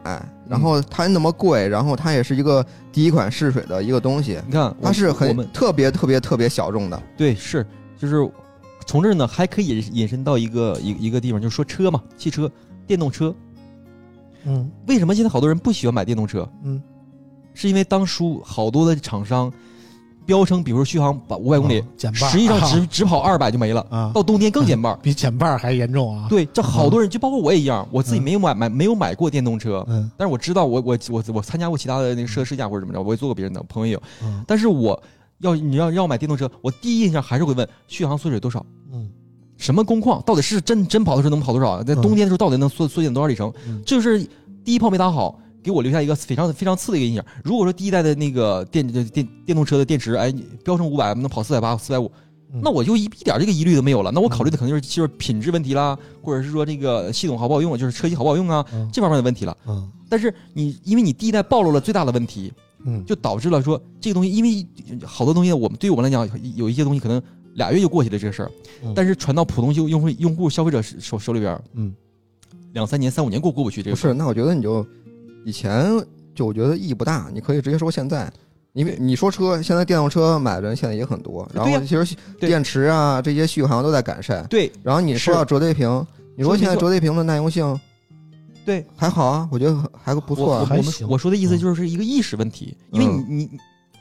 [0.47, 7.03] 然后它那么贵，然后它也是一个第一款试水的一个东西，你看它是很特别特别特别小众的。
[7.17, 7.65] 对是
[7.97, 8.29] 就是
[8.85, 12.49] 从这儿呢还可以引引申到一个一一个地方，就是说车嘛，汽车
[12.87, 13.35] 电动车，
[14.45, 16.47] 嗯为什么现在好多人不喜欢买电动车？
[16.63, 16.81] 嗯，
[17.53, 19.51] 是因为当初好多的厂商
[20.25, 24.97] 标称，比如说续航把五百公里，哦减半，实际上只啊只跑二百就没了，啊，到冬天更减半。
[25.03, 35.01] 比减半还严重啊。，对，这好多人就包括我也一样，我自己嗯没有买买没有买过电动车，嗯但是我知道我我我我参加过其他的那个车试驾或者怎么着，我也做过别人的朋友也有，嗯但是我
[35.39, 38.65] 要你要让我买电动车，我第一印象还是会问续航缩水多少。
[38.91, 39.09] 嗯
[39.57, 41.81] 什么工况，到底是真真跑的时候能跑多少？
[41.81, 43.51] 在嗯冬天的时候到底能缩缩减多少里程？
[43.85, 44.21] 就是
[44.65, 47.25] 第一炮没打好，给我留下一个非常非常次的一个印象。
[47.43, 50.31] 如果说第一代的那个电电电动车的电池，哎，
[50.63, 52.05] 标成五百能跑四百八、四百五，
[52.53, 54.11] 嗯那我就一一点这个疑虑都没有了。
[54.11, 59.57] 那我考虑的可能就是就是品质问题啦，或者是说这个系统好不好用，就是车机好不好用啊，嗯这方面的问题了。
[59.67, 62.53] 嗯但是你因为你第一代暴露了最大的问题，
[62.85, 64.65] 嗯，就导致了说这个东西，因为
[65.03, 67.19] 好多东西我们对于我们来讲，有一些东西可能
[67.55, 68.51] 俩月就过去了这个事儿，
[68.83, 71.91] 嗯但是传到普通用用户用户消费者手手里边，嗯，
[72.73, 74.11] 两三年、三五年过过不去这个事儿。
[74.11, 74.85] 不是，那我觉得你就
[75.45, 75.85] 以前
[76.35, 78.29] 就我觉得意义不大，你可以直接说现在。
[78.73, 84.45] 因为你说车，现在电动车买的人现在也很多，然后其实电池啊这些续航都在改善。
[84.49, 87.79] 对然后你说是到折叠屏，你说现在折叠屏的耐用性
[88.65, 90.67] 对，还好啊，我觉得还不错啊。
[90.69, 93.49] 我我们我说的意思嗯就是一个意识问题，因为你嗯你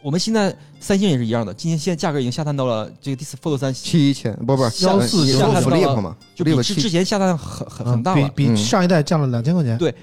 [0.03, 9.79] 我们现在三星也是一样的，今天现在价格已经下探到了这个第四 Fold 三，七千不不是幺四你说下探到了 Flip 嘛就比之之前下探很很很大了，比上一代降了两千块钱。
[9.79, 9.95] 对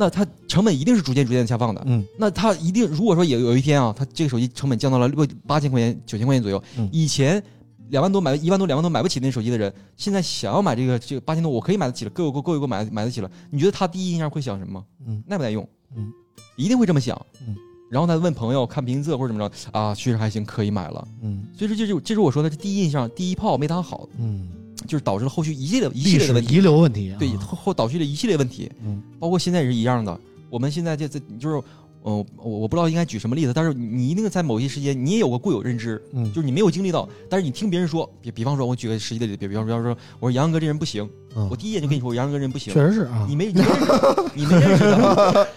[0.00, 1.82] 那它成本一定是逐渐逐渐下放的。
[1.86, 7.42] 嗯那它一定，如果说有有一天啊，它这个手机成本降到了六八千块钱、九千块钱左右，嗯以前
[7.88, 13.28] 两万多买一万多、两万多买不起那手机的人，现在想要买这个这个八千多，我可以买得起了，够够够够买买得起了。
[13.50, 14.80] 你觉得他第一印象会想什么？
[15.04, 15.68] 嗯耐不耐用？
[15.96, 16.12] 嗯，
[16.56, 17.20] 一定会这么想。
[17.44, 17.56] 嗯，
[17.90, 21.08] 然后他问朋友看评测或者怎么着啊，确实还行，可以买了。
[21.22, 24.48] 嗯所以说，这就这是我说的，这第一印象第一炮没打好，嗯，
[24.86, 26.54] 就是导致了后续一系列一系列的问题。
[26.54, 27.16] 遗留问题啊。
[27.18, 28.70] 对，后后导致了一系列问题。
[28.84, 30.20] 嗯包括现在也是一样的。
[30.50, 31.62] 我们现在这这就是，
[32.04, 44.84] 嗯、我我不知道应该举什么例子，但是你你一定在某些时间你也有个固有认知，嗯，就是你没有经历到，但是你听别人说，比比方说，我举个实际的例子，比比方说，比方说，我说杨哥这人不行，嗯我第一眼就跟你说，我杨洋哥这人不行确，实是啊你没你没认识，你没认识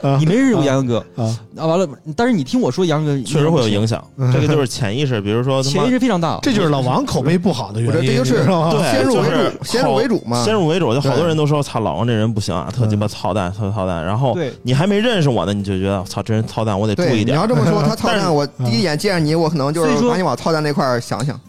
[0.02, 1.24] 他， 你没认识过杨洋哥啊，
[1.58, 8.08] 啊，完了，但是你听我说杨洋哥确实会有影响，嗯这个就是潜意识，比如说他妈潜意识非常大，这就是老王口碑不好的原因。
[8.08, 10.44] 这就是你知道吗对先入为就是主，先入为主嘛。
[10.44, 14.06] 先入为主，就好多人都说操老王这人不行啊，特鸡巴操蛋，特操蛋。
[14.06, 17.48] 然后对你还没认识我呢，你就觉得操这人操蛋，我得注对，意点你要。
[17.48, 21.40] 这么说，他操但是蛋，我第一眼见着你，我可能就所以说是把你往操蛋那块儿想想。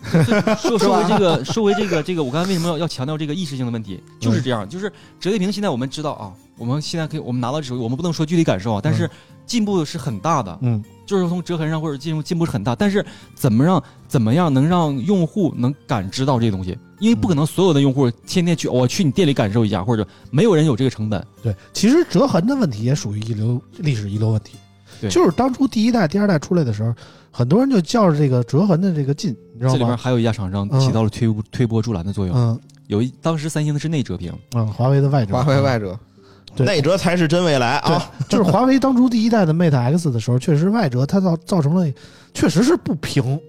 [0.58, 4.02] 说 说回这个，说回这个，这个，我刚才为什么要要强调这个意识性的问题？
[4.22, 5.52] 就是这样，就是折叠屏。
[5.52, 9.08] 现在我们知道啊，我们现在可以，我们拿到手机，我们不能说具体感受啊，但是
[9.44, 13.04] 进步是很大的，嗯就是从折痕上或者进步进步是很大，但是
[13.34, 16.78] 怎么让怎么样能让用户能感知到这个东西？
[17.00, 21.26] 因为不可能所有的用户天天去我去你店里感受一下，或者没有人有这个成本。
[21.42, 24.52] 对，其实折痕的问题也属于遗留历史遗留问题。
[25.00, 26.94] 对就是当初第一代、第二代出来的时候，
[27.32, 29.72] 很多人就较着这个折痕的这个劲，你知道吗？
[29.72, 32.36] 这里边还有一家厂商嗯起到了推推波助澜的作用。
[32.36, 32.58] 嗯
[32.92, 35.98] 有一当时三星的是内折屏，嗯，华为的外折，华为外折，
[36.54, 41.90] 对内折才是真未来啊！，就是华为当初第一代的 Mate X 的时候，确实外折它造造成了，
[42.34, 43.40] 确实是不平，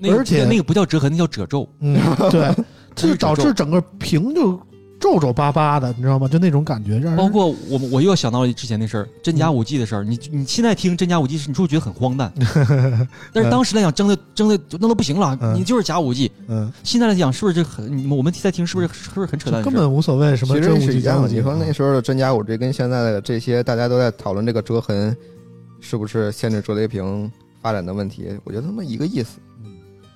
[0.00, 1.68] 那个而且那个不叫折痕，那叫褶皱。
[1.78, 1.96] 嗯，
[2.28, 2.52] 对，
[2.96, 4.60] 这就导致整个屏就
[5.00, 6.26] 皱皱巴巴的，你知道吗？
[6.26, 10.04] 就那种感觉，让人包括我，我又要想到了之前那事儿，真假五 G 的事儿。
[10.04, 12.32] 你你现在听真假五 G，你是不是觉得很荒诞？
[13.32, 16.30] 但是当时来讲，争的争的那都不行了，嗯你就是假五 G。
[16.48, 17.86] 嗯，现在来讲，是不是这很？
[17.96, 19.62] 你们我们在听，是不是是不是很扯淡？
[19.62, 21.28] 根本无所谓什么其真无实是一样的。
[21.28, 21.36] 极假无极。
[21.36, 25.16] 你说那时候的真假五 G 跟现在的这些，大家都在讨论这个折痕
[25.80, 27.30] 是不是限制折叠屏
[27.62, 29.38] 发展的问题，我觉得他妈一个意思。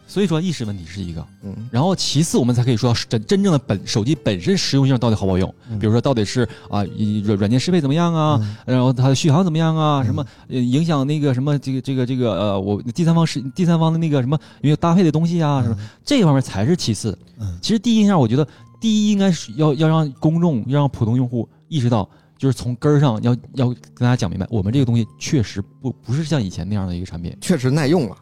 [0.06, 5.54] 所以说意识问题是一个，嗯，然后其次我们才可以说到真真正的本手机本身实用性到底好不好用。
[5.70, 6.84] 嗯比如说到底是啊
[7.24, 10.02] 软软件适配怎么样啊，嗯然后它的续航怎么样啊？
[10.02, 15.62] 嗯什么呃影响那个什么这个这个这个呃，我第三方是第三方的那个什么有没有搭配的东西啊？
[15.62, 17.18] 什么这个方面才是其次。
[17.40, 18.46] 嗯其实第一印象，我觉得
[18.80, 27.34] 第一应该是要要让公众要让普通用户意识到，就是从根儿上要要跟大家讲明白，我们这个东西确实不不是像以前那样的一个产品。
[27.40, 28.16] 确实耐用了。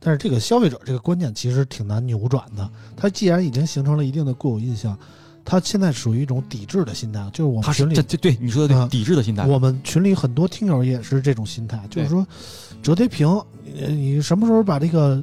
[0.00, 2.68] 但是这个消费者这个观念其实挺难扭转的。
[2.96, 4.96] 他既然已经形成了一定的固有印象，
[5.44, 7.28] 他现在属于一种抵制的心态。
[7.32, 9.46] 就是我们群里这这对你说的对，嗯抵制的心态。
[9.46, 12.26] 我们群里很多听友也是这种心态，就是说，
[12.82, 13.26] 折叠屏，
[13.80, 15.22] 呃你什么时候把这个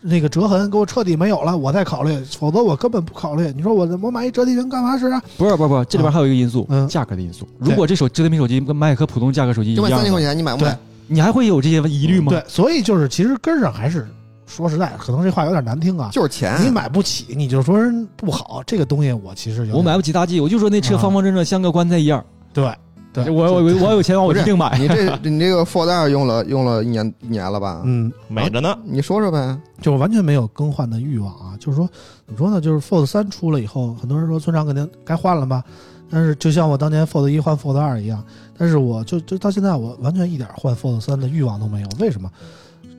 [0.00, 3.52] 那个折痕给我彻底没有了，我再考虑，否则我根本不考虑。
[3.54, 5.22] 你说我我买一折叠屏干嘛使啊？
[5.38, 7.46] 不是不是不是，这里边还有一个因素，嗯价格的因素。
[7.58, 10.76] 如果这手折叠屏手机跟卖和普通价格手机一就卖样的，三千块钱，你买不买？
[11.12, 12.30] 你还会有这些疑虑吗？
[12.30, 14.08] 对，所以就是其实根儿上还是
[14.46, 16.10] 说实在，可能这话有点难听啊。
[16.12, 16.56] 就是钱。
[16.64, 22.24] 你买不起，你就说人不好，这个东西我其实有我买不起大 G，我就说那车啊方方正正像个棺材一样。
[22.52, 22.72] 对
[23.12, 24.78] 对，我我我我有钱我一定买。
[24.78, 27.82] 你这你这个 Fold 二用了用了一年一年了吧？
[27.84, 29.58] 嗯，美着呢，你说说呗。
[29.82, 31.54] 就完全没有更换的欲望啊。
[31.60, 31.86] 就是说，
[32.26, 32.58] 怎么说呢？
[32.58, 35.62] 就是 Fold 三出了以后，很多人说村长肯定该换了吧？
[36.10, 38.24] 但是就像我当年 Fold 一换 Fold 二一样，
[38.62, 41.88] 但是我就就到现在我完全一点换 Fold 三的欲望都没有。
[41.98, 42.30] 为什么？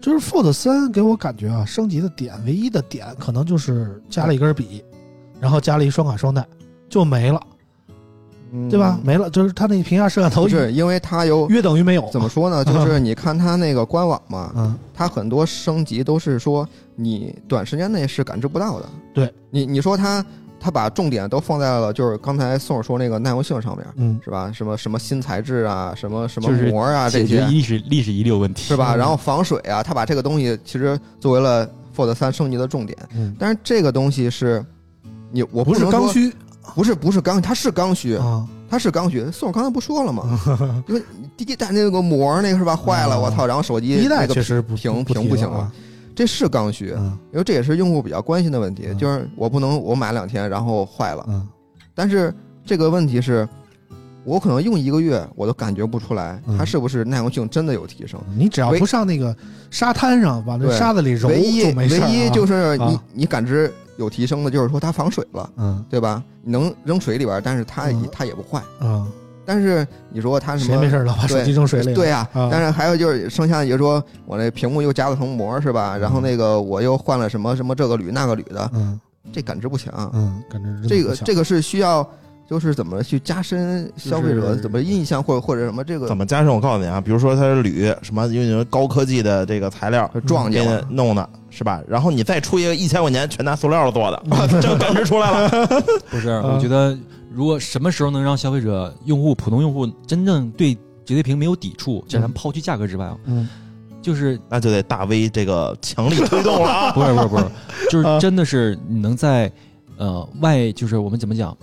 [0.01, 4.83] 就是 Fold 三给我感觉啊，升级的点唯一的点可能就是加了一根笔，
[5.39, 6.45] 然后加了一双卡双待，
[6.89, 7.41] 就没了，
[8.51, 8.99] 嗯对吧？？
[9.05, 12.09] 没了，就是它那屏下摄像头不是，因为它有约等于没有。
[12.11, 12.27] 怎么？
[12.27, 12.61] 说呢？
[12.67, 16.67] 就是你看它那个官网嘛，嗯，它很多升级都是说
[16.97, 18.89] 你短时间内是感知不到的。
[19.13, 20.25] 对你，你说它
[20.63, 24.49] 它把重点都放在了就是刚才宋说那个耐用性上面，嗯，是吧？
[24.53, 28.95] 什么什么新材质啊，什么什么膜啊这些，历史历史遗留问题是吧？
[28.95, 34.65] 嗯然后防水啊，他把这个东西其实作为了 Fold 三升级的重点，嗯，但是这个东西是
[35.31, 36.33] 你我不是刚，需
[36.73, 39.29] 不是不是刚，它是刚需，啊，它是刚需。
[39.31, 40.23] 宋儿刚才不说了吗？
[40.87, 41.01] 因为
[41.35, 43.45] 第一代那个膜那个是吧坏了，啊我操！
[43.45, 45.69] 然后手机一代那个确实不屏不屏不行了
[46.15, 51.47] 这是刚需，嗯因为这也是用户比较关心的问题，嗯就是我不能我买两天然后坏了，嗯
[51.95, 52.33] 但是
[52.65, 53.47] 这个问题是，
[54.23, 58.19] 我可能用一个月我都感觉不出来嗯它是不是耐用性真的有提升。
[58.37, 59.35] 你只要不上那个
[59.69, 66.23] 沙滩上，往那沙子里揉唯一就没事啊唯一就是你啊你感知有提升的，就是说它防水了，嗯对吧？
[66.43, 68.61] 你能扔水里边，但是它它也不坏。
[68.81, 69.07] 嗯，
[69.45, 71.93] 但是你说它什么谁没事儿老把手机扔水里？
[71.93, 75.97] 对呀、啊但是还有就是剩下的，就是说我那屏幕又加了层膜是吧？
[75.97, 78.99] 然后那个我又换了什么什么这个铝那个铝的，嗯
[79.31, 80.11] 这感知不强。
[80.13, 82.07] 嗯，感觉真的不像这个这个是需要，
[82.49, 86.47] 就是怎么去加深消费者怎么印象，或者或者什么这个怎么加深？
[86.47, 90.85] 我告诉你啊，比如说它是铝，什么因为高科技的这个材料撞见了。
[90.89, 91.81] 弄的，是吧？
[91.87, 94.21] 然后你再出一个一千块钱全拿塑料做的，
[94.61, 95.49] 这个感知出来了。
[96.11, 96.97] 不是，嗯我觉得
[97.33, 103.49] 如果什么时候能让消费者、用户、普通用户真正对折叠屏没有抵触，这咱抛去价格之外啊，嗯
[104.01, 106.91] 就是那就得大 V 这个强力推动了啊！
[106.91, 107.45] 不是不是不是，
[107.89, 109.51] 就是真的是你能在
[109.97, 111.57] 呃外，就是我们怎么讲？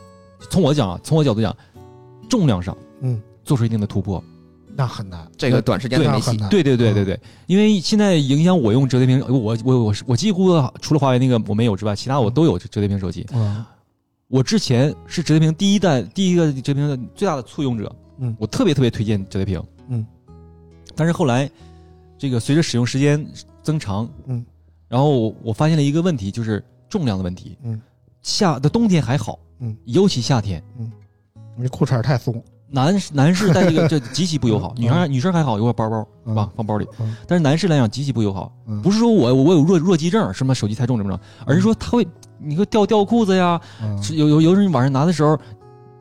[0.50, 1.54] 从我讲啊，从我角度讲，
[2.30, 4.24] 重量上嗯，做出一定的突破。
[4.74, 5.28] 那很难。
[5.36, 6.26] 这个短时间内没戏。
[6.28, 6.48] 那很难。
[6.48, 13.26] 对对对对对，因为现在影响我用折叠屏，我我我是我几乎除了华为那个我没有之外，其他我都有折叠屏手机。
[13.34, 13.62] 嗯
[14.30, 18.34] 我之前是折叠屏第一代第一个折叠屏的最大的簇拥者，嗯。
[18.38, 20.06] 我特别特别推荐折叠屏，嗯，
[20.94, 21.50] 但是后来
[22.16, 23.26] 这个随着使用时间
[23.60, 24.46] 增长，嗯，
[24.86, 27.80] 然后我我发现了一个问题，就是重量的问题，嗯，
[28.22, 30.90] 夏的冬天还好，嗯，尤其夏天，嗯。
[31.56, 32.42] 你裤衩太松。
[32.70, 37.16] 男男士戴这个 这极其不友好，女生女生还好，有个包包是吧嗯，放包里嗯。
[37.26, 42.06] 但是男士来讲极其不友好，嗯不是说我我有弱弱鸡症，什么手机太重怎么着，而是说他会
[42.38, 43.60] 你会掉掉裤子呀，
[44.12, 45.36] 有有有时候你晚上拿的时候，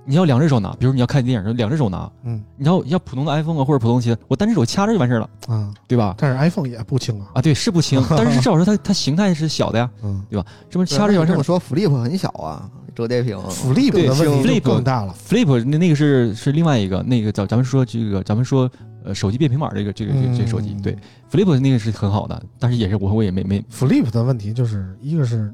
[0.06, 6.16] 你要两只手拿，比如你要看电影，两只手拿，嗯你要要普通的 iPhone 啊或者普通鞋，我单只手掐着就完事了，啊，对吧？
[6.18, 10.24] 但是 iPhone 也不轻啊，啊，对，是不轻， 但是至少说它它形态是小的呀，嗯
[10.70, 11.38] 这么掐着就完事儿了。
[11.38, 12.70] 这么说，Flip 很小啊，
[13.00, 13.38] 折叠屏。
[13.38, 18.70] ，Flip 对的问题 Flip 更大了，Flip 那那个是是另外一个，那个叫咱们说这个咱们说
[19.06, 20.98] 呃手机变平板这个这个这个这个手机，嗯对。
[21.32, 25.50] Flip 那个是很好的，但是也是我我也没没 Flip 的问题就是一个是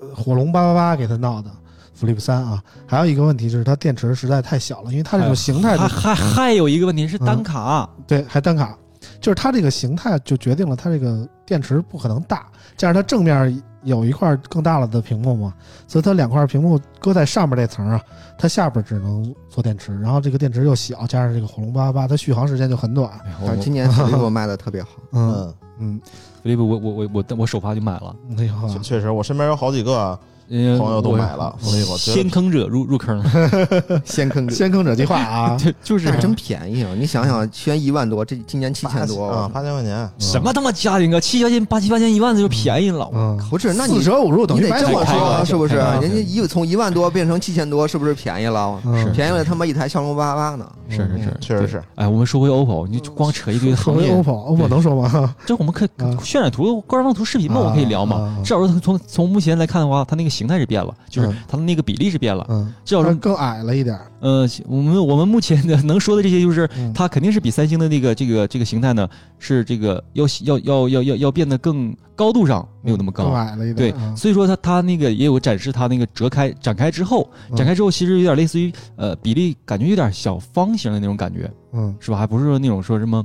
[0.00, 1.48] 呃火龙八八八给他闹的
[1.96, 8.76] Flip 三啊，还有一个问题就是它电池实在太小了，因为它这种形态就还还还有一个问题是单卡，对还单卡，
[9.20, 15.52] 就是它这个形态就决定了它这个电池不可能大，加上它正面有一块更大了的屏幕嘛，
[15.86, 18.00] 所以它两块屏幕搁在上面这层啊，
[18.38, 23.10] 它下边只能做电池，然后这个电池又小，加上这个火龙八八八，它续航时间就很短。
[23.46, 25.32] 但是今年飞利浦卖的特别好，嗯
[25.78, 26.00] 嗯，嗯
[26.44, 30.18] ，Flip 我我我我我首发就买了，哎呀，确确实，我身边有好几个呃
[30.48, 33.22] 朋友都买了，所以我觉得先坑者入入坑，
[34.04, 34.54] 先坑者。
[34.54, 36.90] 先坑者计划啊， 就就是但是真便宜啊！
[36.98, 43.72] 你想想，去年一万多，这今年七千多啊，八千块钱，什么他妈家庭啊，七八千八七八千一万的就便宜了，嗯，不是？
[43.74, 45.76] 那你四舍五入等你得于这么说，是不是？
[45.76, 48.80] 人家一从一万多变成七千多，是不是便宜了？
[48.84, 50.66] 嗯便宜了他妈一台骁龙八八八呢。
[50.88, 51.82] 是是是，确实是。
[51.94, 55.34] 哎，我们说回 OPPO，你就光扯一堆行业，OPPO，OPPO 能说吗？
[55.46, 58.16] 这我们可以嗯渲染图、官方图、视频嘛，我们可以聊嘛。
[58.16, 62.46] 啊至少说从从目前来看的话，它那个形态是变了，就是嗯它的那个比例是变了。
[62.48, 64.10] 嗯，至少说，更矮了一点儿。
[64.20, 73.34] 呃，我们我们目前的 能说的这些，就是嗯它肯定是比三星的那个这个这个形态呢，是这个要要要要要要变得更高度上没有那么高更。
[73.34, 74.02] 矮了一对点。
[74.02, 82.16] 嗯，所以说它它那个也有展示它那个折开展开之后，嗯展开之后其实有点类似于呃比例感觉有点小方形的那种感觉，嗯，是吧？
[82.16, 83.24] 还不是说那种说什么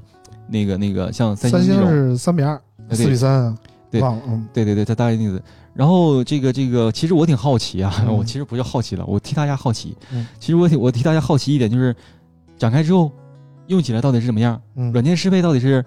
[0.49, 2.59] 那个那个像三三星星那种，是三比二，
[2.91, 3.57] 四比三啊，
[3.91, 5.39] 对，嗯对对对，它大概那个。
[5.77, 9.95] 然后这个这个，其实我挺好奇啊，嗯我其实不叫好奇了，我替大家好奇。
[10.11, 11.95] 嗯其实我挺我替大家好奇一点，就是
[12.57, 13.11] 展开之后
[13.67, 15.85] 用起来到底是怎么样，嗯软件适配到底是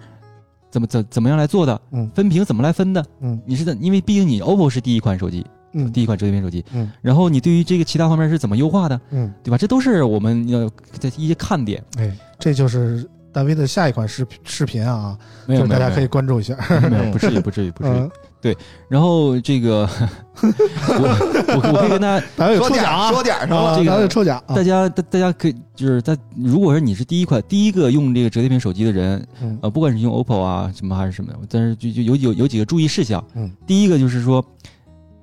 [0.70, 3.04] 怎么怎怎么样来做的，嗯分屏怎么来分的？
[3.20, 9.58] 嗯你是怎因为毕竟你 OPPO 是第一款手机，嗯第一款折叠屏手机，嗯然后你对于这个其他方面是怎么优化的，嗯，对吧？
[9.58, 10.60] 这都是我们要
[11.00, 11.82] 的一些看点。
[11.98, 16.56] 哎，这就是大 V 的下一款视视频啊，没有，大家可以关注一下。
[16.88, 18.08] 没有， 不至于，不至于，不至于。
[18.42, 18.54] 嗯，
[18.88, 19.88] 然后这个，
[20.42, 33.22] 我我我可以跟大家 咱有说点抽奖啊，说点上啊，了，这个咱有抽奖啊大，家大大家可以就是在如果说你是第一款第一个用这个折叠屏手机的人，嗯呃，不管是用 OPPO 啊什么还是什么，但是就就有有有几个注意事项。
[33.34, 34.44] 嗯，第一个就是说，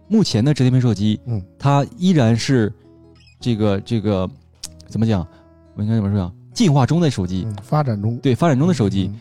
[0.08, 2.72] 目前的折叠屏手机，嗯，它依然是
[3.40, 4.30] 这个这个
[4.88, 5.26] 怎么讲？
[5.76, 6.32] 我应该怎么说啊？
[6.54, 9.12] 进化中的手机，嗯发展中对发展中的手机，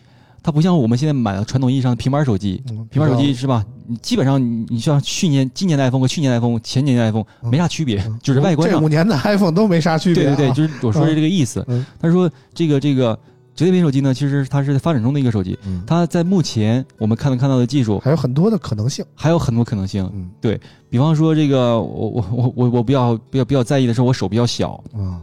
[0.41, 2.63] 它不像我们现在买的传统意义上的平板手机。
[2.89, 3.63] 平板手机是吧？
[3.87, 10.35] 你基本上你你像去年、今年的 iPhone 和去年的 iPhone、前年的 iPhone 嗯没啥区别，嗯就是外观上这五年的 iPhone 都没啥区别啊。
[10.35, 11.63] 对对对，就是我说的这个意思。
[11.67, 13.17] 嗯他说这个这个
[13.55, 19.03] 折叠屏手机呢，其实它是在发展中的一个手机，嗯它在目前我们看能看到的技术还有很多的可能性。
[19.15, 20.29] 还有很多可能性。
[20.39, 20.59] 对
[20.89, 25.19] 比方说这个，我我我我我比较比较比较在意的是我手比较小，啊，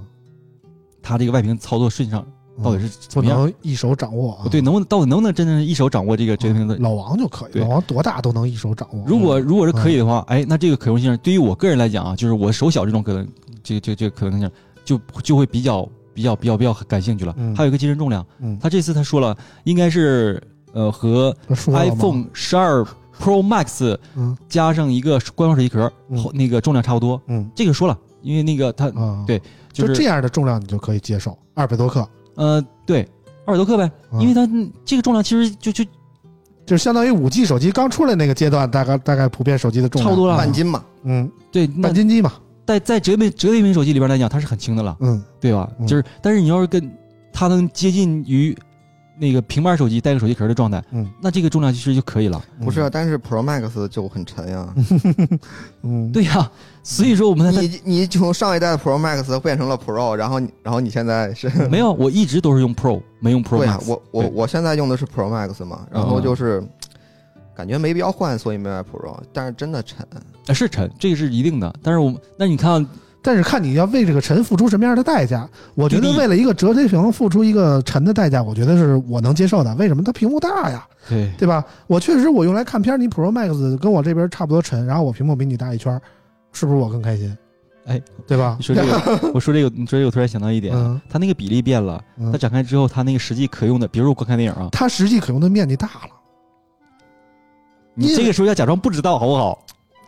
[1.03, 2.27] 它这个外屏操作顺畅
[2.63, 3.41] 到底是怎不么样？
[3.41, 4.47] 能一手掌握啊？
[4.51, 6.77] 对，能不能到底能不能真正一手掌握这个折叠屏的？
[6.79, 9.03] 老王就可以，老王多大都能一手掌握。
[9.07, 13.27] 如果如果是可以的话，哎，那这个可用性对于我个人来讲啊，就是我手小这种可能，
[13.63, 14.51] 这个这个这个可能性
[14.85, 17.35] 就就会比较比较比较比较感兴趣了。
[17.39, 20.41] 嗯还有一个机身重量，嗯，他这次他说了，应该是
[20.73, 21.35] 呃和
[21.67, 22.85] iPhone 十二
[23.19, 27.21] Pro Max 嗯加上一个官方手机壳，嗯那个重量差不多。
[27.27, 29.41] 嗯这个说了，因为那个它啊，对
[29.73, 33.07] 就是这样的重量你就可以接受，二百多克，呃对
[33.45, 34.49] 二百多克呗，嗯因为它
[34.85, 35.85] 这个重量其实就就
[36.67, 40.09] 就是相当于五 G 手机刚出来那个阶段，大概大概普遍手机的重量。
[40.11, 40.37] 差不多了。
[40.37, 42.33] 半斤嘛，嗯，对，那半斤机嘛，
[42.67, 45.23] 在在折叠折叠屏手机里边来讲，它是很轻的了，嗯。
[45.41, 45.71] 对吧？
[45.79, 45.87] 嗯。
[45.87, 46.91] 就是但是你要是跟
[47.33, 48.57] 它能接近于
[49.19, 52.43] 那个平板手机带个手机壳的状态，嗯，那这个重量其实就可以了。
[52.65, 52.91] 不是啊？
[52.93, 54.75] 但是 Pro Max 就很沉呀。
[55.83, 56.51] 嗯，对呀、
[56.83, 66.63] 所以说我们在你你从上一代的 Pro Max 变成了 Pro，然后然后你现在是 没有，我一直都是用 Pro，没用 Pro 对啊 Max。，我我我现在用的是 Pro Max 嘛，然后嗯就是
[67.55, 70.07] 感觉没必要换，所以没买 Pro，但是真的沉。
[70.47, 71.73] 呃是沉，这个是一定的。
[71.83, 72.85] 但是我那你看，
[73.27, 75.49] 但是看你要为这个沉付出什么样的代价。
[75.75, 79.75] 我觉得为了一个折叠屏付出一个沉的代价，我觉得是我能接受的。
[79.77, 80.05] 为什么？
[80.05, 81.65] 它屏幕大呀，对对吧？
[81.87, 85.99] 我确实我用来看片，你 Pro Max 跟我这边差不多沉，然后我屏幕比你大一圈，
[86.53, 87.35] 是不是我更开心？
[87.87, 88.65] 哎，对吧你？
[88.65, 96.11] 说这个， 我说这个，你说这个，我突然想到一点，嗯它那个比例变了，嗯它展开之后，它那个实际可用的，比如我观看电影啊，它实际可用的面积大了，
[97.95, 99.65] 你这个时候要假装不知道，好不好？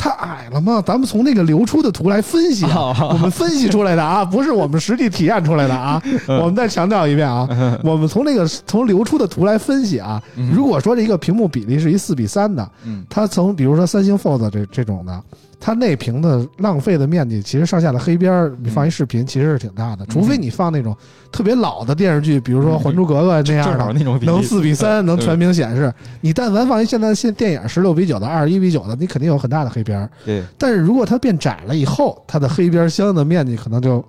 [0.07, 0.81] 它矮了嘛？
[0.87, 6.01] 咱们从那个流出的图来分析啊，我们分析出来的啊， 不是我们实际体验出来的啊。
[6.29, 7.49] 我们再强调一遍啊，
[7.83, 10.23] 我们从那个从流出的图来分析啊。
[10.37, 15.23] 嗯如果说这一个屏幕比例是一四比三的，嗯它从比如说三星 Fold 这这种的，
[15.59, 20.05] 它内屏的浪费的面积，其实上下的黑边儿，你放一视频其实是挺大的。
[20.07, 20.97] 除非你放那种
[21.33, 25.93] 特别老的电视剧，比如说《还珠格格》那样的，那种能四比三，能全屏显示。
[26.21, 30.11] 你但凡放一现在现电影十六比九的、二十一比九的，你肯定有很大的黑边儿。
[30.25, 34.05] 对，但是如果它变窄了以后，它的黑边相应的面积可能就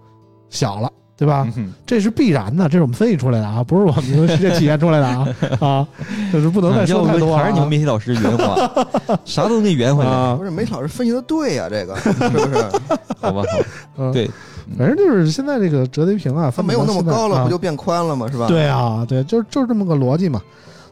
[0.49, 0.91] 小了。
[1.17, 1.47] 对吧？
[1.57, 5.27] 嗯这是必然的，这是我们分析出来的啊，不是我们用实际体验出来的啊
[5.59, 5.87] 啊，
[6.31, 7.41] 就是不能再说太多啊。
[7.43, 8.55] 还是你们媒体老师圆滑，
[9.25, 12.55] 啥都给你圆回来，啊不，是梅老师分析的对呀、这个 是不是？
[13.19, 13.41] 好吧？
[13.41, 13.59] 好，
[13.97, 14.29] 嗯对，
[14.77, 18.29] 反正就是现在这个折叠屏啊，它没有那么高了，不就就变宽了吗？
[18.31, 18.47] 是吧？
[18.47, 20.41] 对啊，对，就是就是这么个逻辑嘛。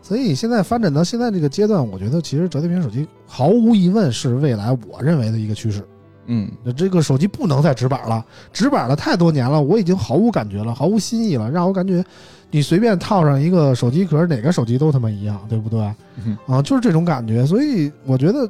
[0.01, 5.83] 所以现在发展到现在这个阶段，我觉得其实折叠屏手机毫无疑问是未来我认为的一个趋势。
[6.27, 12.03] 嗯，那这个手机不能再直板了，直板了太多年了，我已经毫无感觉了，毫无新意了，让我感觉
[12.51, 15.79] 你随便套上一个手机壳，哪个手机都他妈一样，对不对？
[16.25, 17.45] 嗯啊，就是这种感觉。
[17.45, 18.49] 所以我觉得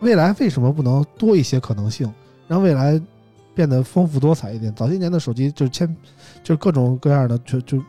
[0.00, 2.12] 未来为什么不能多一些可能性，
[2.48, 3.00] 让未来
[3.54, 4.72] 变得丰富多彩一点？
[4.74, 5.86] 早些年的手机就是千，
[6.42, 7.82] 就是各种各样的，就就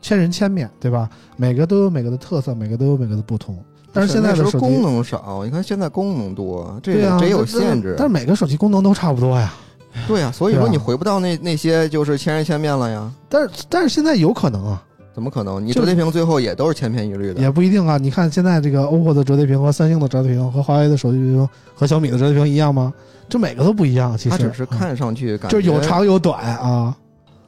[0.00, 1.08] 千人千面，对吧？
[1.36, 3.56] 每个都有每个的特色，每个都有每个的不同。
[3.94, 7.94] 但是现在那时候的手机功能少，你看现在功能多，这对啊，这也有限制。
[7.96, 9.54] 但是每个手机功能都差不多呀。
[10.08, 13.08] 对呀、所以说你回不到那那些就是千人千面了呀？
[13.28, 14.82] 但是但是现在有可能啊，
[15.14, 15.64] 怎么可能？
[15.64, 17.40] 你折叠屏最后也都是千篇一律的。
[17.40, 17.96] 也不一定啊。
[17.96, 22.92] 你看现在这个 OPPO 的折叠屏和三星的折叠屏和华为的手机屏和小米的折叠屏一样吗？
[23.28, 26.94] 这每个都不一样，其实它只是嗯看上去感觉就有，长有短啊。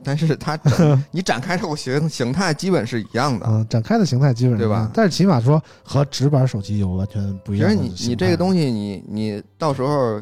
[0.06, 0.56] 但是它
[1.10, 3.44] 你展开后形形态基本是一样的。
[3.48, 8.02] 嗯，展开的形态基本对吧但是起码说和直板手机有完全不一其实样的形态。
[8.04, 10.20] 你你这个东西你，你到时候，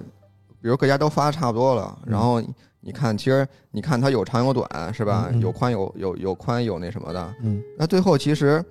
[0.63, 2.41] 比如各家都发的差不多了，嗯然后
[2.81, 5.29] 你看，其实你看它有长有短，是吧？
[5.31, 8.65] 嗯嗯有宽有有有宽有那什么的，嗯那最后其实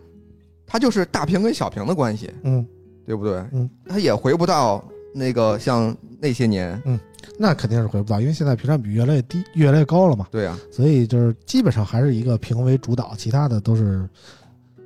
[0.66, 2.66] 它就是大屏跟小屏的关系，嗯，
[3.06, 3.36] 对不对？
[3.52, 4.84] 嗯，它也回不到
[5.14, 6.98] 那个像那些年，嗯
[7.38, 10.26] 那肯定是回不到，因为现在屏占比越来越低，越来越高了嘛。
[10.32, 14.08] 对啊，所以就是基本上还是一个屏为主导，其他的都是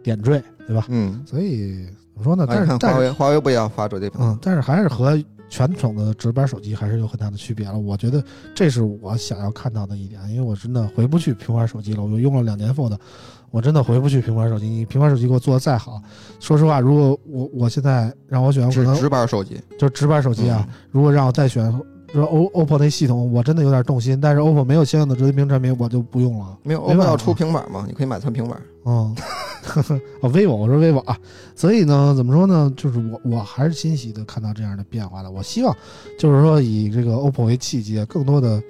[0.02, 0.88] 点缀，对吧？
[0.90, 1.24] 嗯。
[1.28, 1.86] 所以
[2.16, 2.48] 怎么说呢？
[2.50, 4.20] 但是华为，华为不也要发折叠屏？
[4.20, 7.78] 嗯，但是还是和传统的直板手机还是有很大的区别了。
[7.78, 8.24] 我觉得
[8.56, 12.04] 这是我想要看到的一点，因为我真的回不去平板手机了。
[12.04, 12.98] 我用了两年 Fold，
[13.52, 14.68] 我真的回不去平板手机。
[14.68, 16.02] 你平板手机给我做的再好，
[16.40, 20.66] 说实话，如果我我现在让我选，我可能直直板手机，就直板手机啊。
[20.68, 21.72] 嗯如果让我再选，
[22.14, 24.20] 说 O OPPO 那系统，我真的有点动心。
[24.20, 26.58] 但是 OPPO 没有相应的折叠屏产品，我就不用了。
[26.64, 27.86] 没有 OPPO 要出平板吗？
[27.88, 28.60] 你可以买它平板。
[28.86, 29.14] 嗯，
[30.22, 31.18] 哦，vivo，我说 vivo 啊，
[31.56, 32.72] 所以呢，怎么说呢？
[32.78, 35.30] 就是我我还是欣喜的看到这样的变化的。
[35.30, 35.76] 我希望
[36.18, 38.62] 就是说以这个 OPPO 为契机，更多的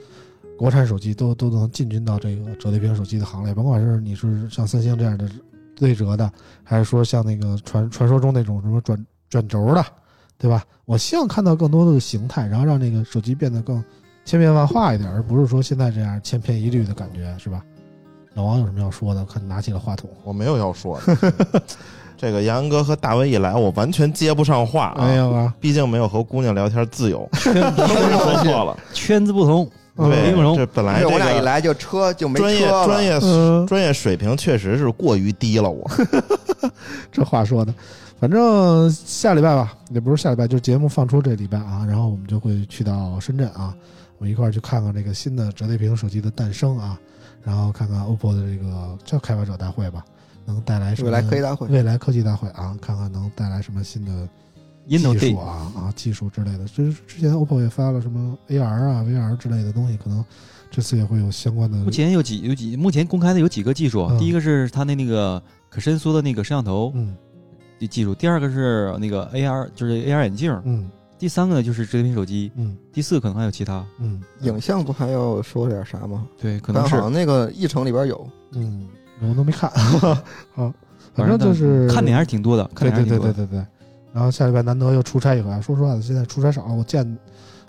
[0.57, 5.29] 国产手机都都能进军到这个折叠屏手机的行列，甭管是你是像三星这样的
[5.75, 6.29] 对折的，
[6.63, 9.85] 还是说像那个传传说中那种什么转转轴的，
[10.37, 10.63] 对吧？
[10.85, 13.83] 我希望看到更多的形态，然后让这个手机变得更
[14.25, 17.63] 千变万化一点，而不是说现在这样千篇一律的感觉，是吧？
[18.33, 19.23] 老王有什么要说的？
[19.25, 20.09] 看拿起了话筒。
[20.23, 21.33] 我没有要说的。
[22.17, 25.05] 这个杨哥和大威一来，我完全接不上话啊！
[25.05, 28.75] 哎呀啊，毕竟没有和姑娘聊天自由， 圈说错了。
[28.91, 32.85] 圈子不同，嗯对不同，这本来这因为我俩一来就车就没专业车了。
[32.85, 33.65] 专业嗯。
[33.67, 35.89] 专业水平确实是过于低了，我。
[37.11, 37.73] 这话说的，
[38.19, 43.73] 反正下礼拜吧，也不是下礼拜，就是节目放出这礼拜啊，然后我们就会去到深圳啊，
[44.17, 46.99] 我们一块儿去看看这个新的折叠屏手机的诞生啊，
[47.43, 50.03] 然后看看 OPPO 的这个叫开发者大会吧，
[50.45, 51.67] 能带来什么未来科技大会。
[51.67, 54.27] 未来科技大会啊，看看能带来什么新的
[54.87, 54.97] 技
[55.31, 56.65] 术啊啊技术之类的。
[56.65, 60.23] 之之前 OPPO 也发了什么 AR 啊 VR 之类的东西，可能
[60.71, 61.77] 这次也会有相关的。
[61.79, 67.15] 目前有几有几，目前公开的有几个技术，嗯第一个是它的那个可伸缩的那个摄像头嗯
[67.79, 70.89] 的技术，第二个是那个 AR，就是 AR 眼镜，嗯
[71.19, 76.27] 第三个呢就是折叠屏手机，嗯第四个可能还有其他，嗯影像不还要说点啥吗？
[76.37, 78.87] 对，可能是但好像那个议程里边有，嗯，
[79.21, 79.69] 我都没看。
[80.55, 80.73] 啊，
[81.15, 83.33] 反正就是看点还是挺多的，看对对点还是挺多的。
[83.33, 83.65] 对对对对。
[84.17, 87.17] 然后下礼拜难得又出差一回，说实话，现在出差少了，我见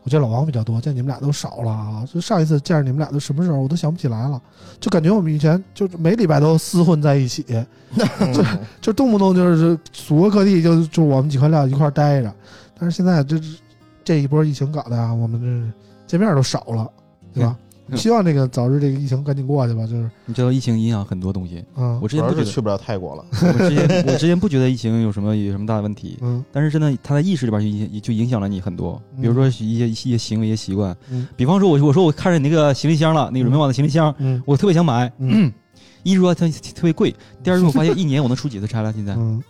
[0.02, 2.08] 我见老王比较多，见你们俩都少了啊。
[2.10, 4.40] 就上一次见着你们俩都什么时候，我都想不起来了，
[4.80, 7.44] 就感觉我们以前就每礼拜都厮混在一起，
[8.32, 8.42] 就
[8.80, 12.34] 就动不动就是祖国各地就就我们几块料一块儿待着。
[12.78, 13.38] 但是现在这
[14.02, 15.38] 这一波疫情搞的啊，我们
[16.06, 16.90] 这见面都少了，
[17.34, 17.54] 对吧？
[17.96, 20.10] 希望这个早日这个疫情赶紧过去吧，就是。
[20.26, 21.98] 你知道疫情影响很多东西，嗯。
[22.02, 23.24] 我之前不觉得，去不了泰国了。
[23.40, 26.44] 我之前我之前不觉得疫情有什么有什么大的问题，嗯。
[26.52, 30.96] 但是真的，它在意识里边就影就影响了你很多，比如说一些一些行为、一些习惯。
[31.10, 31.26] 嗯。
[31.36, 34.42] 比方说我，我说我看着你那个行李箱了，那个软绵网的行李箱，嗯。
[34.46, 35.10] 我特别想买。
[35.18, 35.52] 嗯。
[36.04, 38.92] 一是说它特别贵，第二是我发现 一年我能出几次差了。
[38.92, 39.14] 现在。
[39.14, 39.42] 嗯，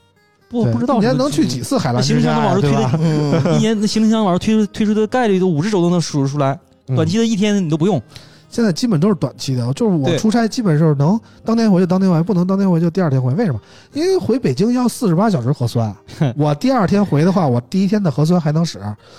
[0.48, 2.98] 不不知道一年能去几次海那澜之家呀，行李箱往上？
[2.98, 6.59] 推的，一年那行李箱往上推出推出的概率都五只手都能数得出来。
[6.89, 6.97] 嗯。
[6.97, 8.02] 短期的一天你都不用，
[8.51, 13.35] 现在基本都是短期的，就是我出差基本就是能当天回就当天回，不能当天回就第二天回。
[13.35, 13.61] 为什么？
[13.93, 15.95] 因为回北京要四十八小时核酸，
[16.37, 18.79] 我第二天回的话，我第一天的核酸还能使，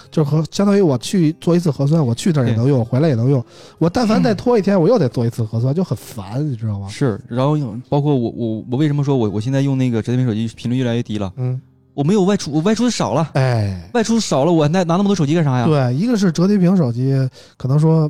[0.10, 3.44] 就是和相当于我去做一次核酸，我去那儿也能用，回来也能用。
[3.78, 6.88] 我但凡再拖一天，我又得做一次核酸，就很烦，你知道吗？
[6.90, 7.20] 是。
[7.28, 7.58] 然后
[7.88, 11.32] 包括我我我为什么说我我现在用那个折叠屏手机频率越来越低了？
[11.38, 11.62] 嗯，
[11.94, 15.66] 我没有外出，我外出的少了，哎，外出少了，我那拿那么多手机干啥呀？
[15.66, 17.16] 对，一个是折叠屏手机，
[17.58, 18.10] 可能说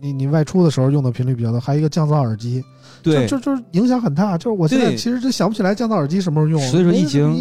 [0.00, 2.62] 你你外出的时候用的频率比较多，还有一个降噪耳机，
[3.02, 4.36] 对，就就就是影响很大。
[4.36, 7.34] 就是我现在其实就想不起来降噪耳机什么时候用，所以说疫情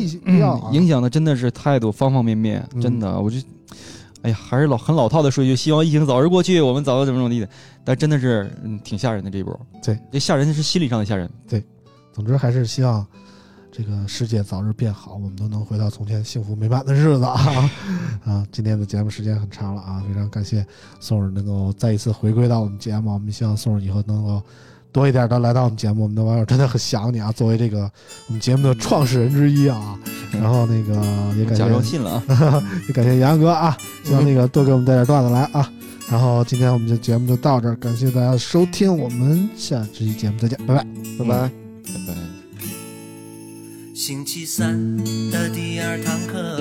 [0.72, 3.38] 影响的真的是太多方方面面，嗯真的，我就，
[4.22, 7.50] 哎呀，还是老很老套的说一句，希望疫情早日过去，我们早日怎么怎么地的，
[7.84, 11.64] 但真的是嗯挺吓人的这一波，对，这吓人的是心理上的吓人，对
[12.14, 13.06] 总之还是希望
[13.78, 17.70] 这个世界早日变好，我们都能回到从前幸福美满的日子啊！
[18.24, 20.66] 啊，今天的节目时间很长了啊，非常感谢
[21.02, 24.42] 宋儿能够再一次回归到我们节目，我们希望宋儿以后能够
[24.94, 27.92] 多一点的来到我们节目，我们的网友真的很想你啊，作为这个
[28.28, 30.00] 我们节目的创始人之一啊，
[30.32, 30.96] 然后那个
[31.36, 33.76] 也感假装谢信了啊， 也感谢杨洋哥啊，
[34.06, 35.70] 希望那个多给我们带点段子来啊。
[36.10, 40.88] 然后今天我们的节目就到这儿，感谢大家的收听，我们下期节目再见，拜拜。
[41.20, 41.52] 拜拜。
[41.84, 42.25] 拜拜。
[43.96, 44.98] 星期三
[45.32, 46.58] 的第二堂课，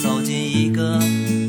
[0.00, 1.00] 走进一个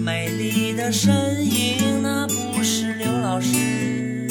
[0.03, 4.27] 美丽的身影，那不是刘老师，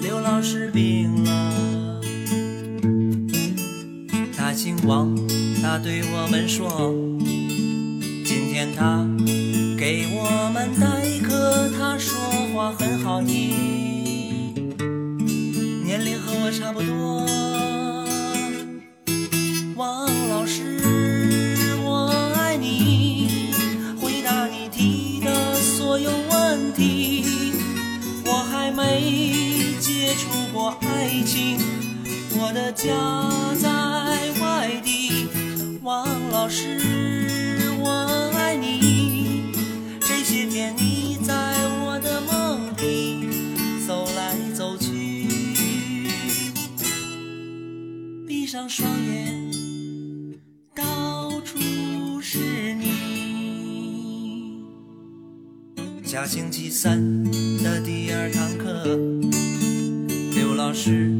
[0.00, 2.00] 刘老师病了。
[4.34, 5.14] 他姓王，
[5.60, 6.94] 他对我们说，
[8.24, 9.06] 今天他
[9.76, 12.18] 给我们代课，他说
[12.54, 13.52] 话很好听。
[15.84, 17.45] 年龄和我差不多。
[19.76, 20.80] 王老师，
[21.84, 23.52] 我爱你，
[24.00, 27.52] 回答你提的所有问题。
[28.24, 31.58] 我还没接触过爱情，
[32.38, 32.88] 我的家
[33.60, 33.68] 在
[34.40, 35.28] 外地。
[35.82, 36.80] 王老师，
[37.78, 39.52] 我爱你，
[40.00, 41.34] 这些天你在
[41.84, 43.28] 我的梦里
[43.86, 45.28] 走来走去。
[48.26, 49.35] 闭上双眼，
[56.06, 57.24] 下星期三
[57.64, 58.96] 的第二堂课，
[60.36, 61.10] 刘老师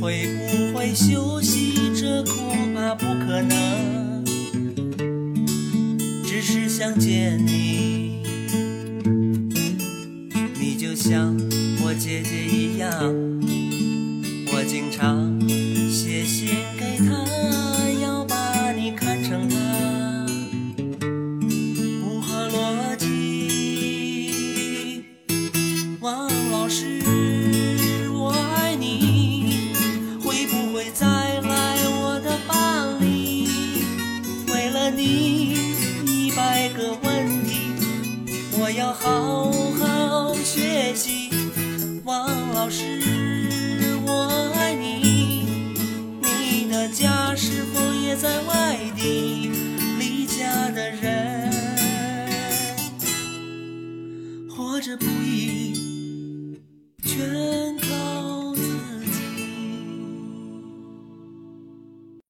[0.00, 1.90] 会不会休息？
[1.92, 4.24] 这恐怕不可能，
[6.24, 8.22] 只是想见你。
[10.54, 11.36] 你就像
[11.84, 12.92] 我姐姐一样。
[14.54, 15.21] 我经常